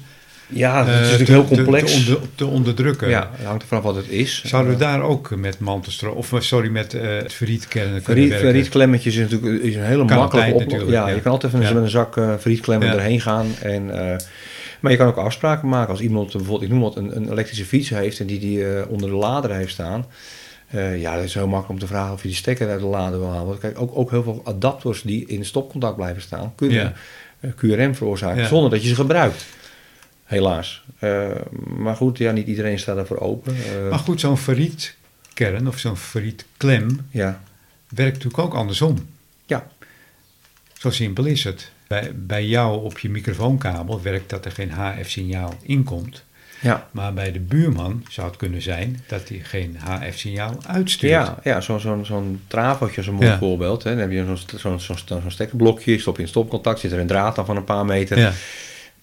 ja, 0.53 0.87
het 0.87 0.95
is 0.95 1.11
natuurlijk 1.11 1.29
heel 1.29 1.57
complex. 1.57 2.05
Te, 2.05 2.15
onder, 2.15 2.29
te, 2.35 2.47
onderdrukken. 2.47 3.09
Ja, 3.09 3.31
het 3.33 3.47
hangt 3.47 3.63
ervan 3.63 3.79
af 3.79 3.85
wat 3.85 3.97
het 3.97 4.09
is. 4.09 4.45
Zouden 4.45 4.73
we 4.73 4.79
daar 4.79 5.03
ook 5.03 5.37
met 5.37 5.59
mantelstroom, 5.59 6.17
of 6.17 6.33
sorry, 6.39 6.69
met 6.69 6.95
uh, 6.95 7.03
het 7.03 7.69
kunnen 7.69 8.03
Verrietklemmetjes 8.03 9.17
is 9.17 9.31
natuurlijk 9.31 9.63
is 9.63 9.75
een 9.75 9.85
hele 9.85 10.05
makkelijke 10.05 10.55
oplossing. 10.55 10.91
Ja, 10.91 11.09
ja, 11.09 11.15
je 11.15 11.21
kan 11.21 11.33
altijd 11.33 11.53
even 11.55 11.67
ja. 11.67 11.73
met 11.73 11.83
een 11.83 11.91
zak 11.91 12.17
uh, 12.17 12.33
verrietklemmen 12.39 12.89
erheen 12.89 13.21
gaan. 13.21 13.47
En, 13.63 13.87
uh, 13.87 14.17
maar 14.81 14.91
je 14.91 14.97
kan 14.97 15.07
ook 15.07 15.17
afspraken 15.17 15.69
maken. 15.69 15.91
Als 15.91 16.01
iemand 16.01 16.33
bijvoorbeeld, 16.33 16.63
ik 16.63 16.69
noem 16.69 16.81
wat, 16.81 16.97
een, 16.97 17.17
een 17.17 17.31
elektrische 17.31 17.65
fiets 17.65 17.89
heeft 17.89 18.21
en 18.21 18.27
die 18.27 18.39
die 18.39 18.89
onder 18.89 19.11
de 19.11 19.17
lader 19.17 19.55
heeft 19.55 19.73
staan. 19.73 20.07
Uh, 20.75 21.01
ja, 21.01 21.15
dat 21.15 21.25
is 21.25 21.35
heel 21.35 21.49
makkelijk 21.49 21.81
om 21.81 21.87
te 21.89 21.95
vragen 21.95 22.13
of 22.13 22.23
je 22.23 22.29
die 22.29 22.37
stekker 22.37 22.69
uit 22.69 22.81
de 22.81 22.87
lader 22.87 23.19
wil 23.19 23.31
halen. 23.31 23.47
Want 23.47 23.59
kijk, 23.59 23.81
ook, 23.81 23.97
ook 23.97 24.11
heel 24.11 24.23
veel 24.23 24.41
adapters 24.45 25.03
die 25.03 25.27
in 25.27 25.45
stopcontact 25.45 25.97
blijven 25.97 26.23
staan, 26.23 26.53
kunnen 26.55 26.95
ja. 27.41 27.53
QRM 27.57 27.95
veroorzaken 27.95 28.47
zonder 28.47 28.71
dat 28.71 28.83
je 28.83 28.89
ze 28.89 28.95
gebruikt. 28.95 29.45
Helaas. 30.25 30.85
Uh, 31.01 31.29
maar 31.77 31.97
goed, 31.97 32.19
ja, 32.19 32.33
niet 32.33 32.47
iedereen 32.47 32.79
staat 32.79 32.97
daarvoor 32.97 33.19
open. 33.19 33.55
Uh, 33.57 33.91
maar 33.91 33.99
goed, 33.99 34.21
zo'n 34.21 34.39
ferrietkern 34.39 35.69
of 35.69 35.79
zo'n 35.79 35.97
ferrietklem 35.97 37.07
ja. 37.11 37.43
werkt 37.89 38.15
natuurlijk 38.15 38.43
ook 38.43 38.55
andersom. 38.55 39.09
Ja. 39.47 39.67
Zo 40.79 40.91
simpel 40.91 41.25
is 41.25 41.45
het. 41.45 41.71
Bij, 41.87 42.11
bij 42.15 42.47
jou 42.47 42.85
op 42.85 42.99
je 42.99 43.11
microfoonkabel 43.11 44.03
werkt 44.03 44.31
dat 44.31 44.45
er 44.45 44.53
geen 44.53 44.71
HF-signaal 44.71 45.55
inkomt. 45.63 46.25
Ja. 46.63 46.89
Maar 46.91 47.15
bij 47.15 47.33
de 47.33 47.41
buurman 47.41 48.05
zou 48.09 48.27
het 48.27 48.37
kunnen 48.37 48.63
zijn 48.63 49.01
dat 49.07 49.29
hij 49.29 49.41
geen 49.43 49.77
HF-signaal 49.79 50.57
uitstuurt. 50.67 51.13
Ja, 51.13 51.39
ja 51.43 51.61
zo'n 51.61 51.81
zo, 51.81 52.01
zo 52.05 52.37
trafootje 52.47 53.01
is 53.01 53.07
een 53.07 53.15
mooi 53.15 53.27
ja. 53.27 53.39
voorbeeld. 53.39 53.83
Hè. 53.83 53.91
Dan 53.91 53.99
heb 53.99 54.11
je 54.11 54.25
zo'n 54.25 54.59
zo, 54.59 54.79
zo, 54.79 54.97
zo, 55.07 55.21
zo 55.23 55.29
stekkerblokje, 55.29 55.99
stop 55.99 56.17
je 56.17 56.23
in 56.23 56.29
stopcontact, 56.29 56.81
zit 56.81 56.93
er 56.93 56.99
een 56.99 57.07
draad 57.07 57.39
aan 57.39 57.47
van 57.47 57.57
een 57.57 57.65
paar 57.65 57.85
meter. 57.85 58.19
Ja. 58.19 58.33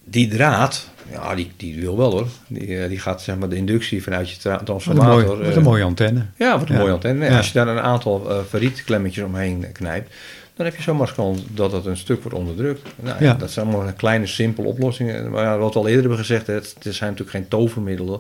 Die 0.04 0.28
draad, 0.28 0.90
ja, 1.12 1.36
die, 1.36 1.52
die 1.58 1.80
wil 1.80 1.98
wel 1.98 2.12
hoor. 2.12 2.28
Die, 2.48 2.88
die 2.88 3.00
gaat 3.00 3.22
zeg 3.22 3.38
maar 3.38 3.50
de 3.50 3.56
inductie 3.56 4.04
vanuit 4.04 4.30
je 4.30 4.38
transformator. 4.64 5.26
Wat 5.26 5.32
een, 5.32 5.44
mooi, 5.44 5.56
een 5.56 5.64
mooie 5.64 5.84
antenne. 5.84 6.26
Ja, 6.36 6.60
wat 6.60 6.70
een 6.70 6.78
mooie 6.78 6.94
antenne. 6.94 7.26
Ja. 7.26 7.38
Als 7.38 7.48
je 7.48 7.54
daar 7.54 7.68
een 7.68 7.80
aantal 7.80 8.32
uh, 8.32 8.38
verrietklemmetjes 8.48 9.24
omheen 9.24 9.72
knijpt, 9.72 10.14
dan 10.60 10.68
heb 10.68 10.78
je 10.78 10.84
zomaar 10.84 11.14
kans 11.16 11.42
dat 11.54 11.72
het 11.72 11.86
een 11.86 11.98
stuk 11.98 12.22
wordt 12.22 12.38
onderdrukt. 12.38 12.88
Nou, 12.96 13.24
ja. 13.24 13.34
Dat 13.34 13.52
zijn 13.52 13.68
allemaal 13.68 13.94
kleine, 13.94 14.28
simpele 14.28 14.68
oplossingen. 14.68 15.32
Maar 15.32 15.44
ja, 15.44 15.58
wat 15.58 15.74
we 15.74 15.80
al 15.80 15.88
eerder 15.88 16.02
hebben 16.02 16.20
gezegd, 16.20 16.48
het, 16.48 16.76
het 16.80 16.96
zijn 16.96 17.10
natuurlijk 17.10 17.38
geen 17.38 17.48
tovermiddelen. 17.48 18.20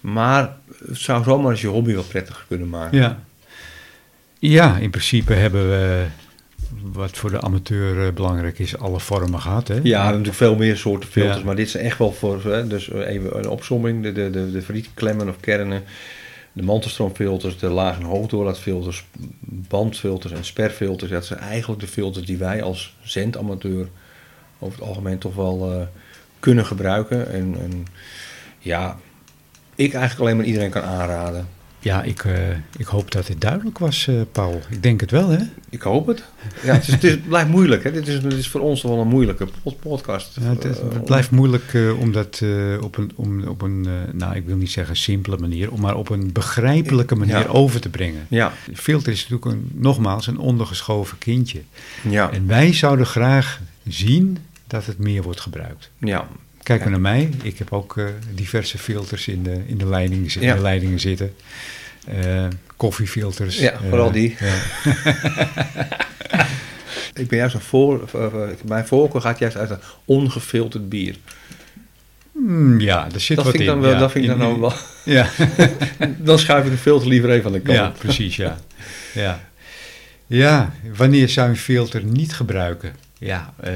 Maar 0.00 0.56
het 0.86 0.98
zou 0.98 1.24
zomaar 1.24 1.50
eens 1.50 1.60
je 1.60 1.66
hobby 1.66 1.94
wat 1.94 2.08
prettiger 2.08 2.44
kunnen 2.48 2.68
maken. 2.68 2.98
Ja. 2.98 3.18
Ja, 4.38 4.76
in 4.76 4.90
principe 4.90 5.32
hebben 5.32 5.68
we 5.68 6.04
wat 6.82 7.16
voor 7.16 7.30
de 7.30 7.40
amateur 7.40 8.06
eh, 8.06 8.12
belangrijk 8.12 8.58
is, 8.58 8.78
alle 8.78 9.00
vormen 9.00 9.40
gehad. 9.40 9.68
Hè? 9.68 9.80
Ja, 9.82 10.04
natuurlijk 10.04 10.36
veel 10.36 10.56
meer 10.56 10.76
soorten 10.76 11.08
filters, 11.08 11.42
maar 11.42 11.56
dit 11.56 11.66
is 11.66 11.74
echt 11.74 11.98
wel 11.98 12.12
voor, 12.12 12.44
hè, 12.44 12.66
dus 12.66 12.90
even 12.90 13.38
een 13.38 13.48
opzomming, 13.48 14.02
de, 14.02 14.12
de, 14.12 14.30
de, 14.30 14.50
de 14.50 15.28
of 15.28 15.40
kernen, 15.40 15.82
de 16.56 16.62
mantelstroomfilters, 16.62 17.58
de 17.58 17.68
laag- 17.68 17.98
en 17.98 18.02
hoogdoorlaatfilters, 18.02 19.04
bandfilters 19.40 20.32
en 20.32 20.44
sperfilters. 20.44 21.10
Dat 21.10 21.24
zijn 21.24 21.38
eigenlijk 21.38 21.80
de 21.80 21.86
filters 21.86 22.26
die 22.26 22.36
wij 22.36 22.62
als 22.62 22.96
zendamateur 23.02 23.88
over 24.58 24.78
het 24.78 24.88
algemeen 24.88 25.18
toch 25.18 25.34
wel 25.34 25.72
uh, 25.72 25.86
kunnen 26.40 26.66
gebruiken. 26.66 27.32
En, 27.32 27.56
en 27.60 27.86
ja, 28.58 28.96
ik 29.74 29.92
eigenlijk 29.92 30.20
alleen 30.20 30.36
maar 30.36 30.46
iedereen 30.46 30.70
kan 30.70 30.82
aanraden. 30.82 31.48
Ja, 31.78 32.02
ik, 32.02 32.24
uh, 32.24 32.48
ik 32.76 32.86
hoop 32.86 33.10
dat 33.10 33.26
dit 33.26 33.40
duidelijk 33.40 33.78
was, 33.78 34.06
uh, 34.06 34.20
Paul. 34.32 34.60
Ik 34.68 34.82
denk 34.82 35.00
het 35.00 35.10
wel, 35.10 35.28
hè? 35.28 35.38
Ik 35.70 35.82
hoop 35.82 36.06
het. 36.06 36.22
Ja, 36.62 36.72
het, 36.72 36.82
is, 36.82 36.92
het, 36.92 37.04
is, 37.04 37.10
het 37.10 37.28
blijft 37.28 37.48
moeilijk. 37.48 37.84
Hè? 37.84 37.92
Dit, 37.92 38.08
is, 38.08 38.20
dit 38.20 38.32
is 38.32 38.48
voor 38.48 38.60
ons 38.60 38.82
wel 38.82 39.00
een 39.00 39.08
moeilijke 39.08 39.48
podcast. 39.80 40.36
Ja, 40.40 40.48
het, 40.48 40.64
is, 40.64 40.76
het, 40.76 41.04
blijft 41.04 41.30
moeilijk 41.30 41.72
uh, 41.72 42.00
om 42.00 42.12
dat 42.12 42.42
op 42.80 42.96
een, 42.96 43.10
om, 43.14 43.44
op 43.44 43.62
een 43.62 43.88
nou, 44.12 44.34
ik 44.34 44.46
wil 44.46 44.56
niet 44.56 44.70
zeggen 44.70 44.96
simpele 44.96 45.38
manier, 45.38 45.70
om 45.70 45.80
maar 45.80 45.96
op 45.96 46.08
een 46.08 46.32
begrijpelijke 46.32 47.14
manier 47.14 47.38
ja. 47.38 47.46
over 47.46 47.80
te 47.80 47.88
brengen. 47.88 48.26
Ja. 48.28 48.52
Filter 48.74 49.12
is 49.12 49.28
natuurlijk 49.28 49.44
een, 49.44 49.70
nogmaals 49.80 50.26
een 50.26 50.38
ondergeschoven 50.38 51.18
kindje. 51.18 51.60
Ja. 52.08 52.30
En 52.30 52.46
wij 52.46 52.72
zouden 52.72 53.06
graag 53.06 53.60
zien 53.88 54.38
dat 54.66 54.86
het 54.86 54.98
meer 54.98 55.22
wordt 55.22 55.40
gebruikt. 55.40 55.90
Ja, 55.98 56.28
Kijk 56.66 56.80
maar 56.80 56.90
naar 56.90 57.00
mij. 57.00 57.30
Ik 57.42 57.58
heb 57.58 57.72
ook 57.72 57.96
uh, 57.96 58.06
diverse 58.34 58.78
filters 58.78 59.28
in 59.28 59.42
de, 59.42 59.62
in 59.66 59.78
de, 59.78 59.86
leidingen, 59.86 60.40
in 60.40 60.54
de 60.54 60.60
leidingen 60.60 61.00
zitten. 61.00 61.34
Uh, 62.24 62.46
koffiefilters. 62.76 63.58
Ja, 63.58 63.78
vooral 63.88 64.06
uh, 64.06 64.12
die. 64.12 64.36
Ik 67.22 67.28
ben 67.28 67.38
juist 67.38 67.54
een 67.54 67.60
voor... 67.60 68.08
mijn 68.64 68.86
voorkeur 68.86 69.20
gaat 69.20 69.38
juist 69.38 69.56
uit 69.56 69.70
een 69.70 69.78
ongefilterd 70.04 70.88
bier. 70.88 71.16
Mm, 72.32 72.80
ja, 72.80 73.08
daar 73.08 73.20
zit 73.20 73.36
dat 73.36 73.44
wat 73.44 73.56
vind 73.56 73.68
in. 73.68 73.70
Dan 73.70 73.80
wel, 73.80 73.92
ja. 73.92 73.98
Dat 73.98 74.10
vind 74.10 74.24
ik 74.24 74.30
dan 74.30 74.42
ook 74.42 74.60
wel... 74.60 74.72
Ja. 75.14 75.28
dan 76.18 76.38
schuif 76.38 76.64
ik 76.64 76.70
de 76.70 76.76
filter 76.76 77.08
liever 77.08 77.30
even 77.30 77.46
aan 77.46 77.52
de 77.52 77.60
kant. 77.60 77.78
Ja, 77.78 77.92
precies, 77.98 78.36
ja. 78.36 78.58
Ja, 79.14 79.48
ja 80.26 80.72
wanneer 80.96 81.28
zou 81.28 81.46
je 81.46 81.52
een 81.52 81.58
filter 81.58 82.04
niet 82.04 82.34
gebruiken? 82.34 82.94
Ja, 83.18 83.54
uh, 83.64 83.70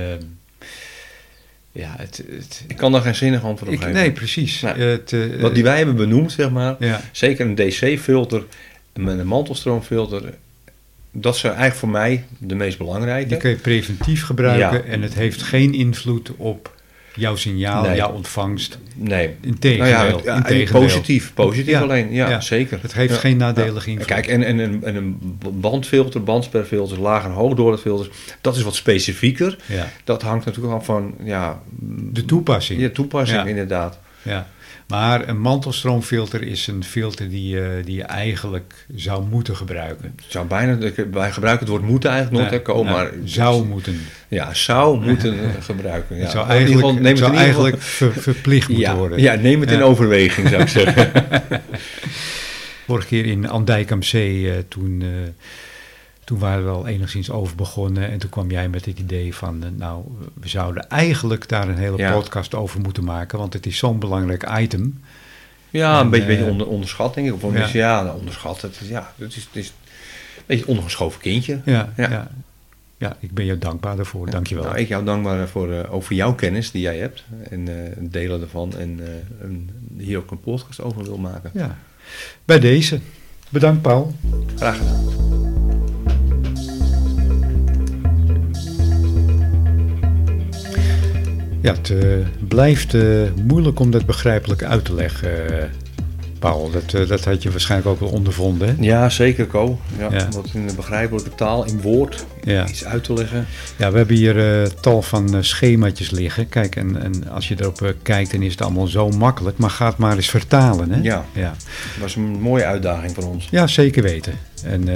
ja, 1.72 1.94
het, 1.98 2.24
het, 2.30 2.64
ik 2.66 2.76
kan 2.76 2.92
daar 2.92 3.02
geen 3.02 3.14
zinnig 3.14 3.44
antwoord 3.44 3.70
op 3.70 3.76
ik, 3.76 3.82
geven. 3.82 4.00
Nee, 4.00 4.12
precies. 4.12 4.60
Nou, 4.60 4.80
het, 4.80 5.12
uh, 5.12 5.40
wat 5.40 5.54
die 5.54 5.62
wij 5.62 5.76
hebben 5.76 5.96
benoemd, 5.96 6.32
zeg 6.32 6.50
maar. 6.50 6.76
Ja. 6.78 7.00
Zeker 7.12 7.46
een 7.46 7.54
DC-filter 7.54 8.44
met 8.94 9.18
een 9.18 9.26
mantelstroomfilter. 9.26 10.34
Dat 11.12 11.36
zijn 11.36 11.52
eigenlijk 11.52 11.80
voor 11.80 11.88
mij 11.88 12.24
de 12.38 12.54
meest 12.54 12.78
belangrijke. 12.78 13.28
Die 13.28 13.36
kun 13.36 13.50
je 13.50 13.56
preventief 13.56 14.24
gebruiken 14.24 14.84
ja. 14.84 14.92
en 14.92 15.02
het 15.02 15.14
heeft 15.14 15.42
geen 15.42 15.74
invloed 15.74 16.30
op 16.36 16.79
jouw 17.14 17.36
signaal, 17.36 17.82
nee. 17.82 17.96
jouw 17.96 18.12
ontvangst. 18.12 18.78
Nee. 18.94 19.36
Integendeel. 19.40 19.92
Nou 19.92 20.24
ja, 20.24 20.36
integendeel. 20.36 20.80
Positief, 20.80 21.34
positief 21.34 21.70
ja. 21.70 21.80
alleen. 21.80 22.12
Ja, 22.12 22.28
ja, 22.28 22.40
zeker. 22.40 22.78
Het 22.82 22.92
heeft 22.92 23.18
geen 23.18 23.36
nadelige 23.36 23.90
invloed. 23.90 24.06
Kijk, 24.06 24.26
en, 24.26 24.42
en, 24.42 24.60
en, 24.60 24.84
en 24.84 24.96
een 24.96 25.38
bandfilter, 25.50 26.22
bandsperfilters, 26.22 26.98
laag- 27.00 27.24
en 27.24 27.30
hoogdoorlaatfilters, 27.30 28.08
dat 28.40 28.56
is 28.56 28.62
wat 28.62 28.74
specifieker. 28.74 29.58
Ja. 29.66 29.88
Dat 30.04 30.22
hangt 30.22 30.44
natuurlijk 30.44 30.74
af 30.74 30.84
van 30.84 31.14
ja, 31.22 31.62
de 32.12 32.24
toepassing. 32.24 32.80
Ja, 32.80 32.88
toepassing 32.88 33.46
inderdaad. 33.46 33.98
Ja. 34.22 34.46
Maar 34.90 35.28
een 35.28 35.40
mantelstroomfilter 35.40 36.42
is 36.42 36.66
een 36.66 36.84
filter 36.84 37.28
die, 37.28 37.82
die 37.84 37.96
je 37.96 38.02
eigenlijk 38.02 38.74
zou 38.94 39.24
moeten 39.30 39.56
gebruiken. 39.56 40.14
Zou 40.28 40.46
bijna, 40.46 40.78
wij 41.10 41.32
gebruiken 41.32 41.66
het 41.66 41.68
woord 41.68 41.82
moeten 41.82 42.10
eigenlijk 42.10 42.50
nooit, 42.50 42.66
nee, 42.66 42.84
maar... 42.84 43.10
Zou 43.24 43.66
moeten. 43.66 44.00
Ja, 44.28 44.54
zou 44.54 45.06
moeten 45.06 45.38
gebruiken. 45.70 46.16
Ja. 46.16 46.22
Het 46.22 46.30
zou 46.30 46.48
eigenlijk, 46.48 47.00
neem 47.00 47.16
het 47.16 47.34
eigenlijk 47.34 47.82
verplicht 47.82 48.68
moeten 48.74 48.96
worden. 48.96 49.20
Ja, 49.20 49.34
neem 49.34 49.60
het 49.60 49.70
in 49.70 49.82
overweging, 49.82 50.48
zou 50.48 50.62
ik 50.62 50.68
zeggen. 50.68 51.10
Vorige 52.86 53.08
keer 53.08 53.26
in 53.26 53.48
Andijk 53.48 53.92
am 53.92 54.02
Zee, 54.02 54.40
uh, 54.40 54.52
toen, 54.68 55.00
uh, 55.00 55.08
toen 56.30 56.38
waren 56.38 56.64
we 56.64 56.70
al 56.70 56.86
enigszins 56.86 57.30
over 57.30 57.56
begonnen. 57.56 58.10
En 58.10 58.18
toen 58.18 58.30
kwam 58.30 58.50
jij 58.50 58.68
met 58.68 58.84
het 58.84 58.98
idee 58.98 59.34
van, 59.34 59.64
uh, 59.64 59.70
nou, 59.76 60.04
we 60.34 60.48
zouden 60.48 60.88
eigenlijk 60.88 61.48
daar 61.48 61.68
een 61.68 61.76
hele 61.76 61.96
ja. 61.96 62.12
podcast 62.12 62.54
over 62.54 62.80
moeten 62.80 63.04
maken. 63.04 63.38
Want 63.38 63.52
het 63.52 63.66
is 63.66 63.76
zo'n 63.76 63.98
belangrijk 63.98 64.48
item. 64.58 65.02
Ja, 65.70 65.98
en, 65.98 66.04
een 66.04 66.10
beetje, 66.10 66.26
beetje 66.26 66.44
onder, 66.44 66.66
onderschat, 66.66 67.14
denk 67.14 67.26
ik. 67.26 67.44
Of 67.44 67.72
ja, 67.72 68.02
nou, 68.02 68.18
onderschat. 68.18 68.62
Het, 68.62 68.80
ja, 68.82 69.12
het 69.16 69.36
is, 69.36 69.44
het 69.44 69.56
is 69.56 69.66
een 69.68 70.42
beetje 70.46 70.62
een 70.62 70.68
ondergeschoven 70.68 71.20
kindje. 71.20 71.60
Ja, 71.64 71.92
ja. 71.96 72.10
ja. 72.10 72.30
ja 72.96 73.16
ik 73.20 73.32
ben 73.34 73.44
je 73.44 73.58
dankbaar 73.58 73.96
daarvoor. 73.96 74.26
Ja. 74.26 74.32
Dankjewel. 74.32 74.64
Nou, 74.64 74.78
ik 74.78 74.88
jou 74.88 75.04
dankbaar 75.04 75.48
voor, 75.48 75.68
uh, 75.68 75.94
over 75.94 76.14
jouw 76.14 76.34
kennis 76.34 76.70
die 76.70 76.82
jij 76.82 76.98
hebt. 76.98 77.24
En 77.48 77.68
uh, 77.68 77.74
delen 77.98 78.40
ervan. 78.40 78.76
En 78.76 79.00
uh, 79.00 80.04
hier 80.04 80.18
ook 80.18 80.30
een 80.30 80.40
podcast 80.40 80.80
over 80.80 81.04
wil 81.04 81.18
maken. 81.18 81.50
Ja, 81.54 81.78
bij 82.44 82.60
deze. 82.60 83.00
Bedankt 83.48 83.82
Paul. 83.82 84.14
Graag 84.56 84.76
gedaan. 84.76 85.49
Ja, 91.60 91.72
het 91.72 91.88
uh, 91.88 92.26
blijft 92.48 92.94
uh, 92.94 93.22
moeilijk 93.46 93.80
om 93.80 93.90
dat 93.90 94.06
begrijpelijk 94.06 94.62
uit 94.62 94.84
te 94.84 94.94
leggen, 94.94 95.30
uh, 95.50 95.56
Paul. 96.38 96.70
Dat, 96.70 97.08
dat 97.08 97.24
had 97.24 97.42
je 97.42 97.50
waarschijnlijk 97.50 97.90
ook 97.90 98.00
wel 98.00 98.08
ondervonden. 98.08 98.68
Hè? 98.68 98.74
Ja, 98.78 99.08
zeker, 99.08 99.46
Co. 99.46 99.78
Ja, 99.98 100.08
ja. 100.10 100.24
Om 100.24 100.30
dat 100.30 100.50
in 100.54 100.66
de 100.66 100.74
begrijpelijke 100.74 101.34
taal, 101.34 101.64
in 101.64 101.80
woord, 101.80 102.26
ja. 102.42 102.68
iets 102.68 102.84
uit 102.84 103.04
te 103.04 103.12
leggen. 103.12 103.46
Ja, 103.76 103.90
we 103.90 103.96
hebben 103.96 104.16
hier 104.16 104.68
tal 104.80 105.02
van 105.02 105.44
schemaatjes 105.44 106.10
liggen. 106.10 106.48
Kijk, 106.48 106.76
en, 106.76 107.02
en 107.02 107.28
als 107.28 107.48
je 107.48 107.54
erop 107.58 107.94
kijkt, 108.02 108.32
dan 108.32 108.42
is 108.42 108.52
het 108.52 108.62
allemaal 108.62 108.86
zo 108.86 109.08
makkelijk. 109.08 109.58
Maar 109.58 109.70
ga 109.70 109.86
het 109.86 109.96
maar 109.96 110.16
eens 110.16 110.30
vertalen. 110.30 110.90
Hè? 110.90 111.00
Ja, 111.02 111.24
ja. 111.32 111.54
dat 111.92 112.00
was 112.00 112.16
een 112.16 112.40
mooie 112.40 112.64
uitdaging 112.64 113.14
voor 113.14 113.24
ons. 113.24 113.48
Ja, 113.50 113.66
zeker 113.66 114.02
weten. 114.02 114.32
En 114.64 114.88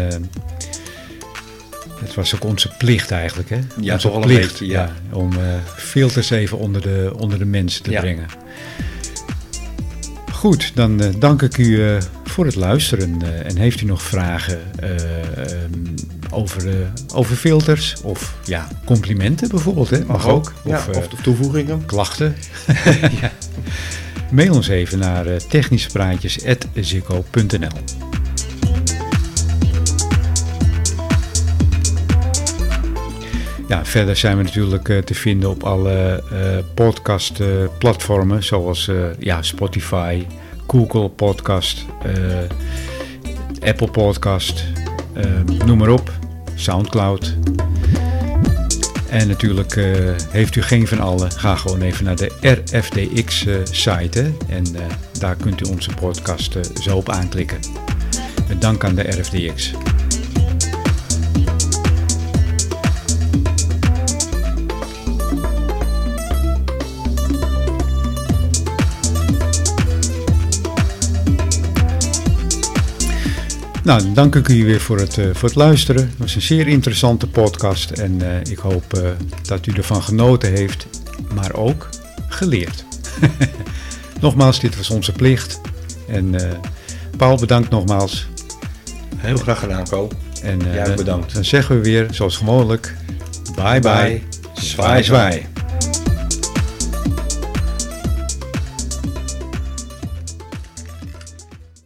het 2.00 2.14
was 2.14 2.34
ook 2.34 2.44
onze 2.44 2.68
plicht 2.78 3.10
eigenlijk, 3.10 3.50
hè? 3.50 3.58
Ja, 3.80 3.94
onze 3.94 4.08
toch 4.08 4.20
plicht, 4.20 4.48
beetje, 4.48 4.66
ja. 4.66 4.82
ja. 4.82 4.92
Om 5.16 5.32
uh, 5.32 5.38
filters 5.76 6.30
even 6.30 6.58
onder 6.58 6.82
de, 6.82 7.12
onder 7.16 7.38
de 7.38 7.44
mensen 7.44 7.82
te 7.82 7.90
Ja. 7.90 8.00
brengen. 8.00 8.26
Goed, 10.32 10.70
dan 10.74 11.02
uh, 11.02 11.08
dank 11.18 11.42
ik 11.42 11.58
u 11.58 11.64
uh, 11.64 11.96
voor 12.24 12.44
het 12.44 12.54
luisteren. 12.54 13.22
En 13.44 13.56
heeft 13.56 13.80
u 13.80 13.84
nog 13.84 14.02
vragen 14.02 14.58
um, 14.82 15.94
over, 16.30 16.64
over 17.14 17.36
filters 17.36 17.94
of 18.02 18.34
ja, 18.44 18.68
complimenten 18.84 19.48
bijvoorbeeld, 19.48 19.90
hè? 19.90 20.04
mag 20.04 20.28
ook. 20.28 20.52
Ja, 20.64 20.76
of, 20.76 20.88
of 20.96 21.06
toevoegingen. 21.22 21.86
Klachten. 21.86 22.36
ja. 23.20 23.32
Mail 24.30 24.54
ons 24.54 24.68
even 24.68 24.98
naar 24.98 25.26
technischepraatjes.zikko.nl 25.48 27.68
Ja, 33.74 33.84
verder 33.84 34.16
zijn 34.16 34.36
we 34.36 34.42
natuurlijk 34.42 34.88
uh, 34.88 34.98
te 34.98 35.14
vinden 35.14 35.50
op 35.50 35.62
alle 35.62 36.22
uh, 36.32 36.38
podcast-platformen, 36.74 38.36
uh, 38.36 38.42
zoals 38.42 38.90
ja, 39.18 39.42
Spotify, 39.42 40.26
Google 40.66 41.08
Podcast, 41.08 41.84
Apple 43.60 43.90
Podcast, 43.90 44.64
noem 45.66 45.78
maar 45.78 45.88
op, 45.88 46.12
Soundcloud. 46.54 47.36
En 49.08 49.28
natuurlijk 49.28 49.74
heeft 50.30 50.56
u 50.56 50.62
geen 50.62 50.88
van 50.88 51.00
alle, 51.00 51.30
ga 51.30 51.56
gewoon 51.56 51.80
even 51.80 52.04
naar 52.04 52.16
de 52.16 52.32
RFDX-site 52.40 54.32
en 54.48 54.64
daar 55.18 55.36
kunt 55.36 55.66
u 55.66 55.70
onze 55.70 55.90
podcast 55.94 56.58
zo 56.82 56.96
op 56.96 57.08
aanklikken. 57.08 57.58
Dank 58.58 58.84
aan 58.84 58.94
de 58.94 59.02
RFDX. 59.02 59.72
Nou, 73.84 74.02
dan 74.02 74.14
dank 74.14 74.34
ik 74.34 74.48
u 74.48 74.64
weer 74.64 74.80
voor 74.80 74.98
het, 74.98 75.16
uh, 75.16 75.26
voor 75.32 75.48
het 75.48 75.58
luisteren. 75.58 76.02
Het 76.02 76.18
was 76.18 76.34
een 76.34 76.42
zeer 76.42 76.68
interessante 76.68 77.26
podcast 77.26 77.90
en 77.90 78.12
uh, 78.22 78.40
ik 78.40 78.58
hoop 78.58 78.84
uh, 78.96 79.08
dat 79.42 79.66
u 79.66 79.72
ervan 79.72 80.02
genoten 80.02 80.50
heeft, 80.50 80.86
maar 81.34 81.54
ook 81.54 81.88
geleerd. 82.28 82.84
nogmaals, 84.20 84.60
dit 84.60 84.76
was 84.76 84.90
onze 84.90 85.12
plicht. 85.12 85.60
En 86.08 86.34
Paul, 87.16 87.36
bedankt 87.36 87.70
nogmaals. 87.70 88.26
Heel 89.16 89.36
graag 89.36 89.58
gedaan, 89.58 89.88
Ko. 89.88 90.08
En 90.42 90.58
Jij 90.72 90.94
bedankt. 90.94 91.34
Dan 91.34 91.44
zeggen 91.44 91.76
we 91.76 91.82
weer, 91.82 92.06
zoals 92.10 92.36
gewoonlijk, 92.36 92.94
bye 93.54 93.80
bye, 93.80 93.80
bye. 93.80 94.22
zwaai 94.54 95.04
zwaai. 95.04 95.46